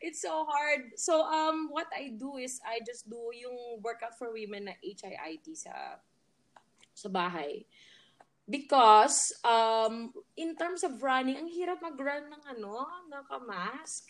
it's 0.03 0.21
so 0.21 0.43
hard. 0.43 0.91
So 0.99 1.23
um 1.23 1.71
what 1.71 1.87
I 1.95 2.11
do 2.19 2.35
is 2.35 2.59
I 2.67 2.83
just 2.83 3.07
do 3.07 3.31
yung 3.31 3.79
workout 3.79 4.19
for 4.19 4.35
women 4.35 4.67
na 4.67 4.75
HIIT 4.83 5.47
sa 5.55 6.03
sa 6.99 7.09
bahay. 7.09 7.63
Because, 8.49 9.29
um, 9.45 10.09
in 10.33 10.57
terms 10.57 10.81
of 10.81 10.97
running, 11.05 11.37
ang 11.37 11.49
hirap 11.53 11.85
mag-run 11.85 12.33
ng 12.33 12.43
ano, 12.57 12.81
nakamask. 13.05 14.09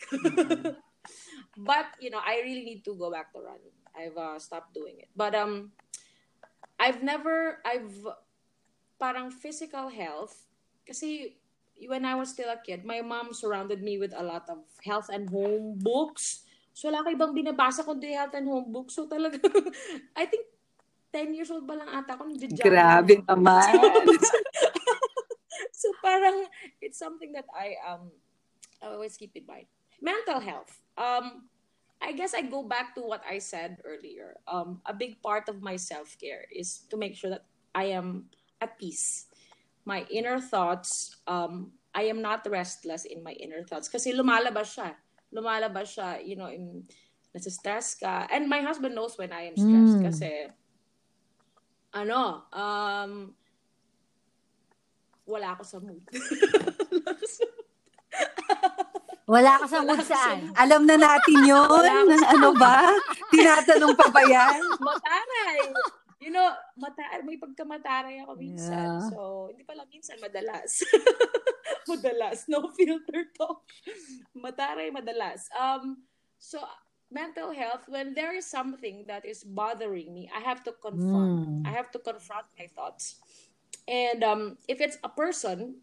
but 1.68 1.92
you 2.00 2.08
know, 2.08 2.24
I 2.24 2.40
really 2.40 2.64
need 2.64 2.82
to 2.88 2.96
go 2.96 3.12
back 3.12 3.36
to 3.36 3.44
running. 3.44 3.76
I've 3.92 4.16
uh, 4.16 4.40
stopped 4.40 4.72
doing 4.72 4.96
it. 4.96 5.12
But 5.12 5.36
um, 5.36 5.76
I've 6.80 7.04
never, 7.04 7.60
I've 7.68 7.92
parang 8.96 9.28
physical 9.28 9.88
health. 9.92 10.48
Kasi 10.88 11.36
when 11.88 12.04
I 12.04 12.16
was 12.16 12.32
still 12.32 12.48
a 12.48 12.60
kid, 12.60 12.84
my 12.84 13.00
mom 13.00 13.32
surrounded 13.32 13.80
me 13.84 13.96
with 13.96 14.12
a 14.16 14.24
lot 14.24 14.48
of 14.48 14.64
health 14.84 15.08
and 15.12 15.28
home 15.28 15.80
books. 15.80 16.44
So 16.76 16.88
wala 16.88 17.04
ko 17.04 17.12
ibang 17.12 17.32
binabasa 17.36 17.84
kundi 17.84 18.12
health 18.12 18.36
and 18.36 18.48
home 18.48 18.72
books. 18.72 18.96
So 18.96 19.08
talaga, 19.08 19.40
I 20.20 20.24
think 20.28 20.48
10 21.12 21.34
years 21.34 21.50
old 21.50 21.66
pa 21.66 21.74
lang 21.74 21.90
ata 21.90 22.14
ako. 22.14 22.30
Grabe 22.62 23.22
naman. 23.26 23.66
so 25.80 25.90
parang 26.02 26.46
it's 26.78 26.98
something 26.98 27.34
that 27.34 27.46
I 27.50 27.74
um 27.82 28.14
I 28.78 28.94
always 28.94 29.18
keep 29.18 29.34
in 29.34 29.46
mind. 29.46 29.66
Mental 29.98 30.38
health. 30.38 30.70
Um 30.94 31.50
I 32.00 32.16
guess 32.16 32.32
I 32.32 32.46
go 32.46 32.64
back 32.64 32.96
to 32.96 33.04
what 33.04 33.20
I 33.26 33.42
said 33.42 33.82
earlier. 33.84 34.38
Um 34.46 34.80
a 34.86 34.94
big 34.94 35.18
part 35.20 35.50
of 35.50 35.60
my 35.60 35.74
self-care 35.74 36.46
is 36.48 36.86
to 36.88 36.96
make 36.96 37.18
sure 37.18 37.30
that 37.30 37.44
I 37.74 37.92
am 37.94 38.30
at 38.62 38.78
peace. 38.78 39.26
My 39.82 40.06
inner 40.08 40.38
thoughts 40.38 41.18
um 41.26 41.74
I 41.90 42.06
am 42.06 42.22
not 42.22 42.46
restless 42.46 43.02
in 43.02 43.26
my 43.26 43.34
inner 43.34 43.66
thoughts 43.66 43.90
kasi 43.90 44.14
lumalabas 44.14 44.78
siya. 44.78 44.94
Lumalabas 45.34 45.98
siya, 45.98 46.22
you 46.22 46.38
know, 46.38 46.46
in 46.46 46.86
nasa-stress 47.34 47.98
ka. 47.98 48.30
And 48.30 48.46
my 48.46 48.62
husband 48.62 48.94
knows 48.94 49.18
when 49.18 49.34
I 49.34 49.50
am 49.50 49.58
stressed 49.58 49.98
mm. 49.98 50.06
kasi 50.06 50.30
ano, 51.90 52.46
um, 52.54 53.12
wala 55.26 55.54
ako 55.54 55.62
sa 55.62 55.78
mood. 55.78 56.02
Wala 59.30 59.62
ka 59.62 59.66
sa 59.70 59.78
mood 59.86 60.02
saan? 60.02 60.50
Alam 60.58 60.90
na 60.90 60.98
natin 60.98 61.38
yun. 61.54 61.86
ano 62.26 62.50
ba? 62.58 62.90
Tinatanong 63.30 63.94
pa 63.94 64.10
ba 64.10 64.26
yan? 64.26 64.58
Mataray. 64.90 65.70
You 66.18 66.34
know, 66.34 66.50
mata 66.74 67.06
may 67.22 67.38
pagkamataray 67.38 68.26
ako 68.26 68.34
minsan. 68.34 68.74
Yeah. 68.74 69.06
So, 69.06 69.48
hindi 69.54 69.62
pala 69.62 69.86
minsan, 69.86 70.18
madalas. 70.18 70.82
madalas. 71.86 72.50
No 72.50 72.74
filter 72.74 73.30
talk. 73.38 73.62
Mataray, 74.34 74.90
madalas. 74.90 75.46
Um, 75.54 76.02
so, 76.34 76.58
mental 77.10 77.52
health, 77.52 77.84
when 77.88 78.14
there 78.14 78.34
is 78.34 78.46
something 78.46 79.04
that 79.06 79.26
is 79.26 79.44
bothering 79.44 80.14
me, 80.14 80.30
I 80.34 80.40
have 80.40 80.62
to 80.64 80.72
confront. 80.72 81.64
Mm. 81.64 81.66
I 81.66 81.70
have 81.70 81.90
to 81.92 81.98
confront 81.98 82.46
my 82.58 82.66
thoughts. 82.66 83.16
And 83.86 84.22
um, 84.22 84.56
if 84.68 84.80
it's 84.80 84.98
a 85.02 85.08
person, 85.08 85.82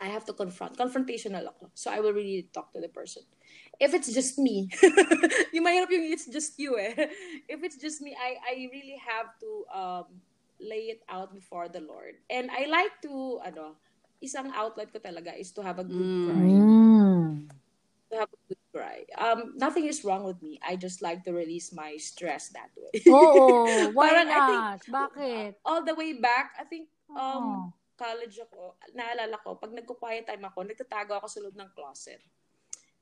I 0.00 0.08
have 0.08 0.24
to 0.26 0.32
confront. 0.32 0.76
Confrontational 0.76 1.46
ako. 1.46 1.70
So 1.74 1.90
I 1.90 2.00
will 2.00 2.12
really 2.12 2.48
talk 2.52 2.72
to 2.72 2.80
the 2.80 2.88
person. 2.88 3.22
If 3.78 3.94
it's 3.94 4.12
just 4.12 4.38
me, 4.38 4.68
yung 5.54 5.64
mahirap 5.64 5.88
yung 5.88 6.12
it's 6.12 6.26
just 6.26 6.58
you 6.58 6.76
eh. 6.76 6.92
If 7.52 7.64
it's 7.64 7.76
just 7.76 8.00
me, 8.00 8.16
I, 8.16 8.36
I 8.40 8.52
really 8.72 9.00
have 9.00 9.32
to 9.40 9.50
um, 9.72 10.06
lay 10.60 10.92
it 10.92 11.00
out 11.08 11.32
before 11.32 11.68
the 11.68 11.80
Lord. 11.80 12.20
And 12.28 12.50
I 12.50 12.68
like 12.68 13.00
to, 13.08 13.40
ano, 13.44 13.80
isang 14.20 14.52
outlet 14.52 14.92
ko 14.92 15.00
talaga 15.00 15.32
is 15.32 15.52
to 15.56 15.64
have 15.64 15.80
a 15.80 15.84
good 15.84 15.96
mm. 15.96 16.26
cry. 16.28 16.52
To 18.12 18.14
have 18.20 18.32
a 18.32 18.40
good 18.48 18.59
cry. 18.72 19.04
Um, 19.18 19.54
nothing 19.56 19.86
is 19.86 20.04
wrong 20.04 20.24
with 20.24 20.42
me. 20.42 20.58
I 20.66 20.76
just 20.76 21.02
like 21.02 21.24
to 21.24 21.32
release 21.32 21.72
my 21.72 21.96
stress 21.96 22.50
that 22.54 22.70
way. 22.78 23.02
Oo, 23.10 23.66
why 23.96 24.10
Parang, 24.10 24.28
not? 24.28 24.80
Think, 24.82 24.94
Bakit? 24.94 25.50
All 25.64 25.84
the 25.84 25.94
way 25.94 26.18
back, 26.18 26.54
I 26.58 26.64
think 26.64 26.88
um, 27.14 27.74
college 27.98 28.38
ako, 28.40 28.78
naalala 28.96 29.36
ko, 29.42 29.60
pag 29.60 29.74
nagko-quiet 29.74 30.24
time 30.24 30.44
ako, 30.46 30.64
nagtatago 30.64 31.20
ako 31.20 31.26
sa 31.28 31.40
loob 31.44 31.56
ng 31.58 31.70
closet. 31.76 32.22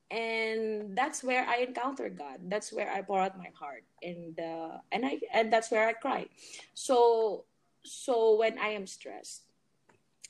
And 0.09 0.97
that's 0.97 1.21
where 1.21 1.45
I 1.45 1.69
encounter 1.69 2.09
God. 2.09 2.49
That's 2.49 2.73
where 2.73 2.89
I 2.89 3.05
pour 3.05 3.21
out 3.21 3.37
my 3.37 3.53
heart, 3.53 3.85
and 4.01 4.33
uh, 4.41 4.81
and 4.89 5.05
I 5.05 5.21
and 5.37 5.53
that's 5.53 5.69
where 5.69 5.85
I 5.85 5.93
cry. 5.93 6.33
So 6.73 7.45
so 7.85 8.41
when 8.41 8.57
I 8.57 8.73
am 8.73 8.89
stressed, 8.89 9.45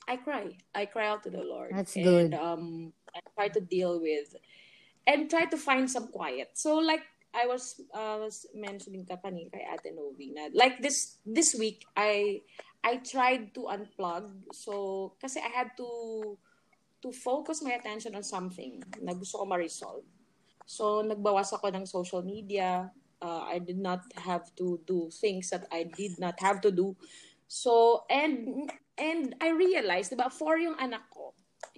I 0.08 0.16
cry. 0.16 0.56
I 0.74 0.86
cry 0.86 1.06
out 1.06 1.22
to 1.24 1.30
the 1.30 1.46
Lord. 1.46 1.70
That's 1.74 1.94
and, 1.94 2.04
good. 2.04 2.34
Um, 2.34 2.92
I 3.14 3.20
try 3.36 3.48
to 3.48 3.60
deal 3.60 4.00
with, 4.00 4.34
and 5.08 5.32
try 5.32 5.48
to 5.48 5.56
find 5.56 5.88
some 5.88 6.12
quiet. 6.12 6.52
So 6.52 6.76
like 6.76 7.02
I 7.32 7.48
was 7.48 7.80
uh, 7.96 8.20
was 8.20 8.44
mentioning 8.52 9.08
ka 9.08 9.16
kanina 9.16 9.48
kay 9.48 9.64
Ate 9.64 9.96
Novi 9.96 10.36
na 10.36 10.52
like 10.52 10.84
this 10.84 11.16
this 11.24 11.56
week 11.56 11.88
I 11.96 12.44
I 12.84 13.02
tried 13.02 13.54
to 13.54 13.66
unplug. 13.70 14.54
So, 14.54 15.14
kasi 15.18 15.42
I 15.42 15.50
had 15.50 15.74
to 15.78 15.90
to 17.02 17.08
focus 17.14 17.62
my 17.62 17.78
attention 17.78 18.14
on 18.14 18.26
something 18.26 18.82
na 19.02 19.14
gusto 19.14 19.42
ko 19.42 19.44
ma-resolve. 19.46 20.06
So, 20.66 21.02
nagbawas 21.02 21.54
ako 21.54 21.70
ng 21.74 21.86
social 21.86 22.22
media. 22.22 22.90
Uh, 23.18 23.50
I 23.50 23.58
did 23.58 23.78
not 23.82 24.06
have 24.14 24.46
to 24.62 24.78
do 24.86 25.10
things 25.10 25.50
that 25.50 25.66
I 25.74 25.90
did 25.90 26.22
not 26.22 26.38
have 26.38 26.62
to 26.62 26.70
do. 26.70 26.94
So, 27.50 28.04
and 28.06 28.70
and 28.94 29.34
I 29.42 29.50
realized, 29.50 30.14
diba, 30.14 30.30
for 30.30 30.54
yung 30.58 30.78
anak 30.78 31.10
ko, 31.10 31.17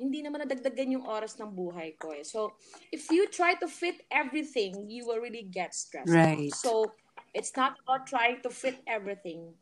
hindi 0.00 0.24
naman 0.24 0.48
nadagdagan 0.48 0.96
yung 0.96 1.04
oras 1.04 1.36
ng 1.36 1.52
buhay 1.52 1.92
ko 2.00 2.16
eh. 2.16 2.24
So, 2.24 2.56
if 2.88 3.12
you 3.12 3.28
try 3.28 3.52
to 3.60 3.68
fit 3.68 4.00
everything, 4.08 4.88
you 4.88 5.04
will 5.04 5.20
really 5.20 5.44
get 5.44 5.76
stressed. 5.76 6.08
Right. 6.08 6.48
So, 6.56 6.96
it's 7.36 7.52
not 7.52 7.76
about 7.84 8.08
trying 8.08 8.40
to 8.42 8.50
fit 8.50 8.80
everything, 8.88 9.52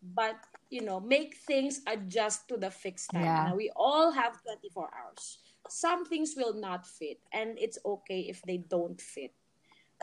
but 0.00 0.40
you 0.72 0.80
know, 0.80 0.98
make 0.98 1.36
things 1.44 1.84
adjust 1.86 2.48
to 2.48 2.56
the 2.56 2.72
fixed 2.72 3.12
time. 3.12 3.28
Yeah. 3.28 3.52
Now, 3.52 3.56
we 3.60 3.68
all 3.76 4.10
have 4.10 4.40
24 4.42 4.88
hours. 4.88 5.38
Some 5.68 6.08
things 6.08 6.32
will 6.32 6.56
not 6.56 6.88
fit, 6.88 7.20
and 7.36 7.60
it's 7.60 7.76
okay 7.84 8.26
if 8.32 8.40
they 8.42 8.64
don't 8.64 8.98
fit. 8.98 9.36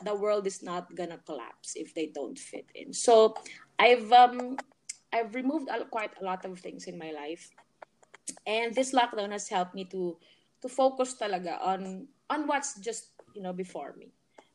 The 0.06 0.14
world 0.14 0.46
is 0.46 0.62
not 0.62 0.94
gonna 0.94 1.18
collapse 1.26 1.74
if 1.74 1.92
they 1.92 2.06
don't 2.06 2.38
fit 2.38 2.70
in. 2.74 2.94
So, 2.94 3.34
I've 3.82 4.10
um, 4.14 4.56
I've 5.12 5.34
removed 5.34 5.68
quite 5.90 6.14
a 6.20 6.24
lot 6.24 6.46
of 6.46 6.58
things 6.58 6.86
in 6.86 6.96
my 6.96 7.10
life, 7.10 7.50
and 8.46 8.74
this 8.74 8.92
lockdown 8.92 9.30
has 9.30 9.48
helped 9.48 9.74
me 9.74 9.84
to 9.90 10.16
to 10.62 10.68
focus 10.68 11.16
talaga 11.18 11.58
on 11.60 12.06
on 12.30 12.46
what's 12.46 12.78
just 12.78 13.12
you 13.34 13.42
know 13.42 13.52
before 13.52 13.94
me. 13.98 14.12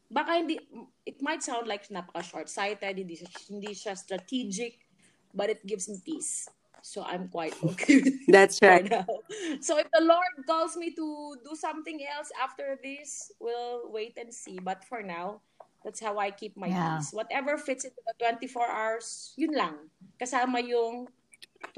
Baka 0.08 0.40
hindi, 0.40 0.56
it 1.04 1.20
might 1.20 1.44
sound 1.44 1.68
like 1.68 1.92
napaka 1.92 2.24
short-sighted, 2.24 2.96
hindi, 2.96 3.20
hindi 3.52 3.76
siya 3.76 3.92
strategic, 3.92 4.88
but 5.36 5.52
it 5.52 5.60
gives 5.68 5.92
me 5.92 6.00
peace. 6.00 6.48
So 6.80 7.04
I'm 7.04 7.28
quite 7.28 7.52
okay. 7.76 8.00
That's 8.32 8.64
right. 8.64 8.88
so 9.60 9.76
if 9.76 9.92
the 9.92 10.00
Lord 10.00 10.48
calls 10.48 10.80
me 10.80 10.96
to 10.96 11.36
do 11.44 11.54
something 11.60 12.00
else 12.08 12.32
after 12.40 12.80
this, 12.80 13.32
we'll 13.44 13.92
wait 13.92 14.16
and 14.16 14.32
see. 14.32 14.64
But 14.64 14.88
for 14.88 15.04
now, 15.04 15.44
that's 15.84 16.00
how 16.00 16.18
I 16.18 16.32
keep 16.32 16.56
my 16.56 16.68
yeah. 16.68 16.98
peace. 16.98 17.12
Whatever 17.12 17.58
fits 17.58 17.84
into 17.84 18.00
the 18.08 18.16
24 18.24 18.72
hours, 18.72 19.34
yun 19.36 19.52
lang. 19.52 19.76
Kasama 20.16 20.64
yung. 20.64 21.08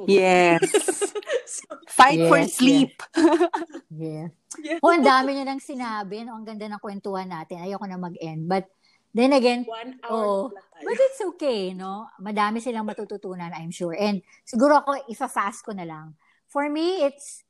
Yes. 0.06 0.62
so, 1.46 1.66
Fight 1.88 2.20
yes, 2.20 2.30
for 2.30 2.40
sleep. 2.48 2.94
Yes. 3.16 3.50
yeah. 3.90 4.26
yeah. 4.62 4.80
Oh, 4.84 4.94
ang 4.94 5.04
dami 5.04 5.36
niya 5.36 5.46
nang 5.48 5.64
sinabi. 5.64 6.24
No? 6.24 6.38
Ang 6.38 6.46
ganda 6.46 6.68
ng 6.70 6.82
kwentuhan 6.82 7.28
natin. 7.28 7.64
Ayoko 7.64 7.86
na 7.88 8.00
mag-end. 8.00 8.48
But 8.48 8.70
Then 9.10 9.34
again, 9.34 9.66
One 9.66 9.98
hour 10.06 10.14
oh, 10.14 10.54
but 10.86 10.94
it's 10.94 11.22
okay, 11.34 11.74
no? 11.74 12.06
Madami 12.22 12.62
silang 12.62 12.86
matututunan, 12.86 13.50
I'm 13.58 13.74
sure. 13.74 13.98
And 13.98 14.22
siguro 14.46 14.86
ako, 14.86 15.10
ifa-fast 15.10 15.66
ko 15.66 15.74
na 15.74 15.82
lang. 15.82 16.14
For 16.46 16.70
me, 16.70 17.02
it's, 17.02 17.42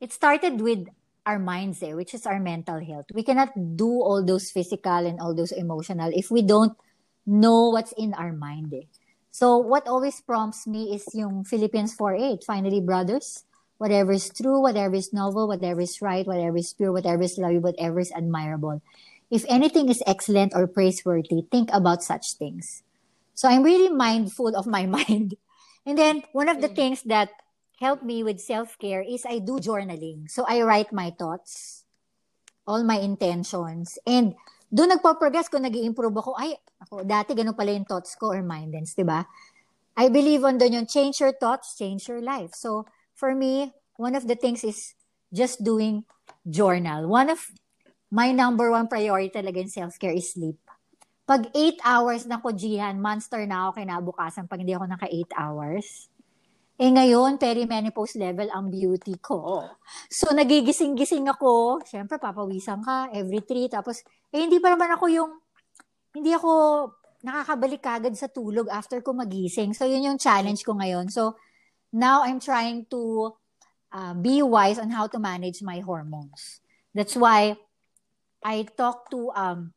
it 0.00 0.12
started 0.12 0.56
with 0.60 0.88
our 1.28 1.38
minds 1.38 1.82
eh, 1.82 1.92
which 1.92 2.14
is 2.14 2.24
our 2.24 2.40
mental 2.40 2.80
health. 2.80 3.12
We 3.12 3.24
cannot 3.28 3.52
do 3.76 4.00
all 4.00 4.24
those 4.24 4.48
physical 4.48 5.04
and 5.04 5.20
all 5.20 5.34
those 5.34 5.52
emotional 5.52 6.08
if 6.14 6.30
we 6.30 6.40
don't 6.40 6.72
know 7.26 7.68
what's 7.74 7.92
in 7.98 8.14
our 8.14 8.32
mind 8.32 8.72
eh. 8.72 8.88
So 9.36 9.60
what 9.60 9.84
always 9.84 10.16
prompts 10.24 10.64
me 10.64 10.96
is 10.96 11.04
yung 11.12 11.44
Philippians 11.44 11.92
4.8. 11.92 12.40
Finally, 12.40 12.80
brothers, 12.80 13.44
whatever 13.76 14.16
is 14.16 14.32
true, 14.32 14.64
whatever 14.64 14.96
is 14.96 15.12
noble, 15.12 15.44
whatever 15.44 15.84
is 15.84 16.00
right, 16.00 16.24
whatever 16.24 16.56
is 16.56 16.72
pure, 16.72 16.88
whatever 16.88 17.20
is 17.20 17.36
lovely, 17.36 17.60
whatever 17.60 18.00
is 18.00 18.08
admirable 18.16 18.80
if 19.30 19.44
anything 19.48 19.88
is 19.88 20.02
excellent 20.06 20.52
or 20.54 20.66
praiseworthy, 20.66 21.42
think 21.50 21.70
about 21.72 22.02
such 22.02 22.34
things. 22.34 22.82
So 23.34 23.48
I'm 23.48 23.62
really 23.62 23.90
mindful 23.90 24.54
of 24.56 24.66
my 24.66 24.86
mind. 24.98 25.34
And 25.84 25.98
then 25.98 26.22
one 26.32 26.48
of 26.48 26.60
the 26.60 26.68
mm. 26.68 26.76
things 26.76 27.02
that 27.04 27.30
help 27.78 28.02
me 28.02 28.22
with 28.22 28.40
self-care 28.40 29.02
is 29.02 29.26
I 29.26 29.38
do 29.38 29.58
journaling. 29.58 30.30
So 30.30 30.44
I 30.48 30.62
write 30.62 30.92
my 30.92 31.10
thoughts, 31.10 31.84
all 32.66 32.82
my 32.82 32.98
intentions. 32.98 33.98
And 34.06 34.34
doon 34.70 34.98
nagpo-progress 34.98 35.46
ko, 35.46 35.62
nag 35.62 35.74
improve 35.74 36.16
ako. 36.18 36.34
Ay, 36.34 36.58
ako, 36.82 37.06
dati 37.06 37.32
ganun 37.32 37.54
pala 37.54 37.72
yung 37.72 37.86
thoughts 37.86 38.18
ko 38.18 38.34
or 38.34 38.42
mindings, 38.42 38.94
di 38.98 39.06
ba? 39.06 39.22
I 39.96 40.12
believe 40.12 40.44
on 40.44 40.60
doon 40.60 40.84
yung 40.84 40.88
change 40.88 41.24
your 41.24 41.32
thoughts, 41.32 41.78
change 41.78 42.04
your 42.10 42.20
life. 42.20 42.52
So 42.52 42.84
for 43.16 43.32
me, 43.32 43.72
one 43.96 44.12
of 44.12 44.28
the 44.28 44.36
things 44.36 44.60
is 44.60 44.92
just 45.32 45.64
doing 45.64 46.04
journal. 46.44 47.08
One 47.08 47.32
of 47.32 47.40
my 48.12 48.30
number 48.30 48.68
one 48.68 48.92
priority 48.92 49.32
talaga 49.32 49.64
in 49.64 49.72
self-care 49.72 50.12
is 50.12 50.36
sleep. 50.36 50.60
Pag 51.26 51.50
8 51.50 51.82
hours 51.82 52.22
na 52.28 52.38
ko, 52.38 52.54
Jihan, 52.54 53.02
monster 53.02 53.42
na 53.48 53.66
ako 53.66 53.82
kinabukasan 53.82 54.46
pag 54.46 54.62
hindi 54.62 54.76
ako 54.76 54.86
naka 54.86 55.10
8 55.10 55.34
hours. 55.34 56.12
Eh 56.76 56.92
ngayon, 56.92 57.40
perimenopause 57.40 58.20
level 58.20 58.52
ang 58.52 58.68
beauty 58.68 59.16
ko. 59.16 59.64
So, 60.12 60.36
nagigising-gising 60.36 61.24
ako. 61.24 61.80
Siyempre, 61.88 62.20
papawisan 62.20 62.84
ka 62.84 63.08
every 63.16 63.40
three. 63.40 63.64
Tapos, 63.72 64.04
eh, 64.28 64.44
hindi 64.44 64.60
pa 64.60 64.76
naman 64.76 64.92
ako 64.92 65.08
yung, 65.08 65.32
hindi 66.12 66.36
ako 66.36 66.50
nakakabalik 67.24 67.80
kagad 67.80 68.12
sa 68.12 68.28
tulog 68.28 68.68
after 68.68 69.00
ko 69.00 69.16
magising. 69.16 69.72
So, 69.72 69.88
yun 69.88 70.04
yung 70.04 70.20
challenge 70.20 70.68
ko 70.68 70.76
ngayon. 70.76 71.08
So, 71.08 71.40
now 71.96 72.28
I'm 72.28 72.44
trying 72.44 72.84
to 72.92 73.32
uh, 73.96 74.12
be 74.12 74.44
wise 74.44 74.76
on 74.76 74.92
how 74.92 75.08
to 75.08 75.16
manage 75.16 75.64
my 75.64 75.80
hormones. 75.80 76.60
That's 76.92 77.16
why 77.16 77.56
I 78.44 78.68
talk 78.76 79.08
to 79.16 79.32
um 79.32 79.72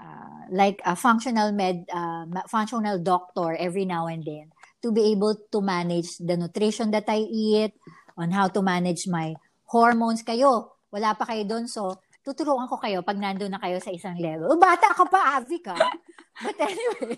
uh, 0.00 0.48
like 0.50 0.80
a 0.84 0.96
functional 0.96 1.52
med 1.52 1.84
uh, 1.92 2.24
functional 2.48 2.98
doctor 2.98 3.56
every 3.56 3.84
now 3.84 4.08
and 4.08 4.24
then 4.24 4.50
to 4.84 4.92
be 4.92 5.16
able 5.16 5.32
to 5.48 5.58
manage 5.64 6.20
the 6.20 6.36
nutrition 6.36 6.92
that 6.92 7.08
I 7.08 7.24
eat, 7.24 7.72
on 8.14 8.30
how 8.30 8.46
to 8.52 8.60
manage 8.62 9.08
my 9.08 9.34
hormones. 9.66 10.22
Kayo, 10.22 10.76
wala 10.92 11.16
pa 11.16 11.26
kayo 11.26 11.42
doon. 11.48 11.66
So, 11.66 11.98
tuturuan 12.22 12.70
ko 12.70 12.78
kayo 12.78 13.02
pag 13.02 13.18
nandun 13.18 13.52
na 13.52 13.60
kayo 13.60 13.80
sa 13.82 13.90
isang 13.90 14.16
level. 14.16 14.54
O, 14.54 14.60
bata 14.60 14.94
ka 14.94 15.04
pa, 15.08 15.40
Avi 15.40 15.58
ka. 15.60 15.74
But 16.44 16.58
anyway, 16.58 17.16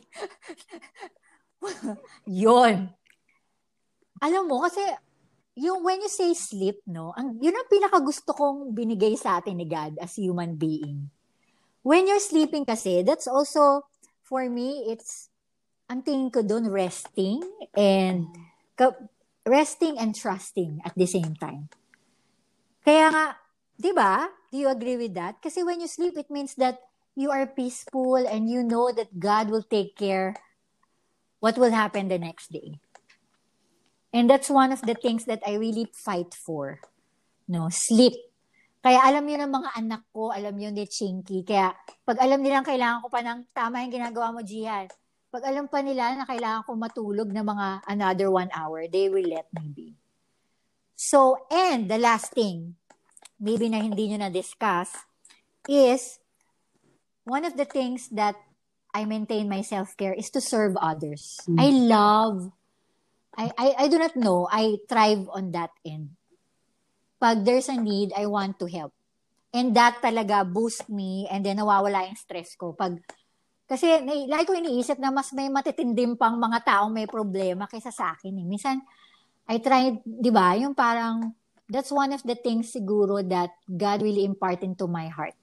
yon 2.45 2.93
Alam 4.21 4.43
mo, 4.49 4.65
kasi 4.65 4.83
yung 5.57 5.85
when 5.85 6.01
you 6.05 6.13
say 6.13 6.33
sleep, 6.37 6.85
no, 6.89 7.17
ang, 7.17 7.41
yun 7.41 7.57
ang 7.57 7.69
pinaka 7.69 8.01
gusto 8.01 8.33
kong 8.37 8.77
binigay 8.77 9.17
sa 9.17 9.41
atin 9.41 9.57
ni 9.57 9.65
God 9.65 9.97
as 10.01 10.17
human 10.17 10.57
being. 10.57 11.09
When 11.81 12.05
you're 12.11 12.21
sleeping 12.21 12.67
kasi, 12.67 13.07
that's 13.07 13.31
also, 13.31 13.87
for 14.27 14.43
me, 14.51 14.91
it's 14.91 15.31
ang 15.87 16.03
tingin 16.03 16.31
ko 16.31 16.43
doon, 16.43 16.67
resting 16.71 17.43
and 17.79 18.27
resting 19.47 19.95
and 19.97 20.13
trusting 20.13 20.83
at 20.83 20.93
the 20.99 21.07
same 21.07 21.39
time. 21.39 21.71
Kaya 22.83 23.11
nga, 23.11 23.27
di 23.79 23.95
ba? 23.95 24.27
Do 24.51 24.59
you 24.59 24.69
agree 24.71 24.99
with 24.99 25.15
that? 25.15 25.39
Kasi 25.43 25.63
when 25.63 25.79
you 25.79 25.91
sleep, 25.91 26.19
it 26.19 26.31
means 26.31 26.55
that 26.59 26.83
you 27.15 27.31
are 27.31 27.47
peaceful 27.47 28.19
and 28.19 28.51
you 28.51 28.63
know 28.63 28.91
that 28.91 29.11
God 29.19 29.51
will 29.51 29.65
take 29.65 29.95
care 29.95 30.35
what 31.39 31.59
will 31.59 31.73
happen 31.73 32.11
the 32.11 32.19
next 32.19 32.51
day. 32.51 32.79
And 34.11 34.31
that's 34.31 34.51
one 34.51 34.71
of 34.71 34.83
the 34.83 34.95
things 34.95 35.27
that 35.27 35.43
I 35.47 35.59
really 35.59 35.91
fight 35.93 36.35
for. 36.35 36.81
No, 37.47 37.69
sleep. 37.71 38.15
Kaya 38.83 39.03
alam 39.03 39.27
yun 39.27 39.43
ng 39.43 39.53
mga 39.55 39.71
anak 39.83 40.03
ko, 40.15 40.31
alam 40.31 40.55
yun 40.59 40.75
ni 40.75 40.87
Chinky. 40.87 41.43
Kaya 41.43 41.75
pag 42.07 42.23
alam 42.23 42.39
nilang 42.39 42.63
kailangan 42.63 43.03
ko 43.03 43.09
pa 43.11 43.23
ng 43.23 43.51
tama 43.51 43.83
yung 43.83 43.95
ginagawa 43.95 44.31
mo, 44.31 44.41
Jihan, 44.47 44.87
pag 45.37 45.53
alam 45.53 45.69
pa 45.69 45.85
nila 45.85 46.17
na 46.17 46.25
kailangan 46.25 46.65
ko 46.65 46.73
matulog 46.81 47.29
na 47.29 47.45
mga 47.45 47.85
another 47.93 48.33
one 48.33 48.49
hour, 48.57 48.89
they 48.89 49.13
will 49.13 49.29
let 49.29 49.45
me 49.53 49.69
be. 49.69 49.89
So, 50.97 51.45
and 51.53 51.93
the 51.93 52.01
last 52.01 52.33
thing, 52.33 52.81
maybe 53.37 53.69
na 53.69 53.85
hindi 53.85 54.09
nyo 54.09 54.25
na-discuss, 54.25 54.97
is 55.69 56.17
one 57.29 57.45
of 57.45 57.53
the 57.53 57.69
things 57.69 58.09
that 58.17 58.33
I 58.97 59.05
maintain 59.05 59.45
my 59.45 59.61
self-care 59.61 60.17
is 60.17 60.33
to 60.33 60.41
serve 60.41 60.73
others. 60.81 61.37
Mm. 61.45 61.61
I 61.61 61.69
love, 61.85 62.37
I, 63.37 63.53
I, 63.61 63.67
I 63.85 63.87
do 63.93 64.01
not 64.01 64.17
know, 64.17 64.49
I 64.49 64.81
thrive 64.89 65.29
on 65.37 65.53
that 65.53 65.77
end. 65.85 66.17
Pag 67.21 67.45
there's 67.45 67.69
a 67.69 67.77
need, 67.77 68.17
I 68.17 68.25
want 68.25 68.57
to 68.65 68.73
help. 68.73 68.97
And 69.53 69.77
that 69.77 70.01
talaga 70.01 70.49
boost 70.49 70.89
me 70.89 71.29
and 71.29 71.45
then 71.45 71.61
nawawala 71.61 72.09
yung 72.09 72.17
stress 72.17 72.57
ko. 72.57 72.73
Pag 72.73 73.05
kasi 73.67 73.99
lagi 74.31 74.47
ko 74.47 74.55
iniisip 74.55 75.03
na 75.03 75.11
mas 75.11 75.35
may 75.35 75.51
matitindim 75.51 76.15
pang 76.15 76.39
mga 76.39 76.63
taong 76.63 76.95
may 76.95 77.11
problema 77.11 77.67
kaysa 77.67 77.91
sa 77.91 78.15
akin. 78.15 78.31
Eh. 78.39 78.47
Minsan, 78.47 78.79
I 79.51 79.59
tried, 79.59 80.07
di 80.07 80.31
ba, 80.31 80.55
yung 80.55 80.71
parang, 80.71 81.35
that's 81.67 81.91
one 81.91 82.15
of 82.15 82.23
the 82.23 82.39
things 82.39 82.71
siguro 82.71 83.27
that 83.27 83.51
God 83.67 84.07
really 84.07 84.23
impart 84.23 84.63
into 84.63 84.87
my 84.87 85.11
heart. 85.11 85.35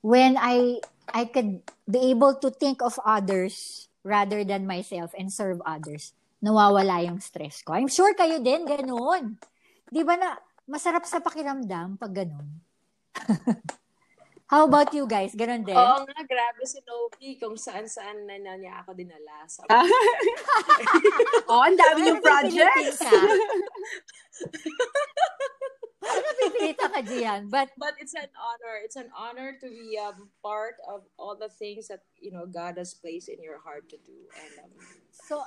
When 0.00 0.40
I, 0.40 0.80
I 1.12 1.28
could 1.28 1.60
be 1.84 2.08
able 2.08 2.40
to 2.40 2.48
think 2.48 2.80
of 2.80 2.96
others 3.04 3.86
rather 4.00 4.40
than 4.40 4.64
myself 4.64 5.12
and 5.12 5.28
serve 5.28 5.60
others, 5.68 6.16
nawawala 6.40 7.04
yung 7.04 7.20
stress 7.20 7.60
ko. 7.60 7.76
I'm 7.76 7.92
sure 7.92 8.16
kayo 8.16 8.40
din, 8.40 8.64
ganun. 8.64 9.36
Di 9.92 10.00
ba 10.00 10.16
na, 10.16 10.40
masarap 10.64 11.04
sa 11.04 11.20
pakiramdam 11.20 12.00
pag 12.00 12.12
ganun. 12.24 12.48
How 14.52 14.68
about 14.68 14.92
you 14.92 15.08
guys? 15.08 15.32
Ganon 15.32 15.64
din? 15.64 15.72
Oo 15.72 16.04
nga, 16.04 16.20
grabe 16.28 16.60
si 16.68 16.84
Novi 16.84 17.40
kung 17.40 17.56
saan-saan 17.56 18.28
na, 18.28 18.36
na 18.36 18.60
niya 18.60 18.84
ako 18.84 18.92
dinala. 18.92 19.48
Sa... 19.48 19.64
oh, 21.48 21.64
ang 21.64 21.72
dami 21.72 22.12
yung 22.12 22.20
projects. 22.20 23.00
Napipilita 26.04 26.84
ka, 26.92 27.00
Gian. 27.00 27.48
But, 27.48 27.72
but 27.80 27.96
it's 27.96 28.12
an 28.12 28.28
honor. 28.36 28.76
It's 28.84 29.00
an 29.00 29.08
honor 29.16 29.56
to 29.56 29.66
be 29.72 29.96
um, 29.96 30.28
part 30.44 30.76
of 30.84 31.08
all 31.16 31.32
the 31.32 31.48
things 31.48 31.88
that, 31.88 32.04
you 32.20 32.28
know, 32.28 32.44
God 32.44 32.76
has 32.76 32.92
placed 32.92 33.32
in 33.32 33.40
your 33.40 33.56
heart 33.56 33.88
to 33.88 33.96
do. 34.04 34.28
And, 34.36 34.68
um, 34.68 34.72
so, 35.16 35.40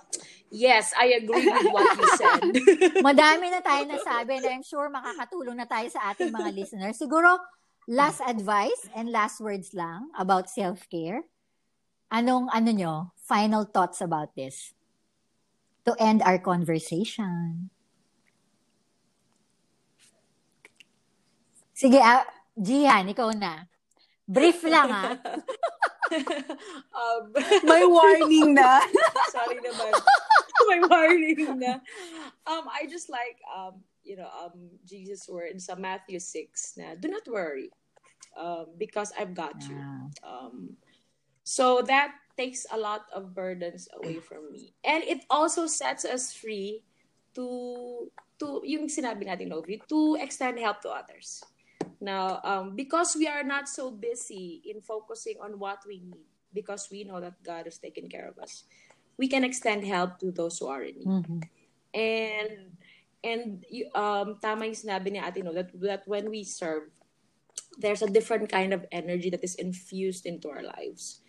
yes, 0.50 0.98
I 0.98 1.22
agree 1.22 1.46
with 1.46 1.70
what 1.70 1.94
you 1.94 2.10
said. 2.18 2.42
madami 3.06 3.54
na 3.54 3.62
tayo 3.62 3.86
nasabi 3.86 4.42
and 4.42 4.50
I'm 4.50 4.66
sure 4.66 4.90
makakatulong 4.90 5.62
na 5.62 5.70
tayo 5.70 5.86
sa 5.94 6.10
ating 6.10 6.34
mga 6.34 6.50
listeners. 6.58 6.98
Siguro, 6.98 7.38
last 7.88 8.22
advice 8.22 8.90
and 8.96 9.12
last 9.12 9.42
words 9.42 9.74
lang 9.74 10.10
about 10.18 10.50
self-care. 10.50 11.24
Anong, 12.12 12.50
ano 12.54 12.72
nyo, 12.72 12.94
final 13.18 13.66
thoughts 13.66 14.02
about 14.02 14.36
this? 14.36 14.74
To 15.86 15.94
end 16.02 16.22
our 16.26 16.38
conversation. 16.42 17.70
Sige, 21.76 22.00
uh, 22.02 22.26
Jihan, 22.58 23.06
ikaw 23.12 23.36
na. 23.36 23.68
Brief 24.26 24.64
lang, 24.66 24.90
ha? 24.90 25.14
um, 26.98 27.24
May 27.68 27.84
warning 27.86 28.58
na. 28.58 28.82
sorry 29.36 29.62
naman. 29.62 29.92
May 30.66 30.80
warning 30.88 31.42
na. 31.62 31.84
Um, 32.46 32.70
I 32.70 32.86
just 32.86 33.10
like, 33.10 33.42
um, 33.50 33.82
you 34.04 34.18
know, 34.18 34.30
um, 34.30 34.70
Jesus' 34.86 35.28
words 35.28 35.66
sa 35.66 35.76
Matthew 35.76 36.20
6 36.20 36.78
na, 36.78 36.94
do 36.94 37.10
not 37.10 37.26
worry 37.28 37.74
um, 38.38 38.68
because 38.78 39.12
I've 39.18 39.34
got 39.34 39.58
you. 39.68 39.82
Um, 40.22 40.78
so 41.44 41.82
that 41.88 42.14
takes 42.38 42.66
a 42.72 42.78
lot 42.78 43.06
of 43.14 43.34
burdens 43.34 43.88
away 43.98 44.20
from 44.20 44.52
me. 44.52 44.74
And 44.84 45.04
it 45.04 45.26
also 45.30 45.68
sets 45.68 46.06
us 46.06 46.34
free 46.34 46.84
to, 47.34 48.12
to 48.40 48.62
yung 48.64 48.88
sinabi 48.88 49.26
natin, 49.26 49.50
Novi, 49.50 49.82
to 49.90 50.18
extend 50.20 50.60
help 50.60 50.82
to 50.82 50.90
others. 50.90 51.44
Now, 52.02 52.42
um, 52.44 52.76
because 52.76 53.16
we 53.16 53.28
are 53.28 53.44
not 53.44 53.70
so 53.70 53.90
busy 53.90 54.62
in 54.66 54.82
focusing 54.82 55.36
on 55.42 55.58
what 55.60 55.80
we 55.88 56.02
need, 56.04 56.28
because 56.54 56.90
we 56.92 57.04
know 57.04 57.20
that 57.20 57.42
God 57.44 57.66
has 57.66 57.78
taken 57.78 58.08
care 58.08 58.28
of 58.28 58.38
us, 58.38 58.64
we 59.18 59.28
can 59.28 59.44
extend 59.44 59.86
help 59.86 60.20
to 60.20 60.32
those 60.32 60.60
who 60.60 60.68
are 60.68 60.84
in 60.84 61.00
need. 61.00 61.08
Mm-hmm. 61.08 61.40
And 61.96 62.76
and 63.24 63.64
um 63.96 64.38
tama 64.44 64.68
yung 64.68 64.78
sinabi 64.78 65.16
ni 65.16 65.20
Ate 65.24 65.42
no 65.42 65.56
that 65.56 65.72
that 65.80 66.04
when 66.06 66.28
we 66.30 66.44
serve 66.44 66.92
there's 67.80 68.04
a 68.04 68.12
different 68.12 68.52
kind 68.52 68.76
of 68.76 68.86
energy 68.92 69.32
that 69.32 69.44
is 69.44 69.56
infused 69.56 70.28
into 70.28 70.52
our 70.52 70.64
lives. 70.64 71.24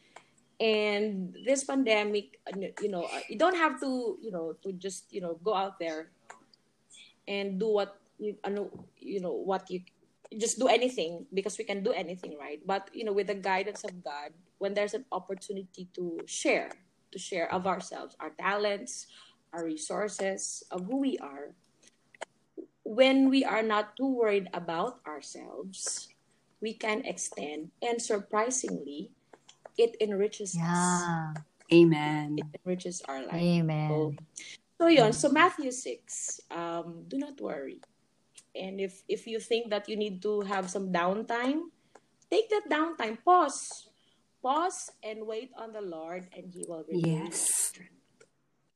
And 0.59 1.37
this 1.45 1.65
pandemic 1.65 2.41
you 2.83 2.91
know 2.91 3.07
uh, 3.07 3.25
you 3.31 3.39
don't 3.39 3.57
have 3.57 3.79
to 3.81 4.19
you 4.21 4.33
know 4.35 4.59
to 4.65 4.73
just 4.75 5.09
you 5.13 5.21
know 5.23 5.39
go 5.41 5.55
out 5.55 5.79
there 5.79 6.11
and 7.29 7.61
do 7.61 7.69
what 7.69 8.01
you 8.19 8.37
know 8.49 8.73
you 8.99 9.21
know 9.21 9.33
what 9.33 9.69
you 9.71 9.85
just 10.41 10.59
do 10.59 10.67
anything 10.67 11.27
because 11.33 11.57
we 11.57 11.65
can 11.65 11.85
do 11.85 11.93
anything 11.93 12.37
right? 12.41 12.61
But 12.65 12.91
you 12.93 13.05
know 13.05 13.13
with 13.13 13.29
the 13.29 13.39
guidance 13.39 13.85
of 13.85 14.03
god 14.03 14.33
when 14.59 14.73
there's 14.73 14.95
an 14.95 15.05
opportunity 15.13 15.89
to 15.95 16.21
share 16.25 16.73
to 17.13 17.19
share 17.19 17.53
of 17.53 17.67
ourselves 17.67 18.17
our 18.21 18.33
talents 18.41 19.07
our 19.53 19.65
resources 19.65 20.63
of 20.71 20.87
who 20.87 20.99
we 20.99 21.19
are 21.19 21.55
when 22.87 23.29
we 23.29 23.43
are 23.43 23.67
not 23.67 23.99
too 23.99 24.07
worried 24.07 24.47
about 24.55 25.03
ourselves, 25.03 26.07
we 26.63 26.73
can 26.73 27.03
extend, 27.05 27.75
and 27.83 28.01
surprisingly, 28.01 29.11
it 29.77 29.99
enriches 30.01 30.55
yeah. 30.55 31.35
us. 31.35 31.43
Amen. 31.75 32.39
It 32.39 32.47
enriches 32.63 33.03
our 33.11 33.27
life. 33.27 33.43
Amen. 33.43 33.91
So, 33.91 34.15
so 34.79 34.87
yun, 34.87 35.13
so 35.13 35.29
Matthew 35.29 35.73
6, 35.75 36.41
um, 36.55 37.03
do 37.09 37.19
not 37.19 37.41
worry. 37.41 37.83
And 38.55 38.81
if 38.81 39.03
if 39.11 39.27
you 39.27 39.43
think 39.43 39.69
that 39.69 39.91
you 39.91 39.99
need 39.99 40.23
to 40.23 40.41
have 40.47 40.71
some 40.71 40.95
downtime, 40.95 41.75
take 42.31 42.49
that 42.49 42.71
downtime. 42.71 43.19
Pause. 43.21 43.91
Pause 44.41 44.93
and 45.03 45.27
wait 45.27 45.51
on 45.59 45.75
the 45.75 45.83
Lord 45.83 46.31
and 46.33 46.49
He 46.55 46.65
will 46.65 46.87
yes. 46.89 47.75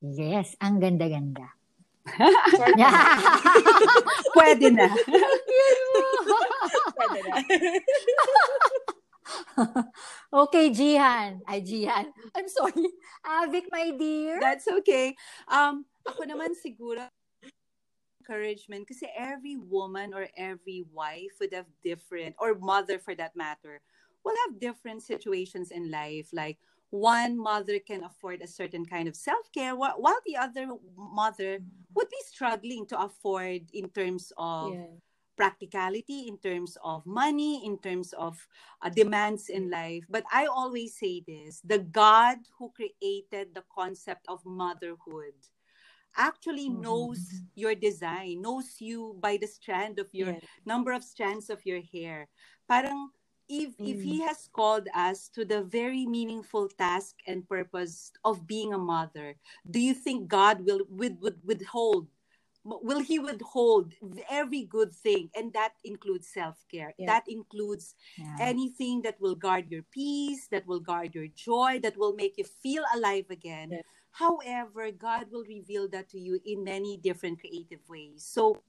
Yes, 0.01 0.57
ang 0.57 0.81
ganda-ganda. 0.81 1.53
Pwede 2.57 2.73
na. 2.81 2.89
Pwede 4.35 4.67
na. 4.73 4.87
okay, 10.33 10.73
Jihan. 10.73 11.45
Ay, 11.45 11.61
Jihan. 11.61 12.09
I'm 12.33 12.49
sorry. 12.49 12.89
Avik, 13.21 13.69
my 13.69 13.93
dear. 13.93 14.41
That's 14.41 14.65
okay. 14.81 15.13
Um, 15.45 15.85
ako 16.09 16.25
naman 16.25 16.57
siguro 16.57 17.05
encouragement 18.21 18.85
kasi 18.85 19.09
every 19.17 19.57
woman 19.57 20.13
or 20.13 20.29
every 20.37 20.85
wife 20.93 21.35
would 21.41 21.51
have 21.51 21.67
different 21.83 22.37
or 22.37 22.53
mother 22.55 23.01
for 23.01 23.17
that 23.17 23.33
matter 23.35 23.81
will 24.21 24.37
have 24.47 24.61
different 24.61 25.01
situations 25.01 25.73
in 25.73 25.89
life 25.89 26.29
like 26.31 26.61
one 26.91 27.37
mother 27.37 27.79
can 27.79 28.03
afford 28.03 28.41
a 28.41 28.47
certain 28.47 28.85
kind 28.85 29.07
of 29.07 29.15
self-care 29.15 29.75
while, 29.75 29.95
while 29.97 30.19
the 30.25 30.35
other 30.35 30.67
mother 30.95 31.59
would 31.95 32.09
be 32.09 32.21
struggling 32.27 32.85
to 32.85 32.99
afford 32.99 33.61
in 33.73 33.89
terms 33.89 34.31
of 34.37 34.73
yeah. 34.73 34.83
practicality 35.37 36.27
in 36.27 36.37
terms 36.37 36.77
of 36.83 37.05
money 37.05 37.65
in 37.65 37.77
terms 37.79 38.13
of 38.13 38.37
uh, 38.81 38.89
demands 38.89 39.47
in 39.47 39.71
life 39.71 40.03
but 40.09 40.23
i 40.31 40.45
always 40.45 40.99
say 40.99 41.23
this 41.25 41.61
the 41.63 41.79
god 41.79 42.37
who 42.59 42.69
created 42.75 43.55
the 43.55 43.63
concept 43.73 44.25
of 44.27 44.45
motherhood 44.45 45.33
actually 46.17 46.69
mm-hmm. 46.69 46.81
knows 46.81 47.41
your 47.55 47.73
design 47.73 48.41
knows 48.41 48.75
you 48.79 49.15
by 49.21 49.37
the 49.39 49.47
strand 49.47 49.97
of 49.97 50.07
your 50.11 50.31
yeah. 50.31 50.39
number 50.65 50.91
of 50.91 51.05
strands 51.05 51.49
of 51.49 51.65
your 51.65 51.79
hair 51.93 52.27
parang 52.67 53.07
if 53.51 53.77
mm. 53.77 53.91
if 53.91 54.01
he 54.01 54.21
mm. 54.21 54.27
has 54.27 54.47
called 54.53 54.87
us 54.95 55.27
to 55.27 55.43
the 55.43 55.61
very 55.63 56.05
meaningful 56.07 56.69
task 56.69 57.19
and 57.27 57.47
purpose 57.47 58.11
of 58.23 58.47
being 58.47 58.73
a 58.73 58.77
mother 58.77 59.35
do 59.69 59.79
you 59.79 59.93
think 59.93 60.27
god 60.27 60.63
will 60.65 60.81
with, 60.89 61.19
would 61.19 61.37
withhold 61.43 62.07
will 62.63 62.99
he 62.99 63.17
withhold 63.17 63.91
every 64.29 64.63
good 64.63 64.93
thing 64.93 65.29
and 65.35 65.51
that 65.51 65.73
includes 65.83 66.27
self-care 66.27 66.93
yeah. 66.97 67.07
that 67.07 67.23
includes 67.27 67.95
yeah. 68.17 68.37
anything 68.39 69.01
that 69.01 69.19
will 69.19 69.35
guard 69.35 69.65
your 69.69 69.81
peace 69.91 70.47
that 70.47 70.65
will 70.67 70.79
guard 70.79 71.13
your 71.13 71.27
joy 71.35 71.79
that 71.81 71.97
will 71.97 72.13
make 72.13 72.37
you 72.37 72.45
feel 72.45 72.83
alive 72.95 73.25
again 73.29 73.71
yeah. 73.71 73.81
however 74.11 74.91
god 74.91 75.25
will 75.31 75.43
reveal 75.49 75.89
that 75.89 76.07
to 76.07 76.19
you 76.19 76.39
in 76.45 76.63
many 76.63 76.97
different 76.97 77.39
creative 77.39 77.81
ways 77.89 78.23
so 78.23 78.61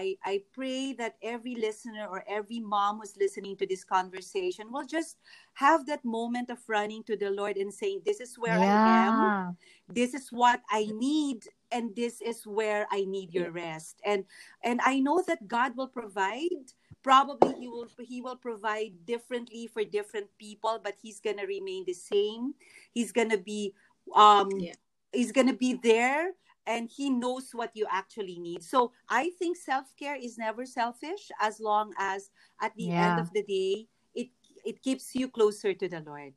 I, 0.00 0.16
I 0.24 0.42
pray 0.52 0.92
that 0.94 1.14
every 1.22 1.54
listener 1.54 2.06
or 2.10 2.24
every 2.28 2.58
mom 2.58 2.98
who's 2.98 3.16
listening 3.16 3.56
to 3.58 3.66
this 3.66 3.84
conversation 3.84 4.72
will 4.72 4.86
just 4.86 5.18
have 5.54 5.86
that 5.86 6.04
moment 6.04 6.50
of 6.50 6.58
running 6.68 7.04
to 7.04 7.16
the 7.16 7.30
Lord 7.30 7.56
and 7.56 7.72
saying, 7.72 8.02
This 8.04 8.20
is 8.20 8.34
where 8.36 8.58
yeah. 8.58 8.82
I 8.84 8.88
am. 8.90 9.54
This 9.88 10.14
is 10.14 10.30
what 10.30 10.62
I 10.70 10.90
need. 10.94 11.44
And 11.70 11.94
this 11.94 12.20
is 12.20 12.44
where 12.46 12.86
I 12.90 13.04
need 13.04 13.32
your 13.32 13.50
rest. 13.52 14.00
And 14.04 14.24
and 14.62 14.80
I 14.84 14.98
know 14.98 15.22
that 15.28 15.46
God 15.46 15.76
will 15.76 15.88
provide. 15.88 16.74
Probably 17.04 17.54
he 17.60 17.68
will 17.68 17.86
he 18.00 18.20
will 18.20 18.36
provide 18.36 19.06
differently 19.06 19.68
for 19.68 19.84
different 19.84 20.26
people, 20.38 20.80
but 20.82 20.94
he's 21.00 21.20
gonna 21.20 21.46
remain 21.46 21.84
the 21.86 21.94
same. 21.94 22.54
He's 22.92 23.12
gonna 23.12 23.38
be 23.38 23.74
um 24.14 24.50
yeah. 24.58 24.74
he's 25.12 25.30
gonna 25.30 25.54
be 25.54 25.74
there 25.74 26.32
and 26.66 26.88
he 26.88 27.10
knows 27.10 27.50
what 27.52 27.70
you 27.74 27.86
actually 27.90 28.38
need. 28.38 28.62
So 28.62 28.92
I 29.08 29.30
think 29.38 29.56
self 29.56 29.92
care 29.98 30.16
is 30.16 30.38
never 30.38 30.66
selfish 30.66 31.30
as 31.40 31.60
long 31.60 31.92
as 31.98 32.30
at 32.60 32.74
the 32.76 32.90
yeah. 32.90 33.12
end 33.12 33.20
of 33.20 33.32
the 33.32 33.42
day 33.42 33.86
it 34.14 34.28
it 34.64 34.82
keeps 34.82 35.14
you 35.14 35.28
closer 35.28 35.74
to 35.74 35.86
the 35.88 36.00
Lord. 36.00 36.32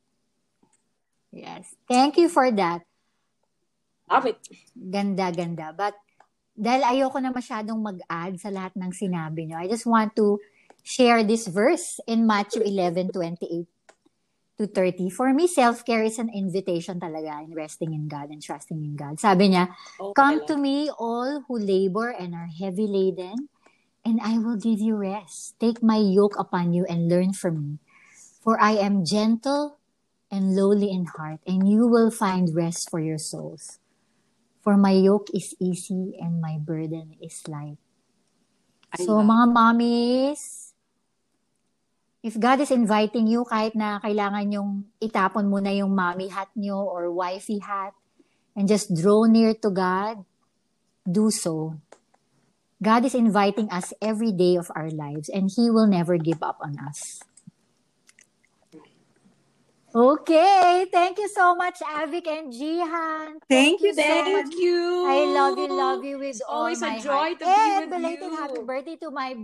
Yes. 1.32 1.76
Thank 1.88 2.16
you 2.16 2.28
for 2.28 2.50
that. 2.52 2.84
Love 4.08 4.26
it. 4.26 4.40
Ganda, 4.72 5.28
ganda. 5.32 5.76
But 5.76 5.92
dahil 6.56 6.82
ayoko 6.82 7.20
na 7.20 7.30
masyadong 7.30 7.78
mag-add 7.78 8.40
sa 8.40 8.48
lahat 8.48 8.72
ng 8.74 8.90
sinabi 8.90 9.46
nyo, 9.46 9.60
I 9.60 9.68
just 9.68 9.84
want 9.84 10.16
to 10.16 10.40
share 10.82 11.20
this 11.22 11.46
verse 11.46 12.00
in 12.08 12.24
Matthew 12.24 12.64
11, 12.64 13.12
28 13.12 13.68
to 14.58 14.66
30. 14.66 15.10
For 15.10 15.32
me, 15.32 15.46
self-care 15.46 16.02
is 16.02 16.18
an 16.18 16.30
invitation 16.34 16.98
talaga 16.98 17.46
in 17.46 17.54
resting 17.54 17.94
in 17.94 18.10
God 18.10 18.30
and 18.34 18.42
trusting 18.42 18.76
in 18.76 18.98
God. 18.98 19.22
Sabi 19.22 19.54
niya, 19.54 19.70
okay. 19.98 20.14
Come 20.18 20.42
to 20.50 20.58
me, 20.58 20.90
all 20.90 21.46
who 21.46 21.58
labor 21.58 22.10
and 22.10 22.34
are 22.34 22.50
heavy 22.50 22.90
laden, 22.90 23.48
and 24.04 24.18
I 24.18 24.38
will 24.38 24.58
give 24.58 24.82
you 24.82 24.98
rest. 24.98 25.54
Take 25.62 25.82
my 25.82 26.02
yoke 26.02 26.34
upon 26.38 26.74
you 26.74 26.84
and 26.90 27.06
learn 27.08 27.32
from 27.32 27.54
me. 27.62 27.72
For 28.42 28.58
I 28.58 28.74
am 28.82 29.06
gentle 29.06 29.78
and 30.30 30.58
lowly 30.58 30.90
in 30.90 31.06
heart, 31.06 31.40
and 31.46 31.70
you 31.70 31.86
will 31.86 32.10
find 32.10 32.50
rest 32.50 32.90
for 32.90 32.98
your 32.98 33.18
souls. 33.18 33.78
For 34.60 34.76
my 34.76 34.92
yoke 34.92 35.30
is 35.32 35.54
easy 35.62 36.18
and 36.20 36.42
my 36.42 36.58
burden 36.58 37.16
is 37.22 37.40
light. 37.48 37.78
I 38.92 39.04
so, 39.04 39.20
mga 39.22 39.54
mommies, 39.54 40.67
if 42.22 42.34
God 42.38 42.60
is 42.60 42.70
inviting 42.70 43.26
you, 43.26 43.46
kahit 43.46 43.74
na 43.78 44.00
kailangan 44.02 44.50
yung 44.50 44.70
itapon 44.98 45.46
mo 45.46 45.62
na 45.62 45.70
yung 45.70 45.94
mommy 45.94 46.28
hat 46.28 46.50
nyo 46.58 46.82
or 46.82 47.10
wifey 47.14 47.62
hat, 47.62 47.94
and 48.58 48.66
just 48.66 48.90
draw 48.90 49.24
near 49.24 49.54
to 49.54 49.70
God, 49.70 50.26
do 51.06 51.30
so. 51.30 51.78
God 52.82 53.04
is 53.06 53.14
inviting 53.14 53.70
us 53.70 53.94
every 54.02 54.30
day 54.30 54.54
of 54.58 54.70
our 54.74 54.90
lives, 54.90 55.30
and 55.30 55.50
He 55.50 55.70
will 55.70 55.86
never 55.86 56.18
give 56.18 56.42
up 56.42 56.58
on 56.62 56.78
us. 56.78 57.22
Okay, 59.94 60.86
thank 60.92 61.18
you 61.18 61.26
so 61.32 61.56
much, 61.56 61.80
Avik 61.80 62.28
and 62.28 62.52
Jihan. 62.52 63.40
Thank, 63.48 63.80
thank 63.80 63.80
you, 63.80 63.94
thank 63.94 64.26
so 64.26 64.32
much. 64.42 64.52
you. 64.54 64.78
I 65.08 65.18
love 65.32 65.58
you, 65.58 65.66
love 65.72 66.04
you 66.04 66.18
with 66.20 66.38
it's 66.38 66.44
all 66.44 66.68
always 66.68 66.80
my 66.82 66.96
a 66.96 67.02
joy 67.02 67.34
heart. 67.34 67.38
to 67.40 67.44
be 67.44 67.50
and 67.50 67.80
with 67.80 67.90
belated 67.90 68.30
you. 68.30 68.36
happy 68.36 68.62
birthday 68.62 68.96
to 69.00 69.10
my 69.10 69.34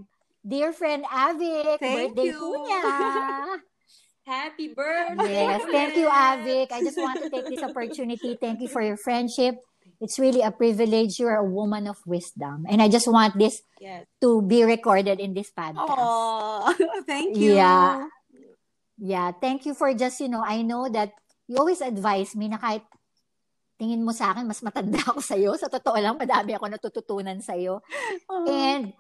dear 0.45 0.73
friend 0.77 1.05
Avik. 1.09 1.81
Thank 1.81 2.13
birthday 2.15 2.29
you. 2.31 2.39
po 2.39 2.49
niya. 2.69 2.83
Happy 4.25 4.73
birthday. 4.73 5.45
Yes, 5.45 5.61
thank 5.69 5.93
you, 5.97 6.09
Avik. 6.09 6.73
I 6.73 6.81
just 6.81 6.97
want 6.97 7.21
to 7.21 7.29
take 7.29 7.45
this 7.49 7.61
opportunity. 7.61 8.37
Thank 8.41 8.61
you 8.61 8.69
for 8.69 8.81
your 8.81 8.97
friendship. 8.97 9.61
It's 10.01 10.17
really 10.17 10.41
a 10.41 10.49
privilege. 10.53 11.21
You're 11.21 11.37
a 11.37 11.45
woman 11.45 11.85
of 11.89 12.01
wisdom. 12.09 12.65
And 12.69 12.81
I 12.81 12.89
just 12.89 13.09
want 13.09 13.37
this 13.37 13.61
Yes. 13.81 14.09
to 14.25 14.41
be 14.41 14.65
recorded 14.65 15.21
in 15.21 15.37
this 15.37 15.53
podcast. 15.53 15.93
Oh, 15.93 16.73
thank 17.09 17.37
you. 17.37 17.57
Yeah. 17.57 18.09
Yeah, 18.97 19.33
thank 19.37 19.67
you 19.69 19.75
for 19.75 19.93
just, 19.93 20.21
you 20.21 20.29
know, 20.33 20.41
I 20.41 20.63
know 20.63 20.89
that 20.89 21.13
you 21.49 21.61
always 21.61 21.85
advise 21.85 22.33
me 22.33 22.49
na 22.49 22.57
kahit 22.57 22.81
tingin 23.77 24.07
mo 24.07 24.17
sa 24.17 24.33
akin, 24.33 24.49
mas 24.49 24.65
matanda 24.65 25.05
ako 25.05 25.21
sa'yo. 25.21 25.53
Sa 25.61 25.69
totoo 25.69 26.01
lang, 26.01 26.17
madami 26.17 26.57
ako 26.57 26.73
natututunan 26.73 27.45
sa'yo. 27.45 27.83
Oh. 28.31 28.47
And 28.49 28.95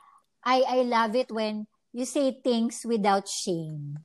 I, 0.44 0.62
I 0.68 0.78
love 0.84 1.16
it 1.16 1.32
when 1.32 1.66
you 1.92 2.04
say 2.04 2.36
things 2.44 2.84
without 2.84 3.28
shame. 3.28 4.04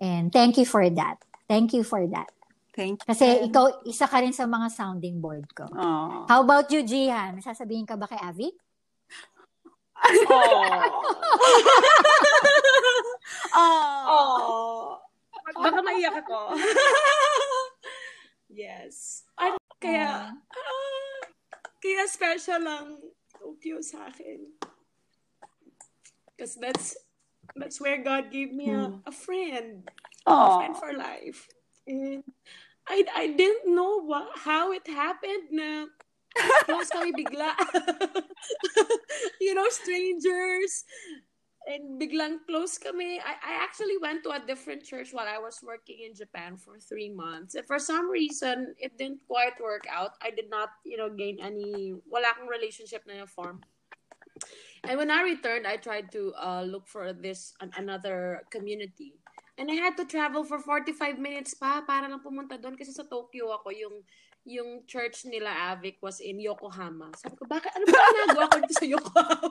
And 0.00 0.32
thank 0.32 0.58
you 0.58 0.66
for 0.66 0.88
that. 0.90 1.22
Thank 1.48 1.72
you 1.72 1.82
for 1.82 2.06
that. 2.06 2.30
Thank 2.74 3.02
you. 3.02 3.06
Kasi 3.10 3.50
ikaw, 3.50 3.82
isa 3.86 4.06
ka 4.06 4.18
rin 4.22 4.34
sa 4.34 4.46
mga 4.46 4.70
sounding 4.70 5.18
board 5.18 5.46
ko. 5.54 5.66
Oh. 5.74 6.26
How 6.30 6.42
about 6.42 6.70
you, 6.70 6.82
Jihan? 6.86 7.34
May 7.34 7.42
sasabihin 7.42 7.86
ka 7.86 7.98
ba 7.98 8.06
kay 8.06 8.18
Avi? 8.22 8.50
Oh. 13.58 14.94
Baka 15.58 15.80
maiyak 15.82 16.22
ako. 16.22 16.54
yes. 18.62 19.26
Ay, 19.34 19.58
kaya, 19.82 20.30
ah, 20.30 21.22
kaya 21.82 22.02
special 22.06 22.62
lang 22.62 22.86
Tokyo 23.34 23.82
sa 23.82 24.06
akin. 24.06 24.38
Because 26.38 26.54
that's 26.54 26.94
that's 27.58 27.80
where 27.82 27.98
God 27.98 28.30
gave 28.30 28.54
me 28.54 28.70
a, 28.70 28.86
hmm. 28.86 29.02
a 29.02 29.10
friend. 29.10 29.82
A 30.26 30.56
friend 30.62 30.76
for 30.78 30.94
life. 30.94 31.50
And 31.90 32.22
I 32.86 33.02
I 33.10 33.26
didn't 33.34 33.74
know 33.74 34.06
what, 34.06 34.30
how 34.38 34.70
it 34.70 34.86
happened 34.86 35.50
na 35.50 35.90
close 36.64 36.90
kami 36.94 37.10
bigla. 37.10 37.58
you 39.40 39.54
know, 39.54 39.66
strangers. 39.68 40.86
And 41.68 42.00
biglang 42.00 42.48
close 42.48 42.78
kami. 42.78 43.20
I, 43.20 43.36
I 43.44 43.52
actually 43.60 44.00
went 44.00 44.24
to 44.24 44.32
a 44.32 44.40
different 44.40 44.84
church 44.84 45.12
while 45.12 45.28
I 45.28 45.36
was 45.36 45.60
working 45.60 46.00
in 46.00 46.14
Japan 46.14 46.56
for 46.56 46.80
three 46.80 47.12
months. 47.12 47.56
And 47.56 47.66
for 47.66 47.76
some 47.76 48.08
reason, 48.08 48.72
it 48.78 48.96
didn't 48.96 49.20
quite 49.28 49.60
work 49.60 49.84
out. 49.84 50.16
I 50.22 50.30
did 50.30 50.48
not, 50.48 50.70
you 50.86 50.96
know, 50.96 51.12
gain 51.12 51.36
any, 51.42 51.92
wala 52.08 52.32
akong 52.32 52.48
relationship 52.48 53.04
na 53.04 53.28
form. 53.28 53.60
And 54.88 54.96
when 54.96 55.12
I 55.12 55.20
returned, 55.20 55.68
I 55.68 55.76
tried 55.76 56.08
to 56.16 56.32
uh, 56.32 56.64
look 56.64 56.88
for 56.88 57.12
this 57.12 57.52
an, 57.60 57.70
another 57.76 58.40
community. 58.48 59.20
And 59.60 59.68
I 59.68 59.76
had 59.76 60.00
to 60.00 60.08
travel 60.08 60.48
for 60.48 60.56
45 60.56 61.20
minutes 61.20 61.52
pa 61.52 61.84
para 61.84 62.08
lang 62.08 62.24
pumunta 62.24 62.56
doon 62.56 62.72
kasi 62.72 62.96
sa 62.96 63.04
Tokyo 63.04 63.52
ako 63.52 63.68
yung 63.68 64.00
yung 64.48 64.88
church 64.88 65.28
nila 65.28 65.52
Avic 65.76 66.00
was 66.00 66.24
in 66.24 66.40
Yokohama. 66.40 67.12
Sabi 67.20 67.36
ko, 67.36 67.44
bakit 67.44 67.68
ano 67.76 67.84
ba 67.84 68.00
ginagawa 68.00 68.48
ko 68.48 68.56
dito 68.64 68.76
sa 68.80 68.88
Yokohama? 68.88 69.50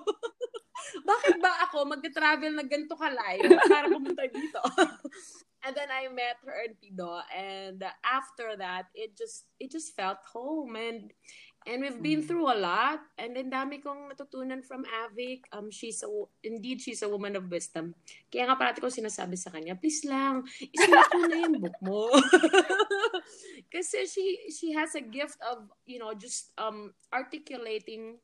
bakit 1.11 1.35
ba 1.37 1.51
ako 1.69 1.77
mag-travel 1.85 2.51
na 2.57 2.65
ganito 2.65 2.97
kalayo 2.97 3.45
para 3.69 3.85
pumunta 3.93 4.25
dito? 4.25 4.61
and 5.67 5.75
then 5.75 5.91
I 5.91 6.07
met 6.07 6.39
her 6.45 6.63
in 6.63 6.79
Pido 6.79 7.21
and 7.35 7.83
after 8.05 8.55
that 8.57 8.87
it 8.95 9.17
just 9.17 9.45
it 9.59 9.71
just 9.71 9.95
felt 9.95 10.23
home 10.31 10.75
and 10.79 11.11
And 11.67 11.83
we've 11.83 11.99
been 11.99 12.23
through 12.23 12.47
a 12.47 12.55
lot. 12.55 13.03
And 13.19 13.35
then 13.35 13.51
dami 13.51 13.83
kong 13.83 14.07
natutunan 14.07 14.63
from 14.63 14.87
Avic. 14.87 15.43
Um, 15.51 15.67
she's 15.67 15.99
a, 15.99 16.07
indeed, 16.47 16.79
she's 16.79 17.03
a 17.03 17.11
woman 17.11 17.35
of 17.35 17.51
wisdom. 17.51 17.91
Kaya 18.31 18.47
nga 18.47 18.55
parati 18.55 18.79
ko 18.79 18.87
sinasabi 18.87 19.35
sa 19.35 19.51
kanya, 19.51 19.75
please 19.75 20.07
lang, 20.07 20.47
isulat 20.47 21.11
mo 21.11 21.27
na 21.27 21.37
yung 21.43 21.59
book 21.59 21.77
mo. 21.83 22.07
Kasi 23.75 24.07
she, 24.07 24.47
she 24.47 24.71
has 24.71 24.95
a 24.95 25.03
gift 25.03 25.35
of, 25.43 25.67
you 25.83 25.99
know, 25.99 26.15
just 26.15 26.55
um, 26.55 26.95
articulating, 27.11 28.15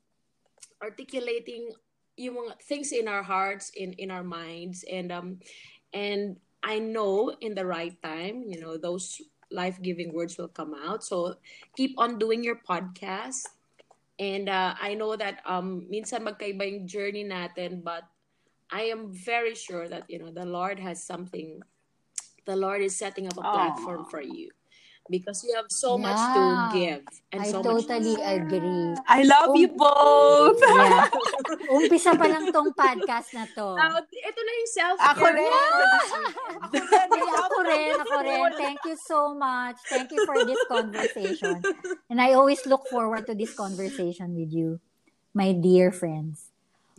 articulating 0.79 1.67
yung 2.15 2.39
mga 2.39 2.55
things 2.63 2.95
in 2.95 3.11
our 3.11 3.27
hearts, 3.27 3.75
in, 3.75 3.91
in 3.99 4.07
our 4.07 4.23
minds. 4.23 4.87
And, 4.87 5.11
um, 5.11 5.43
and 5.91 6.39
I 6.63 6.79
know 6.79 7.35
in 7.43 7.59
the 7.59 7.67
right 7.67 7.99
time, 7.99 8.47
you 8.47 8.63
know, 8.63 8.79
those 8.79 9.19
life-giving 9.53 10.11
words 10.11 10.37
will 10.37 10.49
come 10.49 10.73
out. 10.73 11.05
So 11.05 11.37
keep 11.77 11.93
on 11.97 12.17
doing 12.17 12.43
your 12.43 12.57
podcast. 12.57 13.45
And 14.17 14.49
uh, 14.49 14.73
I 14.81 14.93
know 14.97 15.15
that 15.15 15.45
um 15.45 15.85
minsan 15.89 16.25
magkaiba 16.25 16.65
yung 16.65 16.89
journey 16.89 17.25
natin, 17.25 17.85
but 17.85 18.03
I 18.73 18.89
am 18.89 19.13
very 19.13 19.53
sure 19.53 19.85
that 19.89 20.09
you 20.09 20.17
know 20.17 20.33
the 20.33 20.45
Lord 20.45 20.81
has 20.81 21.05
something. 21.05 21.61
The 22.49 22.57
Lord 22.57 22.81
is 22.81 22.97
setting 22.97 23.29
up 23.29 23.37
a 23.37 23.45
platform 23.45 24.03
Aww. 24.03 24.11
for 24.11 24.19
you 24.19 24.51
because 25.09 25.43
you 25.43 25.51
have 25.55 25.67
so 25.67 25.99
much 25.99 26.15
Yeah. 26.15 26.35
to 26.35 26.43
give 26.71 27.03
and 27.35 27.39
I 27.43 27.51
so 27.51 27.59
much 27.59 27.87
to 27.87 27.99
totally 27.99 28.15
agree. 28.23 28.95
I 29.07 29.27
love 29.27 29.51
you 29.55 29.67
both. 29.75 30.59
Yeah. 30.63 31.11
Umpisa 31.75 32.15
pa 32.15 32.27
lang 32.31 32.47
tong 32.55 32.71
podcast 32.71 33.35
na 33.35 33.43
to. 33.51 33.75
Now, 33.75 33.99
ito 33.99 34.39
na 34.39 34.51
yung 34.55 34.71
self-care. 34.71 35.11
Ako 35.11 35.25
rin. 35.27 35.51
ako 37.35 37.59
rin, 37.67 37.93
ako 37.99 38.15
rin. 38.23 38.49
Thank 38.55 38.81
you 38.87 38.97
so 39.03 39.35
much. 39.35 39.75
Thank 39.91 40.15
you 40.15 40.23
for 40.23 40.39
this 40.47 40.59
conversation. 40.71 41.59
And 42.07 42.23
I 42.23 42.33
always 42.39 42.63
look 42.63 42.87
forward 42.87 43.27
to 43.27 43.35
this 43.35 43.51
conversation 43.51 44.35
with 44.39 44.55
you, 44.55 44.79
my 45.35 45.51
dear 45.51 45.91
friends. 45.91 46.47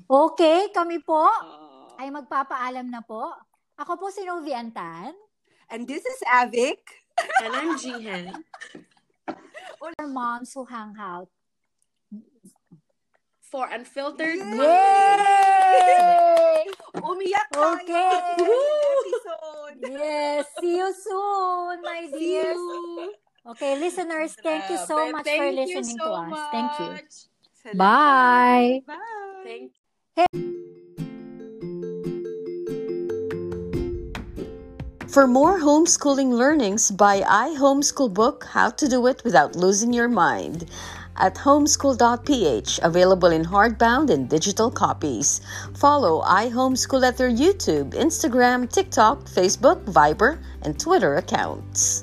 Okay, 0.04 0.68
kami 0.76 1.00
po 1.00 1.24
ay 1.96 2.12
magpapaalam 2.12 2.92
na 2.92 3.00
po. 3.00 3.32
Ako 3.80 3.96
po 3.96 4.12
si 4.12 4.22
Novi 4.28 4.52
Antan. 4.52 5.16
And 5.72 5.88
this 5.88 6.04
is 6.04 6.20
Avic. 6.28 7.03
And 7.18 7.52
I'm 7.54 7.78
Jihan. 7.78 8.42
Or 9.80 9.90
our 9.98 10.06
moms 10.08 10.52
who 10.54 10.64
hang 10.64 10.94
out. 10.98 11.28
For 13.40 13.70
Unfiltered 13.70 14.42
Yay! 14.42 14.74
Umiyak 16.98 17.46
tayo 17.54 17.78
Okay. 17.78 18.18
episode. 18.34 19.78
Yes, 19.94 20.50
see 20.58 20.74
you 20.82 20.90
soon, 20.90 21.78
my 21.86 22.02
See 22.10 22.34
dears. 22.34 22.58
you. 22.58 23.14
Okay, 23.54 23.78
listeners, 23.78 24.34
thank 24.42 24.66
you 24.72 24.78
so 24.80 25.12
much 25.12 25.22
Thank 25.28 25.38
for 25.38 25.52
listening 25.52 26.00
so 26.00 26.08
to 26.08 26.34
us. 26.34 26.40
Thank 26.50 26.72
you. 26.80 26.98
Bye. 27.78 28.82
Bye. 28.88 29.70
Thank 30.16 30.82
For 35.14 35.28
more 35.28 35.60
homeschooling 35.60 36.32
learnings, 36.32 36.90
buy 36.90 37.20
iHomeschool 37.20 38.12
book 38.12 38.48
How 38.50 38.70
to 38.70 38.88
Do 38.88 39.06
It 39.06 39.22
Without 39.22 39.54
Losing 39.54 39.92
Your 39.92 40.08
Mind 40.08 40.68
at 41.16 41.36
homeschool.ph, 41.36 42.80
available 42.82 43.28
in 43.28 43.44
hardbound 43.44 44.10
and 44.10 44.28
digital 44.28 44.72
copies. 44.72 45.40
Follow 45.76 46.20
iHomeschool 46.22 47.06
at 47.06 47.16
their 47.16 47.30
YouTube, 47.30 47.94
Instagram, 47.94 48.68
TikTok, 48.68 49.26
Facebook, 49.26 49.84
Viber, 49.84 50.42
and 50.62 50.80
Twitter 50.80 51.14
accounts. 51.14 52.02